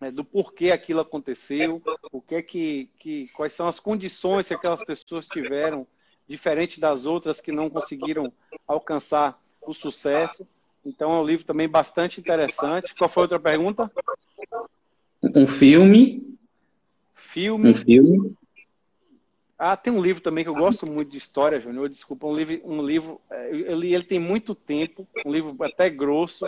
né, 0.00 0.10
do 0.10 0.24
porquê 0.24 0.70
aquilo 0.70 1.00
aconteceu, 1.00 1.82
o 2.12 2.20
que 2.20 2.34
é 2.36 2.42
que, 2.42 2.88
que, 2.98 3.28
quais 3.28 3.52
são 3.52 3.66
as 3.66 3.80
condições 3.80 4.48
que 4.48 4.54
aquelas 4.54 4.84
pessoas 4.84 5.26
tiveram, 5.26 5.86
diferente 6.28 6.78
das 6.78 7.06
outras 7.06 7.40
que 7.40 7.50
não 7.50 7.70
conseguiram 7.70 8.32
alcançar 8.66 9.40
o 9.66 9.72
sucesso. 9.72 10.46
Então 10.84 11.12
é 11.12 11.20
um 11.20 11.24
livro 11.24 11.44
também 11.44 11.68
bastante 11.68 12.20
interessante. 12.20 12.94
Qual 12.94 13.08
foi 13.08 13.22
a 13.22 13.24
outra 13.24 13.40
pergunta? 13.40 13.90
Um 15.22 15.46
filme. 15.46 16.36
Filme. 17.14 17.70
Um 17.70 17.74
filme. 17.74 18.36
Ah, 19.58 19.76
tem 19.76 19.92
um 19.92 20.00
livro 20.00 20.22
também 20.22 20.44
que 20.44 20.50
eu 20.50 20.54
gosto 20.54 20.86
muito 20.86 21.10
de 21.10 21.18
história, 21.18 21.58
Júnior. 21.58 21.88
Desculpa, 21.88 22.28
um 22.28 22.32
livro, 22.32 22.60
um 22.64 22.80
livro. 22.80 23.20
É, 23.28 23.50
eu 23.50 23.76
li 23.76 23.92
ele 23.92 24.04
tem 24.04 24.20
muito 24.20 24.54
tempo, 24.54 25.06
um 25.26 25.32
livro 25.32 25.56
até 25.64 25.90
grosso, 25.90 26.46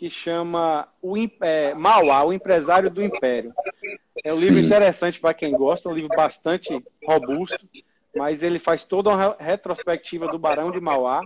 que 0.00 0.08
chama 0.08 0.88
o 1.02 1.14
é, 1.42 1.74
Mauá, 1.74 2.24
o 2.24 2.32
empresário 2.32 2.88
do 2.88 3.04
Império. 3.04 3.52
É 4.24 4.32
um 4.32 4.40
livro 4.40 4.58
interessante 4.58 5.20
para 5.20 5.34
quem 5.34 5.52
gosta, 5.52 5.90
um 5.90 5.92
livro 5.92 6.08
bastante 6.16 6.82
robusto, 7.06 7.68
mas 8.16 8.42
ele 8.42 8.58
faz 8.58 8.82
toda 8.86 9.10
uma 9.10 9.36
retrospectiva 9.38 10.26
do 10.28 10.38
Barão 10.38 10.70
de 10.70 10.80
Mauá 10.80 11.20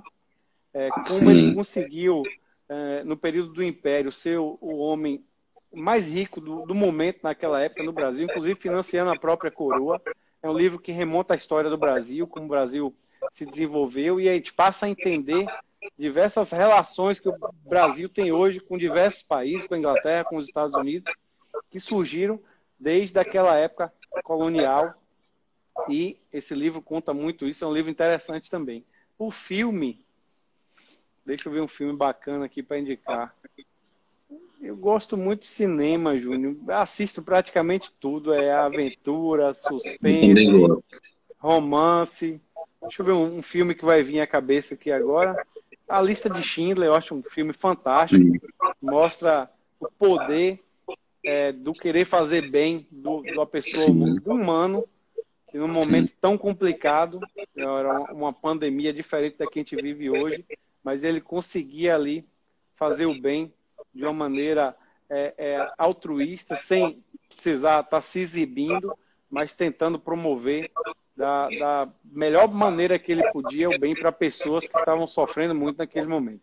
é, 0.75 0.89
como 0.91 1.07
Sim. 1.07 1.31
ele 1.31 1.55
conseguiu, 1.55 2.25
é, 2.68 3.05
no 3.05 3.16
período 3.16 3.53
do 3.53 3.62
Império, 3.62 4.11
ser 4.11 4.41
o, 4.41 4.59
o 4.61 4.79
homem 4.79 5.25
mais 5.72 6.09
rico 6.09 6.41
do, 6.41 6.66
do, 6.66 6.75
momento 6.75 7.20
naquela 7.22 7.62
época 7.62 7.85
no 7.85 7.93
Brasil, 7.93 8.25
inclusive 8.25 8.59
financiando 8.59 9.12
a 9.12 9.16
própria 9.16 9.53
coroa. 9.53 10.03
É 10.43 10.51
um 10.51 10.59
livro 10.59 10.81
que 10.81 10.91
remonta 10.91 11.33
a 11.33 11.37
história 11.37 11.70
do 11.70 11.79
Brasil, 11.79 12.27
como 12.27 12.47
o 12.47 12.49
Brasil 12.49 12.93
se 13.33 13.47
desenvolveu, 13.47 14.20
e 14.20 14.29
a 14.29 14.33
gente 14.33 14.53
passa 14.53 14.87
a 14.87 14.89
entender 14.89 15.47
diversas 15.99 16.51
relações 16.51 17.20
que 17.20 17.28
o 17.28 17.37
Brasil 17.64 18.09
tem 18.09 18.32
hoje 18.32 18.61
com 18.61 18.78
diversos 18.78 19.22
países, 19.22 19.66
com 19.66 19.74
a 19.74 19.78
Inglaterra, 19.78 20.24
com 20.24 20.37
os 20.37 20.47
Estados 20.47 20.74
Unidos, 20.74 21.12
que 21.70 21.80
surgiram 21.80 22.41
desde 22.78 23.18
aquela 23.18 23.57
época 23.57 23.93
colonial. 24.22 24.95
E 25.89 26.18
esse 26.32 26.55
livro 26.55 26.80
conta 26.80 27.12
muito 27.12 27.47
isso, 27.47 27.64
é 27.64 27.68
um 27.68 27.72
livro 27.72 27.91
interessante 27.91 28.49
também. 28.49 28.85
O 29.18 29.30
filme, 29.30 30.05
Deixa 31.24 31.49
eu 31.49 31.53
ver 31.53 31.62
um 31.62 31.68
filme 31.68 31.97
bacana 31.97 32.45
aqui 32.45 32.62
para 32.62 32.78
indicar. 32.78 33.35
Eu 34.61 34.76
gosto 34.76 35.16
muito 35.16 35.41
de 35.41 35.47
cinema, 35.47 36.18
Júnior. 36.18 36.57
Assisto 36.68 37.22
praticamente 37.22 37.91
tudo. 37.99 38.35
É 38.35 38.53
aventura, 38.53 39.55
suspense, 39.55 40.51
romance. 41.39 42.41
Deixa 42.82 43.01
eu 43.01 43.07
ver 43.07 43.12
um, 43.12 43.39
um, 43.39 43.43
filme 43.43 43.74
que 43.74 43.85
vai 43.85 44.03
vir 44.03 44.20
à 44.20 44.26
cabeça 44.26 44.74
aqui 44.74 44.93
agora. 44.93 45.35
A 45.89 46.01
Lista 46.01 46.30
de 46.30 46.43
Schindler, 46.43 46.89
eu 46.89 46.95
acho 46.95 47.14
um 47.14 47.22
filme 47.22 47.53
fantástico. 47.53 48.24
Mostra 48.82 49.51
o 49.78 49.89
poder 49.91 50.62
é, 51.24 51.53
do 51.53 51.72
querer 51.72 52.05
fazer 52.05 52.51
bem 52.51 52.87
do, 52.91 53.22
da 53.22 53.47
pessoa, 53.47 53.87
do 54.20 54.32
humano, 54.32 54.85
que 55.51 55.59
num 55.59 55.68
momento 55.68 56.12
tão 56.20 56.37
complicado, 56.37 57.20
era 57.57 58.12
uma 58.12 58.32
pandemia 58.32 58.93
diferente 58.93 59.39
da 59.39 59.47
que 59.47 59.59
a 59.59 59.62
gente 59.62 59.76
vive 59.76 60.11
hoje, 60.11 60.45
mas 60.82 61.05
ele 61.05 61.20
conseguia 61.20 61.95
ali 61.95 62.26
fazer 62.74 63.07
o 63.07 63.20
bem 63.20 63.53
de 63.95 64.05
uma 64.05 64.12
maneira 64.12 64.76
é, 65.09 65.35
é, 65.39 65.72
altruísta, 65.78 66.57
sem 66.57 67.03
precisar 67.28 67.80
estar 67.80 67.91
tá 67.97 68.01
se 68.01 68.20
exibindo, 68.20 68.93
mas 69.30 69.55
tentando 69.55 69.99
promover 69.99 70.70
da, 71.16 71.48
da 71.48 71.88
melhor 72.04 72.48
maneira 72.48 72.98
que 72.98 73.12
ele 73.12 73.30
podia 73.30 73.68
o 73.68 73.78
bem 73.78 73.94
para 73.94 74.10
pessoas 74.10 74.66
que 74.68 74.76
estavam 74.76 75.06
sofrendo 75.06 75.54
muito 75.54 75.78
naquele 75.78 76.06
momento. 76.06 76.42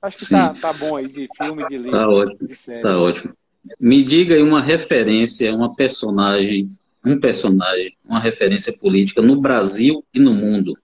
Acho 0.00 0.18
que 0.18 0.30
tá, 0.30 0.54
tá, 0.54 0.72
bom 0.72 0.96
aí 0.96 1.08
de 1.08 1.28
filme, 1.36 1.66
de 1.68 1.76
livro, 1.76 1.98
tá 1.98 2.08
ótimo, 2.08 2.48
de 2.48 2.56
série. 2.56 2.82
Tá 2.82 2.98
ótimo. 2.98 3.34
Me 3.78 4.02
diga 4.02 4.34
aí 4.34 4.42
uma 4.42 4.62
referência, 4.62 5.54
uma 5.54 5.74
personagem, 5.74 6.70
um 7.04 7.18
personagem, 7.18 7.96
uma 8.04 8.20
referência 8.20 8.76
política 8.78 9.20
no 9.20 9.40
Brasil 9.40 10.04
e 10.14 10.20
no 10.20 10.32
mundo. 10.32 10.76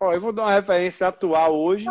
Ó, 0.00 0.12
eu 0.12 0.20
vou 0.20 0.32
dar 0.32 0.42
uma 0.42 0.52
referência 0.52 1.06
atual 1.06 1.54
hoje, 1.54 1.86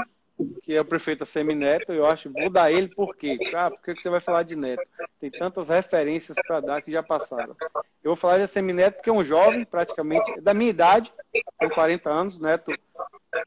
que 0.61 0.73
é 0.73 0.81
o 0.81 0.85
prefeito 0.85 1.25
Semineto. 1.25 1.91
Eu 1.91 2.05
acho, 2.05 2.31
vou 2.31 2.49
dar 2.49 2.71
ele 2.71 2.87
por 2.87 3.15
quê? 3.15 3.37
Ah, 3.55 3.71
por 3.71 3.81
que 3.81 4.01
você 4.01 4.09
vai 4.09 4.19
falar 4.19 4.43
de 4.43 4.55
Neto? 4.55 4.83
Tem 5.19 5.31
tantas 5.31 5.69
referências 5.69 6.37
para 6.45 6.59
dar 6.59 6.81
que 6.81 6.91
já 6.91 7.03
passaram. 7.03 7.55
Eu 8.03 8.11
vou 8.11 8.15
falar 8.15 8.37
de 8.39 8.47
Semineto 8.47 8.97
porque 8.97 9.09
é 9.09 9.13
um 9.13 9.23
jovem, 9.23 9.65
praticamente, 9.65 10.41
da 10.41 10.53
minha 10.53 10.69
idade, 10.69 11.11
tem 11.59 11.69
40 11.69 12.09
anos. 12.09 12.39
Neto, 12.39 12.71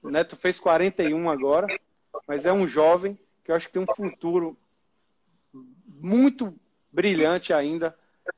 Neto 0.02 0.36
fez 0.36 0.58
41 0.58 1.30
agora, 1.30 1.66
mas 2.26 2.46
é 2.46 2.52
um 2.52 2.66
jovem 2.66 3.18
que 3.44 3.50
eu 3.50 3.56
acho 3.56 3.68
que 3.68 3.74
tem 3.74 3.82
um 3.82 3.94
futuro 3.94 4.56
muito 5.86 6.54
brilhante 6.92 7.52
ainda 7.52 7.96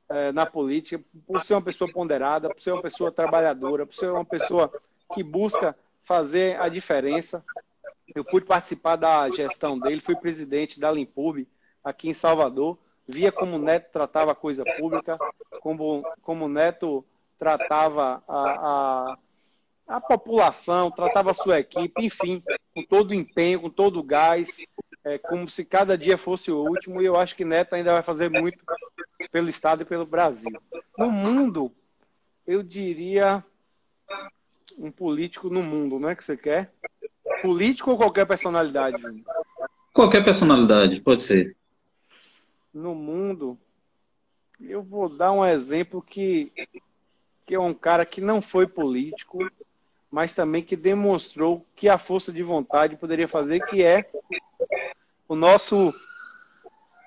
é, 0.09 0.33
na 0.33 0.47
política, 0.47 1.03
por 1.27 1.43
ser 1.43 1.55
uma 1.55 1.63
pessoa 1.63 1.91
ponderada, 1.91 2.49
por 2.49 2.61
ser 2.61 2.73
uma 2.73 2.83
pessoa 2.83 3.13
trabalhadora, 3.13 3.87
por 3.87 3.95
ser 3.95 4.11
uma 4.11 4.25
pessoa 4.25 4.73
que 5.15 5.23
busca 5.23 5.77
fazer 6.05 6.61
a 6.61 6.69
diferença. 6.69 7.45
Eu 8.15 8.25
pude 8.25 8.47
participar 8.47 8.97
da 8.97 9.29
gestão 9.31 9.79
dele, 9.79 10.01
fui 10.01 10.17
presidente 10.17 10.81
da 10.81 10.91
Limpub 10.91 11.47
aqui 11.85 12.09
em 12.09 12.15
Salvador 12.15 12.79
via 13.09 13.33
como 13.33 13.57
o 13.57 13.59
Neto 13.59 13.91
tratava 13.91 14.33
a 14.33 14.35
coisa 14.35 14.63
pública, 14.77 15.17
como, 15.61 16.03
como 16.21 16.45
o 16.45 16.49
Neto 16.49 17.05
tratava 17.39 18.23
a, 18.29 19.15
a, 19.89 19.97
a 19.97 20.01
população, 20.01 20.91
tratava 20.91 21.31
a 21.31 21.35
sua 21.35 21.59
equipe, 21.59 22.05
enfim, 22.05 22.43
com 22.75 22.85
todo 22.85 23.13
o 23.13 23.15
empenho, 23.15 23.63
com 23.63 23.71
todo 23.71 23.99
o 23.99 24.03
gás, 24.03 24.59
é, 25.05 25.17
como 25.17 25.49
se 25.49 25.65
cada 25.65 25.97
dia 25.97 26.19
fosse 26.19 26.51
o 26.53 26.59
último, 26.59 27.01
e 27.01 27.07
eu 27.07 27.17
acho 27.17 27.35
que 27.35 27.47
Neto 27.47 27.75
ainda 27.75 27.95
vai 27.95 28.03
fazer 28.03 28.29
muito 28.29 28.63
pelo 29.33 29.49
Estado 29.49 29.83
e 29.83 29.87
pelo 29.87 30.05
Brasil. 30.05 30.61
No 30.99 31.11
mundo, 31.11 31.73
eu 32.47 32.63
diria 32.63 33.43
um 34.77 34.91
político 34.91 35.49
no 35.49 35.63
mundo, 35.63 35.99
não 35.99 36.11
é 36.11 36.15
que 36.15 36.25
você 36.25 36.37
quer? 36.37 36.73
Político 37.43 37.91
ou 37.91 37.97
qualquer 37.97 38.27
personalidade? 38.27 38.97
Qualquer 39.93 40.25
personalidade, 40.25 41.01
pode 41.01 41.23
ser. 41.23 41.57
No 42.73 42.95
mundo, 42.95 43.59
eu 44.61 44.83
vou 44.83 45.09
dar 45.09 45.33
um 45.33 45.45
exemplo 45.45 46.03
que, 46.03 46.53
que 47.47 47.55
é 47.55 47.61
um 47.61 47.75
cara 47.75 48.05
que 48.05 48.21
não 48.21 48.41
foi 48.41 48.67
político, 48.67 49.39
mas 50.11 50.35
também 50.35 50.63
que 50.63 50.77
demonstrou 50.77 51.67
que 51.77 51.89
a 51.89 51.99
força 51.99 52.33
de 52.33 52.43
vontade 52.43 52.97
poderia 52.97 53.29
fazer, 53.29 53.65
que 53.67 53.83
é 53.83 54.09
o 55.29 55.35
nosso. 55.35 55.95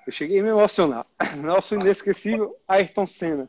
Eu 0.06 0.12
cheguei 0.12 0.40
a 0.40 0.42
me 0.42 0.48
emocionar. 0.48 1.06
Nosso 1.42 1.74
inesquecível 1.74 2.56
Ayrton 2.66 3.06
Senna. 3.06 3.48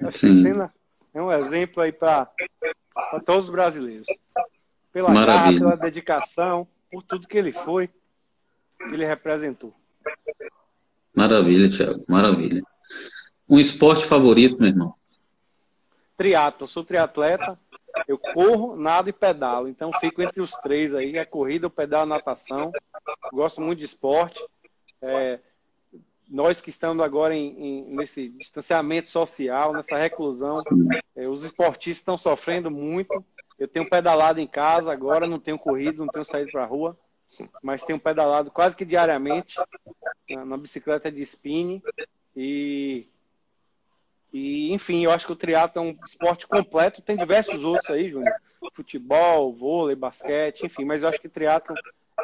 Ayrton 0.00 0.42
Senna 0.42 0.74
é 1.12 1.20
um 1.20 1.32
exemplo 1.32 1.82
aí 1.82 1.92
para 1.92 2.30
todos 3.24 3.46
os 3.46 3.50
brasileiros. 3.50 4.06
Pela 4.92 5.10
Maravilha. 5.10 5.60
garra, 5.60 5.74
pela 5.74 5.76
dedicação, 5.76 6.68
por 6.90 7.02
tudo 7.02 7.26
que 7.26 7.38
ele 7.38 7.52
foi, 7.52 7.88
que 8.78 8.92
ele 8.92 9.06
representou. 9.06 9.72
Maravilha, 11.14 11.70
Thiago. 11.70 12.04
Maravilha. 12.08 12.62
Um 13.48 13.58
esporte 13.58 14.06
favorito, 14.06 14.58
meu 14.58 14.68
irmão? 14.68 14.94
Triatlo. 16.16 16.68
Sou 16.68 16.84
triatleta. 16.84 17.58
Eu 18.08 18.18
corro, 18.18 18.76
nado 18.76 19.08
e 19.08 19.12
pedalo. 19.12 19.68
Então 19.68 19.90
fico 20.00 20.22
entre 20.22 20.40
os 20.40 20.52
três 20.52 20.94
aí, 20.94 21.18
a 21.18 21.26
corrida, 21.26 21.66
o 21.66 21.70
pedal, 21.70 22.02
a 22.02 22.06
natação. 22.06 22.72
Gosto 23.32 23.60
muito 23.60 23.80
de 23.80 23.84
esporte. 23.84 24.42
É, 25.02 25.38
nós 26.28 26.60
que 26.60 26.70
estamos 26.70 27.04
agora 27.04 27.34
em, 27.34 27.48
em, 27.58 27.96
nesse 27.96 28.30
distanciamento 28.30 29.10
social, 29.10 29.72
nessa 29.74 29.98
reclusão, 29.98 30.52
é, 31.14 31.28
os 31.28 31.44
esportistas 31.44 31.98
estão 31.98 32.16
sofrendo 32.16 32.70
muito. 32.70 33.22
Eu 33.58 33.68
tenho 33.68 33.88
pedalado 33.88 34.40
em 34.40 34.46
casa 34.46 34.92
agora, 34.92 35.26
não 35.26 35.38
tenho 35.38 35.58
corrido, 35.58 36.04
não 36.04 36.12
tenho 36.12 36.24
saído 36.24 36.50
para 36.50 36.62
a 36.62 36.66
rua, 36.66 36.98
mas 37.62 37.84
tenho 37.84 37.98
pedalado 37.98 38.50
quase 38.50 38.76
que 38.76 38.84
diariamente 38.84 39.56
na, 40.28 40.44
na 40.44 40.56
bicicleta 40.56 41.10
de 41.10 41.22
spinning 41.22 41.82
e 42.36 43.06
e, 44.32 44.72
enfim, 44.72 45.04
eu 45.04 45.10
acho 45.10 45.26
que 45.26 45.32
o 45.32 45.36
triatlo 45.36 45.82
é 45.82 45.84
um 45.84 45.96
esporte 46.06 46.46
completo. 46.46 47.02
Tem 47.02 47.16
diversos 47.16 47.62
outros 47.62 47.90
aí, 47.90 48.10
Júnior. 48.10 48.34
Futebol, 48.72 49.52
vôlei, 49.52 49.94
basquete, 49.94 50.64
enfim. 50.64 50.84
Mas 50.84 51.02
eu 51.02 51.08
acho 51.10 51.20
que 51.20 51.28
triatlo 51.28 51.74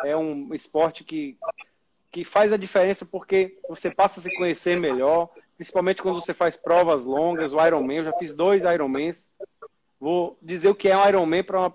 é 0.04 0.16
um 0.16 0.54
esporte 0.54 1.04
que, 1.04 1.36
que 2.10 2.24
faz 2.24 2.52
a 2.52 2.56
diferença 2.56 3.04
porque 3.04 3.58
você 3.68 3.94
passa 3.94 4.20
a 4.20 4.22
se 4.22 4.34
conhecer 4.36 4.80
melhor, 4.80 5.28
principalmente 5.56 6.00
quando 6.00 6.20
você 6.20 6.32
faz 6.32 6.56
provas 6.56 7.04
longas, 7.04 7.52
o 7.52 7.64
Ironman. 7.64 7.98
Eu 7.98 8.04
já 8.04 8.12
fiz 8.14 8.32
dois 8.32 8.62
Ironmans. 8.62 9.30
Vou 10.01 10.38
dizer 10.40 10.68
o 10.68 10.74
que 10.74 10.88
é 10.88 10.96
um 10.96 11.09
Ironman 11.09 11.42
para 11.42 11.72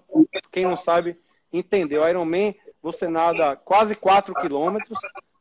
quem 0.51 0.63
não 0.63 0.77
sabe 0.77 1.17
entender. 1.51 1.97
O 1.97 2.07
Ironman, 2.07 2.55
você 2.81 3.07
nada 3.07 3.55
quase 3.55 3.95
4 3.95 4.33
quilômetros, 4.35 4.99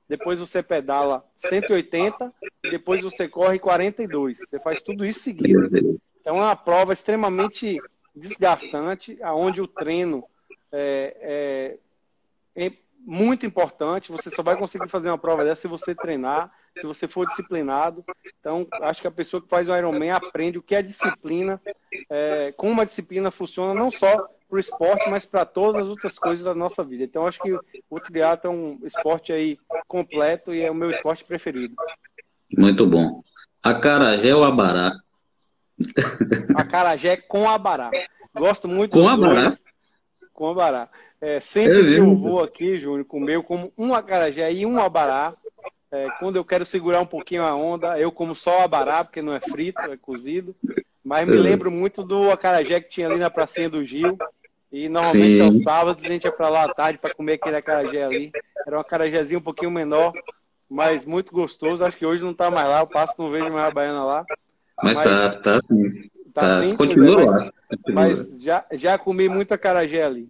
depois 0.08 0.38
você 0.38 0.62
pedala 0.62 1.24
180 1.36 2.32
e 2.64 2.70
depois 2.70 3.02
você 3.02 3.28
corre 3.28 3.58
42. 3.58 4.38
Você 4.38 4.58
faz 4.58 4.82
tudo 4.82 5.06
isso 5.06 5.20
seguido. 5.20 6.00
Então 6.20 6.38
é 6.38 6.42
uma 6.42 6.56
prova 6.56 6.92
extremamente 6.92 7.80
desgastante, 8.14 9.18
aonde 9.22 9.60
o 9.62 9.66
treino 9.66 10.24
é, 10.70 11.78
é, 12.56 12.66
é, 12.66 12.72
muito 12.98 13.46
importante. 13.46 14.12
Você 14.12 14.30
só 14.30 14.42
vai 14.42 14.56
conseguir 14.56 14.88
fazer 14.88 15.08
uma 15.08 15.18
prova 15.18 15.44
dessa 15.44 15.62
se 15.62 15.68
você 15.68 15.94
treinar, 15.94 16.52
se 16.76 16.86
você 16.86 17.06
for 17.06 17.26
disciplinado. 17.26 18.04
Então, 18.40 18.66
acho 18.82 19.00
que 19.00 19.06
a 19.06 19.12
pessoa 19.12 19.42
que 19.42 19.48
faz 19.48 19.68
o 19.68 19.76
Ironman 19.76 20.10
aprende 20.10 20.58
o 20.58 20.62
que 20.62 20.74
é 20.74 20.82
disciplina, 20.82 21.60
é, 22.08 22.52
como 22.56 22.72
uma 22.72 22.86
disciplina 22.86 23.30
funciona, 23.30 23.74
não 23.74 23.90
só 23.90 24.28
para 24.48 24.56
o 24.56 24.58
esporte, 24.58 25.08
mas 25.08 25.24
para 25.24 25.44
todas 25.44 25.82
as 25.82 25.88
outras 25.88 26.18
coisas 26.18 26.44
da 26.44 26.54
nossa 26.54 26.84
vida. 26.84 27.04
Então, 27.04 27.26
acho 27.26 27.40
que 27.40 27.52
o 27.90 28.00
triatlo 28.00 28.50
é 28.50 28.52
um 28.52 28.78
esporte 28.84 29.32
aí 29.32 29.58
completo 29.86 30.54
e 30.54 30.62
é 30.62 30.70
o 30.70 30.74
meu 30.74 30.90
esporte 30.90 31.24
preferido. 31.24 31.74
Muito 32.56 32.86
bom. 32.86 33.22
Acarajé 33.62 34.34
ou 34.34 34.44
abará? 34.44 34.92
Acarajé 36.54 37.16
com 37.16 37.48
abará. 37.48 37.90
Gosto 38.34 38.68
muito 38.68 38.92
com 38.92 39.08
abará. 39.08 39.48
Dois, 39.48 39.62
com 40.32 40.48
abará. 40.48 40.88
É, 41.20 41.38
sempre 41.38 41.80
é 41.80 41.94
que 41.94 42.00
eu 42.00 42.16
vou 42.16 42.42
aqui, 42.42 42.78
Júnior, 42.78 43.04
comer, 43.04 43.42
como 43.42 43.72
um 43.78 43.94
acarajé 43.94 44.52
e 44.52 44.66
um 44.66 44.80
abará. 44.80 45.34
É, 45.92 46.08
quando 46.18 46.36
eu 46.36 46.44
quero 46.44 46.64
segurar 46.64 47.02
um 47.02 47.06
pouquinho 47.06 47.42
a 47.42 47.54
onda, 47.54 47.98
eu 48.00 48.10
como 48.10 48.34
só 48.34 48.62
abará, 48.62 49.04
porque 49.04 49.20
não 49.20 49.34
é 49.34 49.40
frito, 49.40 49.78
é 49.82 49.96
cozido. 49.96 50.56
Mas 51.04 51.28
me 51.28 51.36
é. 51.36 51.40
lembro 51.40 51.70
muito 51.70 52.02
do 52.02 52.30
acarajé 52.30 52.80
que 52.80 52.88
tinha 52.88 53.08
ali 53.08 53.18
na 53.18 53.28
pracinha 53.28 53.68
do 53.68 53.84
Gil. 53.84 54.16
E 54.72 54.88
normalmente 54.88 55.36
Sim. 55.36 55.42
aos 55.42 55.62
sábados 55.62 56.02
a 56.02 56.08
gente 56.08 56.24
ia 56.24 56.32
para 56.32 56.48
lá 56.48 56.64
à 56.64 56.72
tarde 56.72 56.98
para 56.98 57.14
comer 57.14 57.34
aquele 57.34 57.56
acarajé 57.56 58.04
ali. 58.04 58.32
Era 58.66 58.78
um 58.78 58.80
acarajézinho 58.80 59.40
um 59.40 59.42
pouquinho 59.42 59.70
menor, 59.70 60.14
mas 60.66 61.04
muito 61.04 61.30
gostoso. 61.30 61.84
Acho 61.84 61.98
que 61.98 62.06
hoje 62.06 62.22
não 62.22 62.30
está 62.30 62.50
mais 62.50 62.66
lá, 62.66 62.80
eu 62.80 62.86
passo 62.86 63.14
não 63.18 63.30
vejo 63.30 63.50
mais 63.50 63.66
a 63.66 63.70
baiana 63.70 64.02
lá. 64.02 64.24
Mas, 64.82 64.96
mas 64.96 65.04
tá, 65.04 65.30
tá 65.40 65.60
sim. 65.68 66.00
Tá, 66.32 66.40
tá 66.40 66.62
sim, 66.62 66.74
continua 66.74 67.20
é, 67.20 67.24
lá. 67.26 67.52
Mas, 67.88 68.18
mas 68.18 68.42
já, 68.42 68.64
já 68.72 68.96
comi 68.96 69.28
muito 69.28 69.52
acarajé 69.52 70.02
ali. 70.02 70.26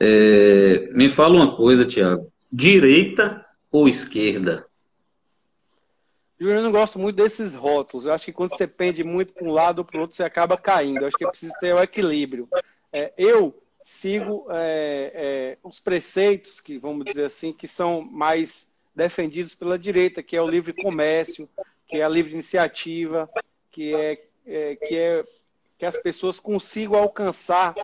É, 0.00 0.90
me 0.92 1.08
fala 1.08 1.34
uma 1.34 1.56
coisa, 1.56 1.84
Tiago. 1.84 2.30
Direita 2.52 3.44
ou 3.76 3.88
esquerda? 3.88 4.66
Eu 6.38 6.62
não 6.62 6.70
gosto 6.70 6.98
muito 6.98 7.16
desses 7.16 7.54
rótulos. 7.54 8.06
Eu 8.06 8.12
acho 8.12 8.26
que 8.26 8.32
quando 8.32 8.56
você 8.56 8.66
pende 8.66 9.02
muito 9.02 9.32
para 9.32 9.44
um 9.44 9.52
lado 9.52 9.78
ou 9.80 9.84
para 9.84 9.98
o 9.98 10.00
outro, 10.02 10.16
você 10.16 10.24
acaba 10.24 10.56
caindo. 10.56 11.00
Eu 11.00 11.08
acho 11.08 11.16
que 11.16 11.24
é 11.24 11.30
preciso 11.30 11.54
ter 11.60 11.74
o 11.74 11.82
equilíbrio. 11.82 12.48
É, 12.92 13.12
eu 13.16 13.62
sigo 13.84 14.46
é, 14.50 15.12
é, 15.14 15.58
os 15.62 15.80
preceitos 15.80 16.60
que, 16.60 16.78
vamos 16.78 17.04
dizer 17.04 17.24
assim, 17.24 17.52
que 17.52 17.66
são 17.66 18.02
mais 18.02 18.74
defendidos 18.94 19.54
pela 19.54 19.78
direita, 19.78 20.22
que 20.22 20.36
é 20.36 20.42
o 20.42 20.48
livre 20.48 20.72
comércio, 20.72 21.48
que 21.86 21.98
é 21.98 22.02
a 22.02 22.08
livre 22.08 22.32
iniciativa, 22.32 23.28
que 23.70 23.94
é, 23.94 24.24
é 24.46 24.76
que 24.76 24.96
é 24.96 25.24
que 25.78 25.84
as 25.84 25.98
pessoas 25.98 26.40
consigam 26.40 26.98
alcançar 26.98 27.74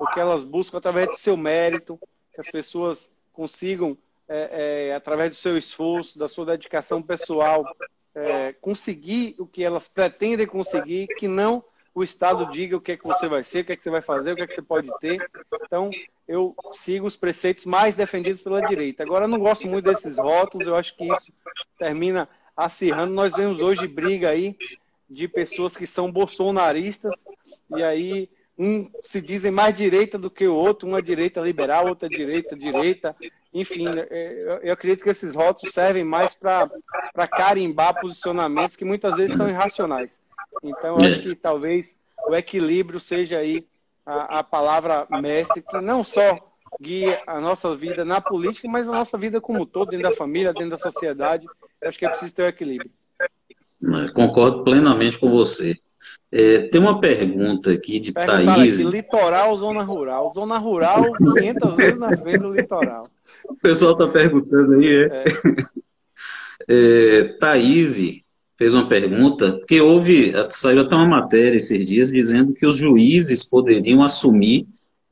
o 0.00 0.06
que 0.06 0.18
elas 0.18 0.44
buscam 0.44 0.78
através 0.78 1.08
do 1.08 1.16
seu 1.16 1.36
mérito, 1.36 1.98
que 2.34 2.40
as 2.40 2.50
pessoas 2.50 3.10
consigam, 3.34 3.96
é, 4.28 4.88
é, 4.88 4.94
através 4.94 5.30
do 5.30 5.36
seu 5.36 5.56
esforço, 5.56 6.18
da 6.18 6.28
sua 6.28 6.46
dedicação 6.46 7.02
pessoal, 7.02 7.64
conseguir 8.60 9.34
o 9.40 9.46
que 9.46 9.64
elas 9.64 9.88
pretendem 9.88 10.46
conseguir, 10.46 11.08
que 11.18 11.26
não 11.26 11.64
o 11.94 12.02
Estado 12.02 12.50
diga 12.50 12.76
o 12.76 12.80
que 12.80 12.92
é 12.92 12.96
que 12.96 13.04
você 13.04 13.28
vai 13.28 13.44
ser, 13.44 13.60
o 13.60 13.64
que 13.64 13.72
é 13.72 13.76
que 13.76 13.82
você 13.82 13.90
vai 13.90 14.02
fazer, 14.02 14.32
o 14.32 14.36
que 14.36 14.42
é 14.42 14.46
que 14.46 14.54
você 14.54 14.62
pode 14.62 14.90
ter. 14.98 15.24
Então, 15.64 15.90
eu 16.26 16.54
sigo 16.72 17.06
os 17.06 17.16
preceitos 17.16 17.64
mais 17.64 17.94
defendidos 17.94 18.42
pela 18.42 18.60
direita. 18.66 19.04
Agora, 19.04 19.24
eu 19.24 19.28
não 19.28 19.38
gosto 19.38 19.68
muito 19.68 19.84
desses 19.84 20.18
rótulos, 20.18 20.66
eu 20.66 20.74
acho 20.74 20.96
que 20.96 21.04
isso 21.04 21.32
termina 21.78 22.28
acirrando. 22.56 23.14
Nós 23.14 23.32
vemos 23.34 23.60
hoje 23.60 23.86
briga 23.86 24.30
aí 24.30 24.56
de 25.08 25.28
pessoas 25.28 25.76
que 25.76 25.86
são 25.86 26.10
bolsonaristas, 26.10 27.24
e 27.76 27.82
aí 27.82 28.28
um 28.58 28.90
se 29.02 29.20
dizem 29.20 29.52
mais 29.52 29.74
direita 29.74 30.18
do 30.18 30.30
que 30.30 30.46
o 30.46 30.54
outro, 30.54 30.88
uma 30.88 31.02
direita 31.02 31.40
liberal, 31.40 31.88
outra 31.88 32.08
direita, 32.08 32.56
direita. 32.56 33.14
Enfim, 33.54 33.86
é, 34.10 34.60
eu 34.64 34.72
acredito 34.72 35.04
que 35.04 35.10
esses 35.10 35.32
rótulos 35.36 35.72
servem 35.72 36.02
mais 36.02 36.34
para 36.34 36.68
carimbar 37.30 38.00
posicionamentos 38.00 38.74
que 38.74 38.84
muitas 38.84 39.16
vezes 39.16 39.36
são 39.36 39.48
irracionais. 39.48 40.18
Então, 40.60 40.98
eu 40.98 41.06
acho 41.06 41.22
que 41.22 41.36
talvez 41.36 41.94
o 42.26 42.34
equilíbrio 42.34 42.98
seja 42.98 43.38
aí 43.38 43.64
a, 44.04 44.40
a 44.40 44.42
palavra 44.42 45.06
mestre, 45.20 45.62
que 45.62 45.80
não 45.80 46.02
só 46.02 46.36
guia 46.80 47.22
a 47.28 47.40
nossa 47.40 47.76
vida 47.76 48.04
na 48.04 48.20
política, 48.20 48.68
mas 48.68 48.88
a 48.88 48.92
nossa 48.92 49.16
vida 49.16 49.40
como 49.40 49.62
um 49.62 49.66
todo, 49.66 49.90
dentro 49.90 50.10
da 50.10 50.16
família, 50.16 50.52
dentro 50.52 50.70
da 50.70 50.78
sociedade. 50.78 51.46
Eu 51.80 51.88
acho 51.88 51.98
que 51.98 52.06
é 52.06 52.08
preciso 52.08 52.34
ter 52.34 52.42
o 52.42 52.48
equilíbrio. 52.48 52.90
Concordo 54.14 54.64
plenamente 54.64 55.18
com 55.18 55.30
você. 55.30 55.78
É, 56.30 56.68
tem 56.68 56.80
uma 56.80 57.00
pergunta 57.00 57.70
aqui 57.70 58.00
de 58.00 58.12
Thaís. 58.12 58.80
Aqui, 58.80 58.90
litoral 58.90 59.50
ou 59.50 59.58
zona 59.58 59.82
rural? 59.82 60.32
Zona 60.34 60.58
rural, 60.58 61.12
500 61.16 61.76
vezes 61.76 61.98
na 61.98 62.16
frente 62.16 62.40
do 62.40 62.52
litoral. 62.52 63.06
O 63.48 63.56
pessoal 63.56 63.92
está 63.92 64.06
perguntando 64.06 64.74
aí, 64.74 64.88
é? 64.88 65.04
é. 65.06 65.24
é 66.68 67.24
Thaís 67.38 68.22
fez 68.56 68.74
uma 68.74 68.88
pergunta, 68.88 69.52
porque 69.58 69.80
houve, 69.80 70.32
saiu 70.50 70.82
até 70.82 70.94
uma 70.94 71.08
matéria 71.08 71.56
esses 71.56 71.86
dias 71.86 72.10
dizendo 72.10 72.54
que 72.54 72.66
os 72.66 72.76
juízes 72.76 73.44
poderiam 73.44 74.02
assumir 74.02 74.66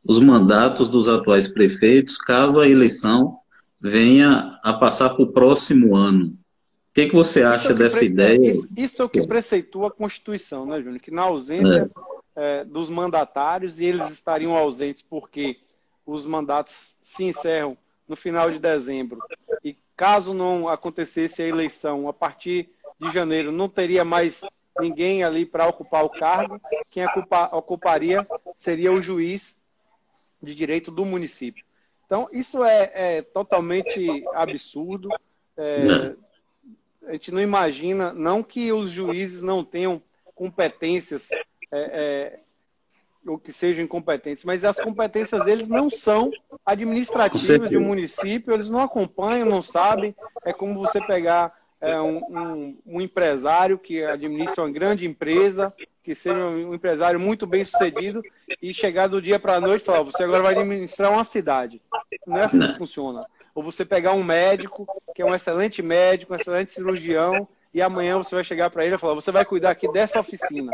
os 0.05 0.19
mandatos 0.21 0.89
dos 0.89 1.09
atuais 1.09 1.49
prefeitos 1.49 2.17
caso 2.17 2.61
a 2.61 2.69
eleição 2.69 3.39
venha 3.81 4.59
a 4.63 4.73
passar 4.73 5.11
para 5.11 5.25
o 5.25 5.33
próximo 5.33 5.97
ano. 5.97 6.27
O 6.27 6.95
que, 6.95 7.09
que 7.09 7.15
você 7.15 7.43
acha 7.43 7.69
que 7.69 7.75
dessa 7.75 8.05
ideia? 8.05 8.51
Isso, 8.51 8.69
isso, 8.77 9.03
é 9.03 9.05
o 9.05 9.09
que 9.09 9.27
preceitua 9.27 9.89
a 9.89 9.91
Constituição, 9.91 10.67
né, 10.67 10.81
Júnior? 10.81 11.01
Que 11.01 11.11
na 11.11 11.23
ausência 11.23 11.91
é. 12.37 12.61
É, 12.61 12.65
dos 12.65 12.89
mandatários, 12.89 13.81
e 13.81 13.87
eles 13.87 14.11
estariam 14.11 14.57
ausentes 14.57 15.03
porque 15.03 15.57
os 16.05 16.27
mandatos 16.27 16.97
se 17.01 17.25
encerram 17.25 17.77
no 18.13 18.17
final 18.17 18.51
de 18.51 18.59
dezembro, 18.59 19.19
e 19.65 19.75
caso 19.97 20.35
não 20.35 20.69
acontecesse 20.69 21.43
a 21.43 21.49
eleição 21.49 22.07
a 22.07 22.13
partir 22.13 22.69
de 23.01 23.11
janeiro, 23.11 23.51
não 23.51 23.71
teria 23.71 24.05
mais 24.05 24.43
ninguém 24.79 25.25
ali 25.25 25.47
para 25.47 25.67
ocupar 25.67 26.05
o 26.05 26.11
cargo, 26.11 26.61
quem 26.91 27.07
ocupa, 27.07 27.49
ocuparia 27.57 28.27
seria 28.55 28.93
o 28.93 29.01
juiz 29.01 29.59
de 30.43 30.55
direito 30.55 30.91
do 30.91 31.07
município. 31.07 31.65
Então, 32.05 32.29
isso 32.31 32.63
é, 32.63 32.91
é 32.95 33.23
totalmente 33.23 34.23
absurdo. 34.35 35.09
É, 35.57 36.15
a 37.07 37.13
gente 37.13 37.31
não 37.31 37.41
imagina, 37.41 38.13
não 38.13 38.43
que 38.43 38.71
os 38.75 38.91
juízes 38.91 39.41
não 39.41 39.65
tenham 39.65 40.03
competências 40.35 41.31
é, 41.31 41.41
é, 41.73 42.41
ou 43.27 43.39
que 43.39 43.53
sejam 43.53 43.85
incompetentes, 43.85 44.45
mas 44.45 44.65
as 44.65 44.81
competências 44.81 45.45
deles 45.45 45.69
não 45.69 45.89
são 45.89 46.31
administrativas 46.65 47.69
de 47.69 47.77
um 47.77 47.83
município, 47.83 48.53
eles 48.53 48.69
não 48.69 48.81
acompanham, 48.81 49.49
não 49.49 49.63
sabem. 49.63 50.15
É 50.45 50.53
como 50.53 50.81
você 50.81 51.01
pegar 51.01 51.55
é, 51.81 52.01
um, 52.01 52.19
um, 52.19 52.79
um, 52.87 53.01
empresário 53.01 53.79
que 53.79 54.03
administra 54.05 54.65
uma 54.65 54.73
grande 54.73 55.07
empresa, 55.07 55.73
que 56.03 56.15
seja 56.15 56.37
um 56.37 56.75
empresário 56.75 57.21
muito 57.21 57.47
bem 57.47 57.65
sucedido, 57.65 58.23
e 58.61 58.75
chegar 58.75 59.07
do 59.07 59.23
dia 59.23 59.39
para 59.39 59.57
a 59.57 59.61
noite 59.61 59.83
e 59.83 59.85
falar: 59.85 60.03
você 60.03 60.25
agora 60.25 60.43
vai 60.43 60.55
administrar 60.55 61.13
uma 61.13 61.25
cidade. 61.25 61.81
Não 62.27 62.39
é 62.39 62.45
assim 62.45 62.61
que 62.61 62.79
funciona 62.79 63.25
ou 63.55 63.63
você 63.63 63.85
pegar 63.85 64.13
um 64.13 64.23
médico, 64.23 64.87
que 65.15 65.23
é 65.23 65.25
um 65.25 65.35
excelente 65.35 65.83
médico, 65.83 66.33
um 66.33 66.37
excelente 66.37 66.71
cirurgião, 66.71 67.47
e 67.73 67.81
amanhã 67.81 68.19
você 68.19 68.35
vai 68.35 68.45
chegar 68.45 68.71
para 68.71 68.85
ele 68.85 68.95
e 68.95 68.99
falar: 68.99 69.15
você 69.15 69.31
vai 69.31 69.45
cuidar 69.45 69.71
aqui 69.71 69.91
dessa 69.91 70.21
oficina. 70.21 70.73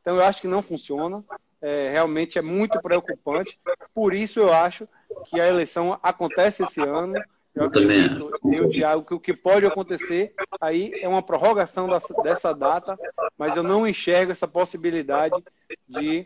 Então, 0.00 0.16
eu 0.16 0.24
acho 0.24 0.40
que 0.40 0.48
não 0.48 0.62
funciona. 0.62 1.24
É, 1.60 1.90
realmente 1.90 2.38
é 2.38 2.42
muito 2.42 2.80
preocupante. 2.80 3.58
Por 3.94 4.14
isso, 4.14 4.40
eu 4.40 4.52
acho 4.52 4.88
que 5.26 5.40
a 5.40 5.46
eleição 5.46 5.98
acontece 6.02 6.62
esse 6.62 6.80
ano. 6.80 7.14
Eu 7.54 7.64
acredito, 7.64 8.30
eu, 8.52 9.02
que 9.02 9.14
o 9.14 9.18
que 9.18 9.34
pode 9.34 9.66
acontecer 9.66 10.32
aí 10.60 10.92
é 11.02 11.08
uma 11.08 11.22
prorrogação 11.22 11.88
dessa, 11.88 12.14
dessa 12.22 12.52
data, 12.52 12.96
mas 13.36 13.56
eu 13.56 13.64
não 13.64 13.84
enxergo 13.84 14.30
essa 14.30 14.46
possibilidade 14.46 15.42
de 15.88 16.24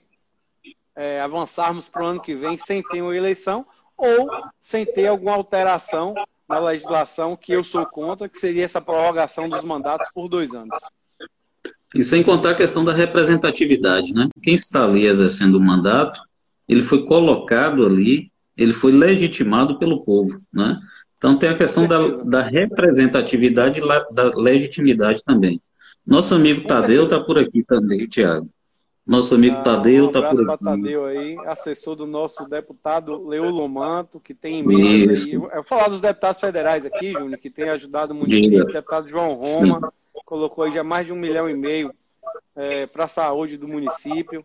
é, 0.95 1.23
avançarmos 1.23 1.89
para 1.89 2.03
o 2.03 2.07
ano 2.07 2.21
que 2.21 2.35
vem 2.35 2.59
sem 2.59 2.83
ter 2.83 3.01
uma 3.01 3.17
eleição, 3.17 3.67
ou 3.97 4.31
sem 4.61 4.85
ter 4.85 5.07
alguma 5.07 5.35
alteração 5.35 6.15
na 6.47 6.59
legislação 6.59 7.37
que 7.37 7.53
eu 7.53 7.65
sou 7.65 7.87
contra, 7.87 8.29
que 8.29 8.39
seria 8.39 8.65
essa 8.65 8.81
prorrogação 8.81 9.49
dos 9.49 9.65
mandatos 9.65 10.11
por 10.13 10.29
dois 10.29 10.53
anos. 10.53 10.77
E 11.95 12.03
sem 12.03 12.23
contar 12.23 12.53
a 12.53 12.55
questão 12.55 12.85
da 12.85 12.93
representatividade, 12.93 14.13
né? 14.13 14.29
Quem 14.43 14.55
está 14.55 14.85
ali 14.85 15.07
exercendo 15.07 15.57
o 15.57 15.61
mandato, 15.61 16.21
ele 16.69 16.83
foi 16.83 17.05
colocado 17.05 17.85
ali, 17.85 18.31
ele 18.57 18.73
foi 18.73 18.93
legitimado 18.93 19.79
pelo 19.79 20.05
povo, 20.05 20.41
né? 20.53 20.79
Então 21.19 21.39
tem 21.39 21.51
a 21.51 21.57
questão 21.57 21.87
da, 21.87 22.09
da 22.25 22.43
representatividade 22.43 23.79
e 23.79 24.15
da 24.15 24.25
legitimidade 24.35 25.23
também. 25.25 25.61
Nosso 26.05 26.35
amigo 26.35 26.67
Tadeu 26.67 27.05
está 27.05 27.21
por 27.21 27.39
aqui 27.39 27.63
também, 27.63 28.09
Tiago. 28.09 28.49
Nosso 29.07 29.35
amigo 29.35 29.57
ah, 29.57 29.63
Tadeu 29.63 30.07
está 30.07 30.21
um 30.21 30.37
por 30.37 30.51
aqui. 30.51 30.65
Tadeu 30.65 31.05
aí, 31.05 31.37
assessor 31.47 31.95
do 31.95 32.07
nosso 32.07 32.49
deputado 32.49 33.25
Leulo 33.27 33.69
Manto, 33.69 34.19
que 34.19 34.35
tem 34.35 34.61
emendas 34.61 35.25
aí. 35.25 35.33
Eu 35.33 35.41
vou 35.41 35.65
falar 35.65 35.89
dos 35.89 36.01
deputados 36.01 36.41
federais 36.41 36.85
aqui, 36.85 37.13
Júnior, 37.13 37.39
que 37.39 37.51
tem 37.51 37.69
ajudado 37.69 38.13
o 38.13 38.17
município. 38.17 38.63
O 38.63 38.73
deputado 38.73 39.09
João 39.09 39.35
Roma 39.35 39.81
Sim. 39.81 40.02
Colocou 40.25 40.65
aí 40.65 40.73
já 40.73 40.83
mais 40.83 41.07
de 41.07 41.13
um 41.13 41.17
milhão 41.17 41.49
e 41.49 41.55
meio 41.55 41.95
é, 42.57 42.87
para 42.87 43.05
a 43.05 43.09
saúde 43.09 43.57
do 43.57 43.69
município. 43.69 44.45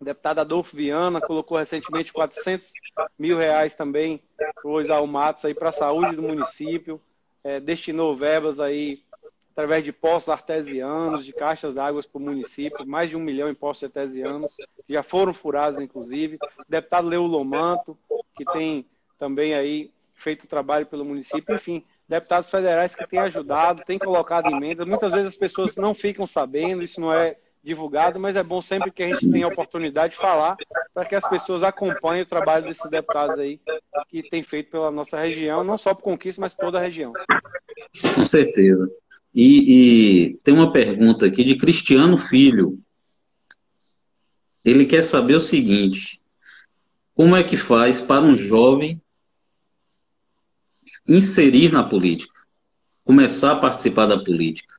O 0.00 0.04
deputado 0.04 0.38
Adolfo 0.38 0.76
Viana 0.76 1.20
colocou 1.20 1.58
recentemente 1.58 2.12
400 2.12 2.72
mil 3.18 3.36
reais 3.36 3.74
também 3.74 4.22
para 4.36 4.70
o 4.70 4.80
Isal 4.80 5.06
Matos 5.06 5.44
aí 5.44 5.54
para 5.54 5.70
a 5.70 5.72
saúde 5.72 6.14
do 6.14 6.22
município. 6.22 7.00
É, 7.42 7.60
destinou 7.60 8.16
verbas 8.16 8.60
aí 8.60 9.02
através 9.54 9.84
de 9.84 9.92
poços 9.92 10.28
artesianos, 10.28 11.24
de 11.24 11.32
caixas 11.32 11.74
d'água 11.74 12.02
para 12.02 12.18
o 12.18 12.22
município, 12.22 12.84
mais 12.86 13.08
de 13.08 13.16
um 13.16 13.20
milhão 13.20 13.48
em 13.48 13.54
poços 13.54 13.84
artesianos, 13.84 14.56
já 14.88 15.02
foram 15.02 15.32
furados, 15.32 15.78
inclusive. 15.78 16.38
O 16.58 16.64
deputado 16.68 17.06
Leo 17.06 17.22
Lomanto, 17.22 17.96
que 18.36 18.44
tem 18.46 18.84
também 19.16 19.54
aí 19.54 19.92
feito 20.14 20.48
trabalho 20.48 20.86
pelo 20.86 21.04
município, 21.04 21.54
enfim, 21.54 21.84
deputados 22.08 22.50
federais 22.50 22.94
que 22.94 23.06
têm 23.06 23.18
ajudado, 23.18 23.82
têm 23.86 23.98
colocado 23.98 24.50
emendas. 24.50 24.86
Muitas 24.86 25.12
vezes 25.12 25.28
as 25.28 25.36
pessoas 25.36 25.76
não 25.76 25.94
ficam 25.94 26.26
sabendo, 26.26 26.82
isso 26.82 27.00
não 27.00 27.12
é 27.12 27.36
divulgado, 27.62 28.20
mas 28.20 28.36
é 28.36 28.42
bom 28.42 28.60
sempre 28.60 28.90
que 28.90 29.02
a 29.02 29.06
gente 29.06 29.30
tenha 29.30 29.46
a 29.46 29.48
oportunidade 29.48 30.12
de 30.12 30.20
falar 30.20 30.56
para 30.92 31.06
que 31.06 31.14
as 31.14 31.26
pessoas 31.28 31.62
acompanhem 31.62 32.22
o 32.22 32.26
trabalho 32.26 32.66
desses 32.66 32.90
deputados 32.90 33.38
aí 33.38 33.58
que 34.08 34.22
tem 34.22 34.42
feito 34.42 34.70
pela 34.70 34.90
nossa 34.90 35.18
região, 35.18 35.64
não 35.64 35.78
só 35.78 35.94
por 35.94 36.02
conquista, 36.02 36.40
mas 36.42 36.52
por 36.52 36.66
toda 36.66 36.78
a 36.78 36.82
região. 36.82 37.12
Com 38.14 38.24
certeza. 38.24 38.90
E, 39.34 40.28
e, 40.28 40.34
tem 40.44 40.54
uma 40.54 40.72
pergunta 40.72 41.26
aqui 41.26 41.42
de 41.42 41.56
Cristiano 41.56 42.18
Filho. 42.18 42.78
Ele 44.64 44.84
quer 44.84 45.02
saber 45.02 45.34
o 45.34 45.40
seguinte: 45.40 46.20
como 47.14 47.34
é 47.34 47.42
que 47.42 47.56
faz 47.56 48.00
para 48.00 48.22
um 48.22 48.36
jovem 48.36 49.00
inserir 51.06 51.72
na 51.72 51.82
política, 51.82 52.40
começar 53.04 53.52
a 53.52 53.60
participar 53.60 54.06
da 54.06 54.22
política? 54.22 54.74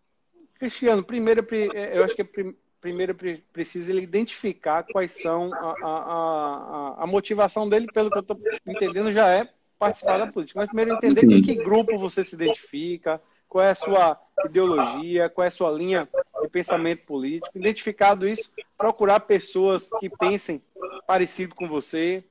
Cristiano, 0.59 1.03
primeiro 1.03 1.45
eu 1.93 2.03
acho 2.03 2.15
que 2.15 2.21
é 2.21 2.53
primeiro 2.85 3.15
precisa 3.51 3.91
ele 3.91 4.03
identificar 4.03 4.83
quais 4.83 5.19
são 5.19 5.51
a, 5.51 5.57
a, 5.57 5.87
a, 5.87 7.03
a 7.03 7.07
motivação 7.07 7.67
dele, 7.67 7.87
pelo 7.91 8.11
que 8.11 8.17
eu 8.17 8.21
estou 8.21 8.39
entendendo, 8.67 9.11
já 9.11 9.27
é 9.27 9.49
participar 9.79 10.19
da 10.19 10.27
política. 10.27 10.59
Mas 10.59 10.67
primeiro 10.67 10.93
entender 10.93 11.21
Sim. 11.21 11.41
com 11.41 11.41
que 11.41 11.55
grupo 11.55 11.97
você 11.97 12.23
se 12.23 12.35
identifica, 12.35 13.19
qual 13.49 13.65
é 13.65 13.71
a 13.71 13.75
sua 13.75 14.19
ideologia, 14.45 15.29
qual 15.29 15.45
é 15.45 15.47
a 15.47 15.51
sua 15.51 15.71
linha 15.71 16.07
de 16.41 16.47
pensamento 16.47 17.05
político. 17.05 17.57
Identificado 17.57 18.27
isso, 18.27 18.51
procurar 18.77 19.21
pessoas 19.21 19.89
que 19.99 20.07
pensem 20.07 20.61
parecido 21.07 21.55
com 21.55 21.67
você, 21.67 22.23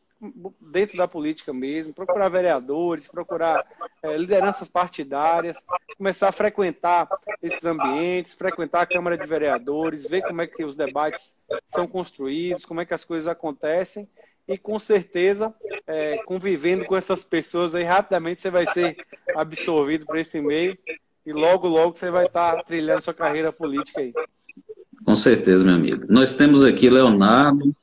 dentro 0.60 0.96
da 0.96 1.08
política 1.08 1.52
mesmo, 1.52 1.92
procurar 1.92 2.28
vereadores, 2.28 3.08
procurar 3.08 3.64
é, 4.02 4.16
lideranças 4.16 4.68
partidárias, 4.68 5.56
começar 5.96 6.28
a 6.28 6.32
frequentar 6.32 7.08
esses 7.42 7.64
ambientes, 7.64 8.34
frequentar 8.34 8.82
a 8.82 8.86
Câmara 8.86 9.16
de 9.16 9.26
Vereadores, 9.26 10.06
ver 10.06 10.22
como 10.22 10.42
é 10.42 10.46
que 10.46 10.64
os 10.64 10.76
debates 10.76 11.36
são 11.68 11.86
construídos, 11.86 12.64
como 12.64 12.80
é 12.80 12.84
que 12.84 12.94
as 12.94 13.04
coisas 13.04 13.28
acontecem 13.28 14.08
e 14.46 14.58
com 14.58 14.78
certeza, 14.78 15.54
é, 15.86 16.18
convivendo 16.24 16.84
com 16.84 16.96
essas 16.96 17.24
pessoas 17.24 17.74
aí, 17.74 17.82
rapidamente 17.82 18.42
você 18.42 18.50
vai 18.50 18.66
ser 18.66 18.96
absorvido 19.34 20.04
por 20.04 20.18
esse 20.18 20.40
meio 20.40 20.76
e 21.24 21.32
logo, 21.32 21.66
logo 21.66 21.96
você 21.96 22.10
vai 22.10 22.26
estar 22.26 22.62
trilhando 22.64 23.02
sua 23.02 23.14
carreira 23.14 23.50
política 23.50 24.00
aí. 24.00 24.12
Com 25.04 25.16
certeza, 25.16 25.64
meu 25.64 25.74
amigo. 25.74 26.04
Nós 26.08 26.34
temos 26.34 26.62
aqui 26.62 26.88
Leonardo. 26.90 27.74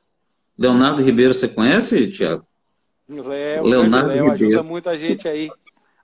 Leonardo 0.62 1.02
Ribeiro, 1.02 1.34
você 1.34 1.48
conhece, 1.48 2.12
Tiago? 2.12 2.46
Léo, 3.08 3.64
Leonardo 3.64 4.08
Léo 4.08 4.30
Ribeiro. 4.30 4.32
ajuda 4.32 4.62
muita 4.62 4.96
gente 4.96 5.28
aí 5.28 5.50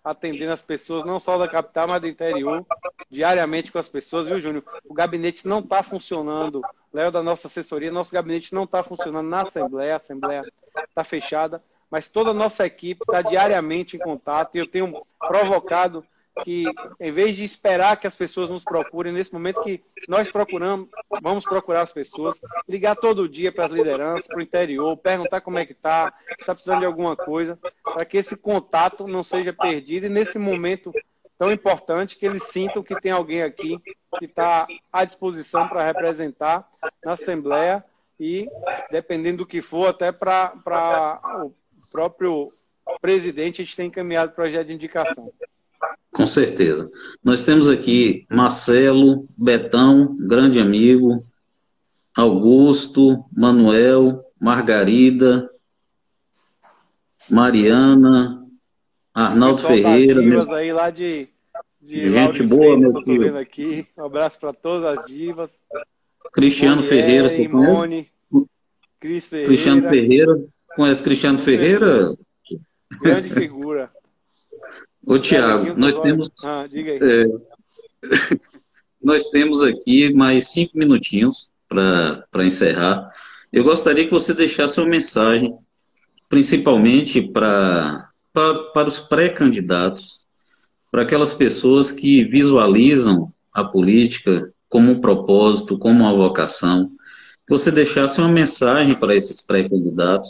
atendendo 0.02 0.52
as 0.52 0.62
pessoas, 0.62 1.04
não 1.04 1.20
só 1.20 1.38
da 1.38 1.46
capital, 1.46 1.86
mas 1.86 2.00
do 2.00 2.08
interior, 2.08 2.66
diariamente 3.08 3.70
com 3.70 3.78
as 3.78 3.88
pessoas, 3.88 4.26
viu, 4.26 4.40
Júnior? 4.40 4.64
O 4.84 4.94
gabinete 4.94 5.46
não 5.46 5.60
está 5.60 5.82
funcionando. 5.82 6.60
Léo, 6.92 7.12
da 7.12 7.22
nossa 7.22 7.46
assessoria, 7.46 7.92
nosso 7.92 8.12
gabinete 8.12 8.52
não 8.52 8.64
está 8.64 8.82
funcionando 8.82 9.28
na 9.28 9.42
Assembleia, 9.42 9.94
a 9.94 9.98
Assembleia 9.98 10.42
está 10.88 11.04
fechada, 11.04 11.62
mas 11.88 12.08
toda 12.08 12.30
a 12.30 12.34
nossa 12.34 12.66
equipe 12.66 13.02
está 13.06 13.22
diariamente 13.22 13.96
em 13.96 14.00
contato 14.00 14.56
e 14.56 14.58
eu 14.58 14.66
tenho 14.66 15.00
provocado 15.20 16.04
que, 16.44 16.64
em 17.00 17.12
vez 17.12 17.36
de 17.36 17.44
esperar 17.44 17.96
que 17.98 18.06
as 18.06 18.16
pessoas 18.16 18.48
nos 18.48 18.64
procurem, 18.64 19.12
nesse 19.12 19.32
momento 19.32 19.62
que 19.62 19.82
nós 20.08 20.30
procuramos, 20.30 20.88
vamos 21.22 21.44
procurar 21.44 21.82
as 21.82 21.92
pessoas, 21.92 22.40
ligar 22.68 22.96
todo 22.96 23.28
dia 23.28 23.52
para 23.52 23.66
as 23.66 23.72
lideranças, 23.72 24.26
para 24.26 24.38
o 24.38 24.42
interior, 24.42 24.96
perguntar 24.96 25.40
como 25.40 25.58
é 25.58 25.66
que 25.66 25.72
está, 25.72 26.12
se 26.28 26.40
está 26.40 26.54
precisando 26.54 26.80
de 26.80 26.86
alguma 26.86 27.16
coisa, 27.16 27.58
para 27.82 28.04
que 28.04 28.16
esse 28.16 28.36
contato 28.36 29.06
não 29.06 29.22
seja 29.22 29.52
perdido 29.52 30.06
e 30.06 30.10
nesse 30.10 30.38
momento 30.38 30.92
tão 31.38 31.52
importante 31.52 32.16
que 32.16 32.26
eles 32.26 32.42
sintam 32.44 32.82
que 32.82 33.00
tem 33.00 33.12
alguém 33.12 33.42
aqui 33.42 33.78
que 34.18 34.24
está 34.24 34.66
à 34.92 35.04
disposição 35.04 35.68
para 35.68 35.84
representar 35.84 36.68
na 37.04 37.12
Assembleia 37.12 37.84
e, 38.18 38.48
dependendo 38.90 39.38
do 39.38 39.46
que 39.46 39.62
for, 39.62 39.86
até 39.86 40.10
para 40.10 40.52
o 41.44 41.52
próprio 41.90 42.52
presidente, 43.00 43.62
a 43.62 43.64
gente 43.64 43.76
tem 43.76 43.86
encaminhado 43.86 44.32
projeto 44.32 44.66
de 44.66 44.72
indicação. 44.72 45.32
Com 46.12 46.26
certeza. 46.26 46.90
Nós 47.22 47.44
temos 47.44 47.68
aqui 47.68 48.26
Marcelo, 48.30 49.28
Betão, 49.36 50.16
grande 50.18 50.58
amigo, 50.60 51.24
Augusto, 52.16 53.24
Manuel, 53.32 54.24
Margarida, 54.40 55.48
Mariana, 57.30 58.44
Arnaldo 59.14 59.58
Ferreira. 59.58 60.20
Meu... 60.22 60.50
aí 60.52 60.72
lá 60.72 60.90
de 60.90 61.28
de 61.88 62.10
Gente 62.10 62.42
boa, 62.42 62.76
meu 62.76 62.92
que 62.92 62.98
eu 62.98 63.04
tô 63.04 63.18
vendo 63.18 63.38
aqui. 63.38 63.86
Um 63.96 64.04
abraço 64.04 64.38
para 64.38 64.52
todas 64.52 64.98
as 64.98 65.06
divas. 65.06 65.64
Cristiano 66.34 66.82
Ferreira, 66.82 67.30
você 67.30 67.44
Simone, 67.44 68.10
Cris 69.00 69.26
Ferreira. 69.26 69.48
Cristiano 69.48 69.88
Ferreira. 69.88 70.44
Conhece 70.76 71.02
Cristiano 71.02 71.38
Ferreira? 71.38 72.14
Grande 73.00 73.30
figura. 73.30 73.90
Ô, 75.08 75.18
Tiago, 75.18 75.74
nós 75.74 75.98
temos. 75.98 76.30
Ah. 76.44 76.66
É... 76.70 77.24
nós 79.02 79.26
temos 79.28 79.62
aqui 79.62 80.12
mais 80.12 80.48
cinco 80.48 80.76
minutinhos 80.76 81.48
para 81.66 82.44
encerrar. 82.44 83.10
Eu 83.50 83.64
gostaria 83.64 84.04
que 84.04 84.10
você 84.10 84.34
deixasse 84.34 84.78
uma 84.78 84.88
mensagem, 84.90 85.56
principalmente 86.28 87.22
para, 87.22 88.10
para, 88.34 88.64
para 88.74 88.88
os 88.88 89.00
pré-candidatos, 89.00 90.26
para 90.90 91.02
aquelas 91.02 91.32
pessoas 91.32 91.90
que 91.90 92.24
visualizam 92.24 93.32
a 93.50 93.64
política 93.64 94.52
como 94.68 94.92
um 94.92 95.00
propósito, 95.00 95.78
como 95.78 96.04
uma 96.04 96.14
vocação, 96.14 96.90
que 97.46 97.54
você 97.54 97.70
deixasse 97.70 98.20
uma 98.20 98.30
mensagem 98.30 98.94
para 98.94 99.16
esses 99.16 99.40
pré-candidatos 99.40 100.28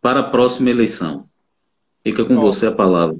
para 0.00 0.20
a 0.20 0.30
próxima 0.30 0.70
eleição. 0.70 1.28
Fica 2.02 2.24
com 2.24 2.36
Bom, 2.36 2.42
você 2.42 2.66
a 2.66 2.72
palavra. 2.72 3.16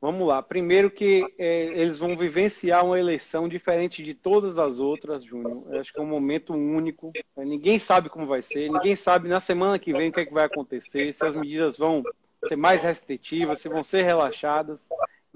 Vamos 0.00 0.28
lá. 0.28 0.42
Primeiro 0.42 0.90
que 0.90 1.24
é, 1.38 1.64
eles 1.66 1.98
vão 1.98 2.16
vivenciar 2.16 2.84
uma 2.84 2.98
eleição 2.98 3.48
diferente 3.48 4.02
de 4.02 4.14
todas 4.14 4.58
as 4.58 4.78
outras, 4.78 5.24
Júnior. 5.24 5.64
Eu 5.70 5.80
acho 5.80 5.92
que 5.92 5.98
é 5.98 6.02
um 6.02 6.06
momento 6.06 6.52
único. 6.52 7.12
É, 7.36 7.44
ninguém 7.44 7.78
sabe 7.78 8.08
como 8.08 8.26
vai 8.26 8.42
ser, 8.42 8.70
ninguém 8.70 8.94
sabe 8.94 9.28
na 9.28 9.40
semana 9.40 9.78
que 9.78 9.92
vem 9.92 10.10
o 10.10 10.12
que, 10.12 10.20
é 10.20 10.26
que 10.26 10.34
vai 10.34 10.44
acontecer, 10.44 11.14
se 11.14 11.24
as 11.24 11.34
medidas 11.34 11.78
vão 11.78 12.02
ser 12.46 12.56
mais 12.56 12.82
restritivas, 12.82 13.60
se 13.60 13.68
vão 13.68 13.82
ser 13.82 14.02
relaxadas. 14.02 14.88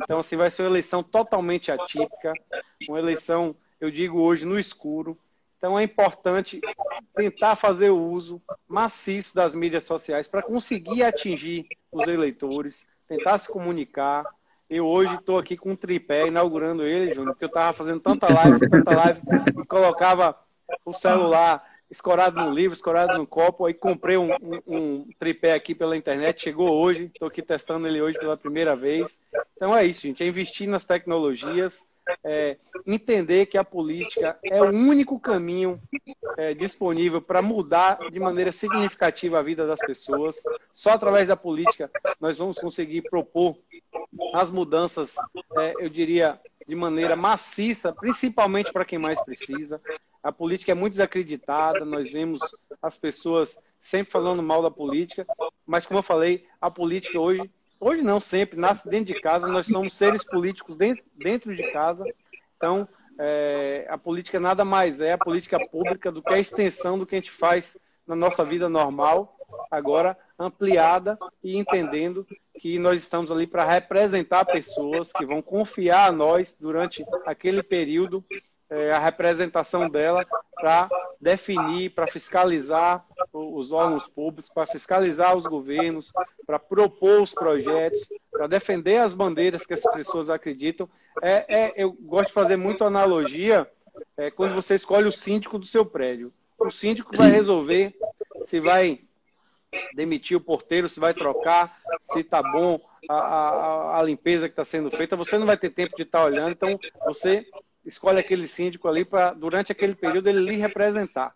Então, 0.03 0.21
assim, 0.21 0.37
vai 0.37 0.51
ser 0.51 0.63
uma 0.63 0.71
eleição 0.71 1.03
totalmente 1.03 1.73
atípica, 1.73 2.33
uma 2.89 2.99
eleição, 2.99 3.57
eu 3.81 3.91
digo 3.91 4.21
hoje, 4.21 4.45
no 4.45 4.59
escuro. 4.59 5.19
Então, 5.59 5.79
é 5.79 5.83
importante 5.83 6.61
tentar 7.15 7.55
fazer 7.57 7.91
o 7.91 8.11
uso 8.11 8.41
maciço 8.67 9.35
das 9.35 9.55
mídias 9.55 9.85
sociais 9.85 10.29
para 10.29 10.43
conseguir 10.43 11.03
atingir 11.03 11.67
os 11.93 12.07
eleitores, 12.09 12.87
tentar 13.07 13.37
se 13.37 13.49
comunicar, 13.49 14.25
eu 14.71 14.87
hoje 14.87 15.13
estou 15.17 15.37
aqui 15.37 15.57
com 15.57 15.73
um 15.73 15.77
tripé, 15.77 16.29
inaugurando 16.29 16.85
ele, 16.85 17.13
Júnior, 17.13 17.33
porque 17.33 17.45
eu 17.45 17.49
estava 17.49 17.73
fazendo 17.73 18.01
tanta 18.01 18.33
live, 18.33 18.71
tanta 18.71 18.97
live, 18.97 19.21
e 19.61 19.67
colocava 19.67 20.39
o 20.85 20.95
celular 20.95 21.69
escorado 21.91 22.41
no 22.41 22.53
livro, 22.53 22.73
escorado 22.73 23.19
no 23.19 23.27
copo, 23.27 23.67
aí 23.67 23.75
comprei 23.75 24.17
um, 24.17 24.31
um, 24.31 24.61
um 24.69 25.09
tripé 25.19 25.55
aqui 25.55 25.75
pela 25.75 25.97
internet, 25.97 26.41
chegou 26.41 26.71
hoje, 26.71 27.11
estou 27.13 27.27
aqui 27.27 27.43
testando 27.43 27.89
ele 27.89 28.01
hoje 28.01 28.17
pela 28.17 28.37
primeira 28.37 28.77
vez. 28.77 29.19
Então 29.57 29.77
é 29.77 29.85
isso, 29.85 30.03
gente, 30.03 30.23
é 30.23 30.27
investir 30.27 30.69
nas 30.69 30.85
tecnologias, 30.85 31.85
é, 32.25 32.57
entender 32.87 33.47
que 33.47 33.59
a 33.59 33.65
política 33.65 34.39
é 34.45 34.63
o 34.63 34.69
único 34.69 35.19
caminho 35.19 35.81
é, 36.37 36.55
disponível 36.55 37.21
para 37.21 37.43
mudar 37.43 37.99
de 38.11 38.19
maneira 38.21 38.53
significativa 38.53 39.39
a 39.39 39.43
vida 39.43 39.67
das 39.67 39.81
pessoas. 39.81 40.37
Só 40.73 40.91
através 40.91 41.29
da 41.29 41.37
política 41.37 41.91
nós 42.21 42.39
vamos 42.39 42.59
conseguir 42.59 43.03
propor 43.03 43.57
as 44.35 44.51
mudanças, 44.51 45.15
é, 45.57 45.75
eu 45.79 45.89
diria, 45.89 46.41
de 46.67 46.75
maneira 46.75 47.17
maciça, 47.17 47.93
principalmente 47.93 48.73
para 48.73 48.85
quem 48.85 48.99
mais 48.99 49.21
precisa. 49.23 49.81
A 50.23 50.31
política 50.31 50.73
é 50.73 50.75
muito 50.75 50.93
desacreditada, 50.93 51.85
nós 51.85 52.11
vemos 52.11 52.41
as 52.83 52.97
pessoas 52.97 53.59
sempre 53.81 54.13
falando 54.13 54.43
mal 54.43 54.63
da 54.63 54.71
política, 54.71 55.27
mas 55.67 55.87
como 55.87 55.99
eu 55.99 56.03
falei, 56.03 56.47
a 56.61 56.71
política 56.71 57.19
hoje 57.19 57.51
Hoje 57.81 58.03
não, 58.03 58.21
sempre, 58.21 58.61
nasce 58.61 58.87
dentro 58.87 59.15
de 59.15 59.21
casa, 59.23 59.49
nós 59.49 59.67
somos 59.67 59.95
seres 59.95 60.23
políticos 60.23 60.77
dentro, 60.77 61.03
dentro 61.17 61.57
de 61.57 61.73
casa. 61.73 62.05
Então, 62.55 62.87
é, 63.19 63.87
a 63.89 63.97
política 63.97 64.39
nada 64.39 64.67
mais 64.67 65.01
é 65.01 65.13
a 65.13 65.19
política 65.19 65.59
pública 65.69 66.13
do 66.13 66.23
que 66.23 66.33
a 66.33 66.39
extensão 66.39 66.99
do 66.99 67.07
que 67.07 67.15
a 67.15 67.19
gente 67.19 67.31
faz 67.31 67.79
na 68.07 68.15
nossa 68.15 68.45
vida 68.45 68.69
normal, 68.69 69.35
agora 69.71 70.17
ampliada 70.39 71.19
e 71.43 71.57
entendendo 71.57 72.27
que 72.59 72.79
nós 72.79 73.01
estamos 73.03 73.33
ali 73.33 73.47
para 73.47 73.65
representar 73.65 74.45
pessoas 74.45 75.11
que 75.13 75.25
vão 75.25 75.41
confiar 75.41 76.09
a 76.09 76.13
nós 76.13 76.55
durante 76.59 77.03
aquele 77.25 77.63
período 77.63 78.23
é, 78.71 78.93
a 78.93 78.99
representação 78.99 79.89
dela 79.89 80.25
para 80.55 80.89
definir, 81.21 81.91
para 81.91 82.07
fiscalizar 82.07 83.05
os 83.41 83.73
órgãos 83.73 84.09
públicos, 84.09 84.51
para 84.51 84.67
fiscalizar 84.67 85.37
os 85.37 85.47
governos, 85.47 86.13
para 86.47 86.59
propor 86.59 87.21
os 87.21 87.33
projetos, 87.33 88.09
para 88.31 88.47
defender 88.47 88.99
as 88.99 89.13
bandeiras 89.15 89.67
que 89.67 89.75
as 89.75 89.83
pessoas 89.83 90.31
acreditam. 90.31 90.89
É, 91.23 91.45
é, 91.49 91.73
eu 91.77 91.93
gosto 91.93 92.29
de 92.29 92.35
fazer 92.35 92.57
muito 92.57 92.85
analogia 92.85 93.71
é, 94.17 94.31
quando 94.31 94.55
você 94.55 94.75
escolhe 94.75 95.09
o 95.09 95.13
síndico 95.13 95.59
do 95.59 95.67
seu 95.67 95.85
prédio. 95.85 96.33
O 96.59 96.71
síndico 96.71 97.17
vai 97.17 97.31
resolver 97.31 97.95
se 98.45 98.61
vai 98.61 99.01
demitir 99.95 100.37
o 100.37 100.41
porteiro, 100.41 100.89
se 100.89 101.01
vai 101.01 101.15
trocar, 101.15 101.81
se 102.01 102.21
está 102.21 102.43
bom 102.43 102.81
a, 103.09 103.15
a, 103.15 103.99
a, 103.99 104.03
limpeza 104.03 104.49
que 104.49 104.53
está 104.53 104.65
sendo 104.65 104.91
feita. 104.91 105.17
Você 105.17 105.39
não 105.39 105.47
vai 105.47 105.57
ter 105.57 105.71
tempo 105.71 105.97
de 105.97 106.03
estar 106.03 106.21
tá 106.21 106.25
olhando, 106.25 106.53
então 106.53 106.79
você 107.07 107.47
escolhe 107.85 108.19
aquele 108.19 108.47
síndico 108.47 108.89
ali 108.89 109.05
para, 109.05 109.33
durante 109.33 109.73
aquele 109.73 109.95
período, 109.95 110.29
ele 110.29 110.41
lhe 110.41 110.57
representar. 110.57 111.35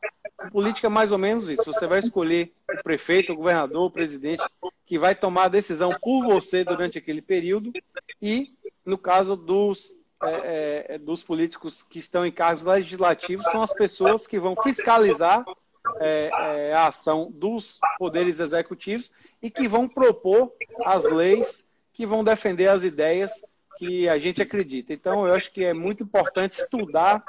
Política 0.51 0.87
é 0.87 0.91
mais 0.91 1.13
ou 1.13 1.19
menos 1.19 1.49
isso. 1.49 1.65
Você 1.65 1.87
vai 1.87 1.99
escolher 1.99 2.53
o 2.71 2.83
prefeito, 2.83 3.33
o 3.33 3.37
governador, 3.37 3.87
o 3.87 3.91
presidente, 3.91 4.43
que 4.87 4.99
vai 4.99 5.15
tomar 5.15 5.45
a 5.45 5.49
decisão 5.49 5.95
por 6.01 6.25
você 6.25 6.65
durante 6.65 6.99
aquele 6.99 7.23
período. 7.23 7.73
E, 8.21 8.53
no 8.85 8.99
caso 8.99 9.37
dos, 9.37 9.97
é, 10.23 10.87
é, 10.95 10.99
dos 10.99 11.23
políticos 11.23 11.83
que 11.83 11.99
estão 11.99 12.25
em 12.25 12.33
cargos 12.33 12.65
legislativos, 12.65 13.45
são 13.47 13.63
as 13.63 13.73
pessoas 13.73 14.27
que 14.27 14.39
vão 14.39 14.55
fiscalizar 14.63 15.45
é, 16.01 16.31
é 16.71 16.75
a 16.75 16.89
ação 16.89 17.31
dos 17.33 17.79
poderes 17.99 18.41
executivos 18.41 19.13
e 19.43 19.51
que 19.51 19.69
vão 19.69 19.87
propor 19.87 20.53
as 20.85 21.05
leis 21.05 21.69
que 21.93 22.07
vão 22.07 22.25
defender 22.25 22.69
as 22.69 22.83
ideias 22.83 23.31
que 23.79 24.09
a 24.09 24.19
gente 24.19 24.43
acredita. 24.43 24.93
Então, 24.93 25.27
eu 25.27 25.35
acho 25.35 25.53
que 25.53 25.65
é 25.65 25.73
muito 25.73 26.03
importante 26.03 26.55
estudar 26.55 27.25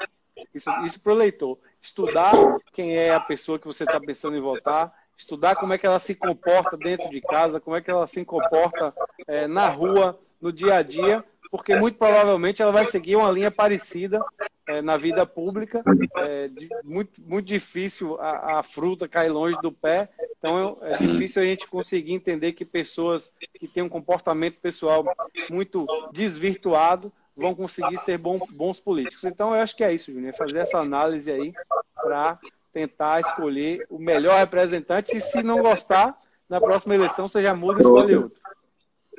isso, 0.54 0.70
isso 0.84 1.00
para 1.00 1.12
o 1.12 1.16
leitor. 1.16 1.58
Estudar 1.86 2.32
quem 2.72 2.96
é 2.96 3.14
a 3.14 3.20
pessoa 3.20 3.60
que 3.60 3.66
você 3.66 3.84
está 3.84 4.00
pensando 4.00 4.36
em 4.36 4.40
votar, 4.40 4.92
estudar 5.16 5.54
como 5.54 5.72
é 5.72 5.78
que 5.78 5.86
ela 5.86 6.00
se 6.00 6.16
comporta 6.16 6.76
dentro 6.76 7.08
de 7.08 7.20
casa, 7.20 7.60
como 7.60 7.76
é 7.76 7.80
que 7.80 7.88
ela 7.88 8.08
se 8.08 8.24
comporta 8.24 8.92
é, 9.28 9.46
na 9.46 9.68
rua, 9.68 10.18
no 10.40 10.52
dia 10.52 10.74
a 10.74 10.82
dia, 10.82 11.24
porque 11.48 11.76
muito 11.76 11.96
provavelmente 11.96 12.60
ela 12.60 12.72
vai 12.72 12.84
seguir 12.86 13.14
uma 13.14 13.30
linha 13.30 13.52
parecida 13.52 14.20
é, 14.66 14.82
na 14.82 14.96
vida 14.96 15.24
pública. 15.24 15.80
É 16.16 16.48
de, 16.48 16.68
muito, 16.82 17.22
muito 17.22 17.46
difícil 17.46 18.20
a, 18.20 18.58
a, 18.58 18.62
fruta 18.64 19.06
cair 19.06 19.30
longe 19.30 19.56
do 19.62 19.70
pé, 19.70 20.08
então 20.36 20.78
é 20.82 20.90
difícil 20.90 21.40
a 21.40 21.46
gente 21.46 21.68
conseguir 21.68 22.14
entender 22.14 22.52
que 22.52 22.64
pessoas 22.64 23.32
que 23.60 23.68
têm 23.68 23.84
um 23.84 23.88
comportamento 23.88 24.58
pessoal 24.58 25.04
muito 25.48 25.86
desvirtuado 26.12 27.12
vão 27.36 27.54
conseguir 27.54 27.98
ser 27.98 28.18
bom, 28.18 28.38
bons 28.50 28.80
políticos. 28.80 29.24
Então 29.24 29.54
eu 29.54 29.60
acho 29.60 29.76
que 29.76 29.84
é 29.84 29.92
isso, 29.92 30.12
Júnior, 30.12 30.30
é 30.30 30.36
fazer 30.36 30.58
essa 30.60 30.78
análise 30.78 31.30
aí 31.30 31.52
para 31.94 32.38
tentar 32.72 33.20
escolher 33.20 33.86
o 33.90 33.98
melhor 33.98 34.38
representante 34.38 35.16
e 35.16 35.20
se 35.20 35.42
não 35.42 35.62
gostar, 35.62 36.16
na 36.48 36.60
próxima 36.60 36.94
eleição 36.94 37.28
você 37.28 37.42
já 37.42 37.54
muda 37.54 37.80
e 37.80 37.82
escolhe 37.82 38.16
outro. 38.16 38.38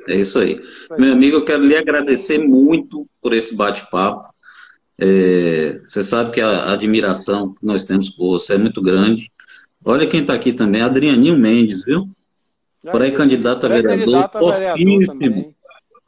É 0.08 0.14
isso 0.16 0.38
aí. 0.38 0.60
Meu 0.98 1.12
amigo, 1.12 1.36
eu 1.36 1.44
quero 1.44 1.62
lhe 1.62 1.76
agradecer 1.76 2.38
muito 2.38 3.06
por 3.20 3.32
esse 3.32 3.54
bate-papo. 3.54 4.32
É, 5.00 5.80
você 5.84 6.02
sabe 6.02 6.32
que 6.32 6.40
a 6.40 6.72
admiração 6.72 7.52
que 7.52 7.64
nós 7.64 7.86
temos 7.86 8.08
por 8.08 8.30
você 8.30 8.54
é 8.54 8.58
muito 8.58 8.80
grande. 8.80 9.30
Olha 9.84 10.08
quem 10.08 10.20
está 10.20 10.34
aqui 10.34 10.52
também, 10.52 10.82
Adrianinho 10.82 11.38
Mendes, 11.38 11.84
viu? 11.84 12.08
Por 12.82 13.02
aí, 13.02 13.12
candidato 13.12 13.66
a 13.66 13.68
vereador, 13.68 14.30
fortíssimo. 14.30 15.54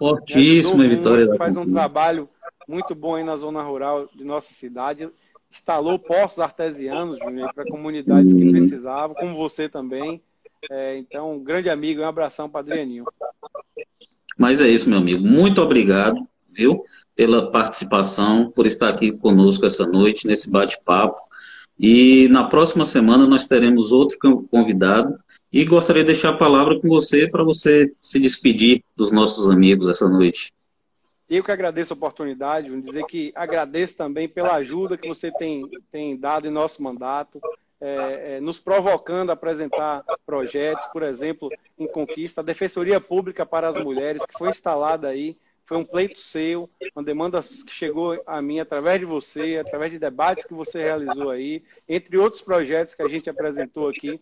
Fortíssimo 0.01 0.83
em 0.83 0.89
Vitória 0.89 1.27
da 1.27 1.37
Faz 1.37 1.55
um 1.59 1.67
trabalho 1.67 2.27
muito 2.67 2.95
bom 2.95 3.17
aí 3.17 3.23
na 3.23 3.37
zona 3.37 3.63
rural 3.63 4.09
de 4.15 4.25
nossa 4.25 4.51
cidade. 4.55 5.11
Instalou 5.53 5.99
postos 5.99 6.41
artesianos 6.41 7.19
para 7.55 7.67
comunidades 7.67 8.33
que 8.33 8.51
precisavam, 8.51 9.15
como 9.15 9.37
você 9.37 9.69
também. 9.69 10.23
É, 10.71 10.97
então, 10.97 11.35
um 11.35 11.45
grande 11.45 11.69
amigo, 11.69 12.01
um 12.01 12.07
abração 12.07 12.49
para 12.49 12.61
Adrianinho. 12.61 13.05
Mas 14.39 14.63
é 14.63 14.69
isso, 14.69 14.89
meu 14.89 14.99
amigo. 14.99 15.23
Muito 15.23 15.61
obrigado, 15.61 16.27
viu, 16.49 16.83
pela 17.15 17.51
participação, 17.51 18.51
por 18.51 18.65
estar 18.65 18.89
aqui 18.89 19.13
conosco 19.13 19.67
essa 19.67 19.87
noite, 19.87 20.27
nesse 20.27 20.51
bate-papo. 20.51 21.21
E 21.79 22.27
na 22.29 22.45
próxima 22.45 22.87
semana 22.87 23.27
nós 23.27 23.47
teremos 23.47 23.93
outro 23.93 24.19
convidado. 24.51 25.15
E 25.53 25.65
gostaria 25.65 26.03
de 26.03 26.13
deixar 26.13 26.31
a 26.31 26.39
palavra 26.39 26.81
com 26.81 26.89
você 26.89 27.29
para 27.29 27.43
você 27.43 27.93
se 28.01 28.21
despedir 28.21 28.85
dos 28.95 29.11
nossos 29.11 29.51
amigos 29.51 29.89
essa 29.89 30.09
noite. 30.09 30.53
Eu 31.29 31.45
que 31.45 31.53
agradeço 31.53 31.93
a 31.93 31.97
oportunidade, 31.97 32.71
vou 32.71 32.81
dizer 32.81 33.05
que 33.07 33.33
agradeço 33.35 33.97
também 33.97 34.29
pela 34.29 34.55
ajuda 34.55 34.97
que 34.97 35.07
você 35.07 35.31
tem, 35.31 35.69
tem 35.91 36.17
dado 36.17 36.47
em 36.47 36.51
nosso 36.51 36.83
mandato, 36.83 37.41
é, 37.81 38.37
é, 38.37 38.41
nos 38.41 38.59
provocando 38.61 39.31
a 39.31 39.33
apresentar 39.33 40.05
projetos, 40.27 40.87
por 40.93 41.03
exemplo, 41.03 41.49
em 41.79 41.87
Conquista, 41.87 42.41
a 42.41 42.45
Defensoria 42.45 43.01
Pública 43.01 43.47
para 43.47 43.69
as 43.69 43.77
Mulheres, 43.83 44.25
que 44.27 44.37
foi 44.37 44.51
instalada 44.51 45.09
aí, 45.09 45.37
foi 45.71 45.79
um 45.79 45.85
pleito 45.85 46.19
seu, 46.19 46.69
uma 46.97 47.05
demanda 47.05 47.41
que 47.41 47.73
chegou 47.73 48.21
a 48.27 48.43
mim 48.43 48.59
através 48.59 48.99
de 48.99 49.05
você, 49.05 49.57
através 49.65 49.93
de 49.93 50.01
debates 50.01 50.45
que 50.45 50.53
você 50.53 50.83
realizou 50.83 51.31
aí, 51.31 51.63
entre 51.89 52.19
outros 52.19 52.43
projetos 52.43 52.93
que 52.93 53.03
a 53.03 53.07
gente 53.07 53.31
apresentou 53.31 53.89
aqui, 53.89 54.21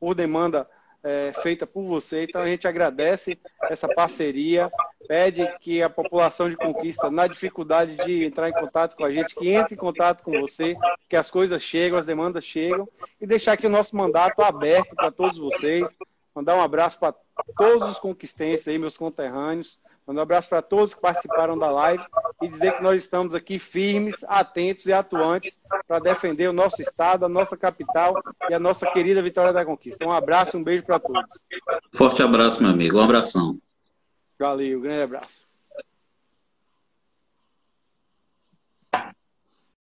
por 0.00 0.12
demanda 0.12 0.68
é, 1.04 1.32
feita 1.40 1.68
por 1.68 1.84
você. 1.84 2.24
Então 2.24 2.42
a 2.42 2.48
gente 2.48 2.66
agradece 2.66 3.38
essa 3.70 3.86
parceria, 3.86 4.72
pede 5.06 5.46
que 5.60 5.80
a 5.84 5.88
população 5.88 6.50
de 6.50 6.56
Conquista, 6.56 7.08
na 7.08 7.28
dificuldade 7.28 7.94
de 7.98 8.24
entrar 8.24 8.48
em 8.48 8.52
contato 8.52 8.96
com 8.96 9.04
a 9.04 9.10
gente, 9.12 9.36
que 9.36 9.50
entre 9.50 9.76
em 9.76 9.78
contato 9.78 10.24
com 10.24 10.32
você, 10.32 10.76
que 11.08 11.14
as 11.14 11.30
coisas 11.30 11.62
chegam, 11.62 11.96
as 11.96 12.04
demandas 12.04 12.42
chegam, 12.42 12.88
e 13.20 13.26
deixar 13.26 13.52
aqui 13.52 13.68
o 13.68 13.70
nosso 13.70 13.94
mandato 13.94 14.42
aberto 14.42 14.96
para 14.96 15.12
todos 15.12 15.38
vocês. 15.38 15.96
Mandar 16.34 16.56
um 16.56 16.60
abraço 16.60 16.98
para 16.98 17.14
todos 17.56 17.88
os 17.88 18.00
conquistenses 18.00 18.66
aí, 18.66 18.78
meus 18.78 18.96
conterrâneos. 18.96 19.78
Mandar 20.06 20.20
um 20.20 20.22
abraço 20.22 20.48
para 20.48 20.60
todos 20.60 20.94
que 20.94 21.00
participaram 21.00 21.56
da 21.56 21.70
live 21.70 22.02
e 22.42 22.48
dizer 22.48 22.72
que 22.72 22.82
nós 22.82 23.02
estamos 23.02 23.34
aqui 23.34 23.58
firmes, 23.58 24.24
atentos 24.26 24.86
e 24.86 24.92
atuantes 24.92 25.60
para 25.86 26.00
defender 26.00 26.48
o 26.48 26.52
nosso 26.52 26.82
estado, 26.82 27.24
a 27.24 27.28
nossa 27.28 27.56
capital 27.56 28.14
e 28.50 28.54
a 28.54 28.58
nossa 28.58 28.90
querida 28.90 29.22
Vitória 29.22 29.52
da 29.52 29.64
Conquista. 29.64 30.04
Um 30.04 30.12
abraço, 30.12 30.58
um 30.58 30.64
beijo 30.64 30.84
para 30.84 30.98
todos. 30.98 31.44
Forte 31.94 32.22
abraço, 32.22 32.60
meu 32.60 32.72
amigo. 32.72 32.98
Um 32.98 33.02
abração. 33.02 33.58
Valeu, 34.38 34.80
grande 34.80 35.02
abraço. 35.02 35.51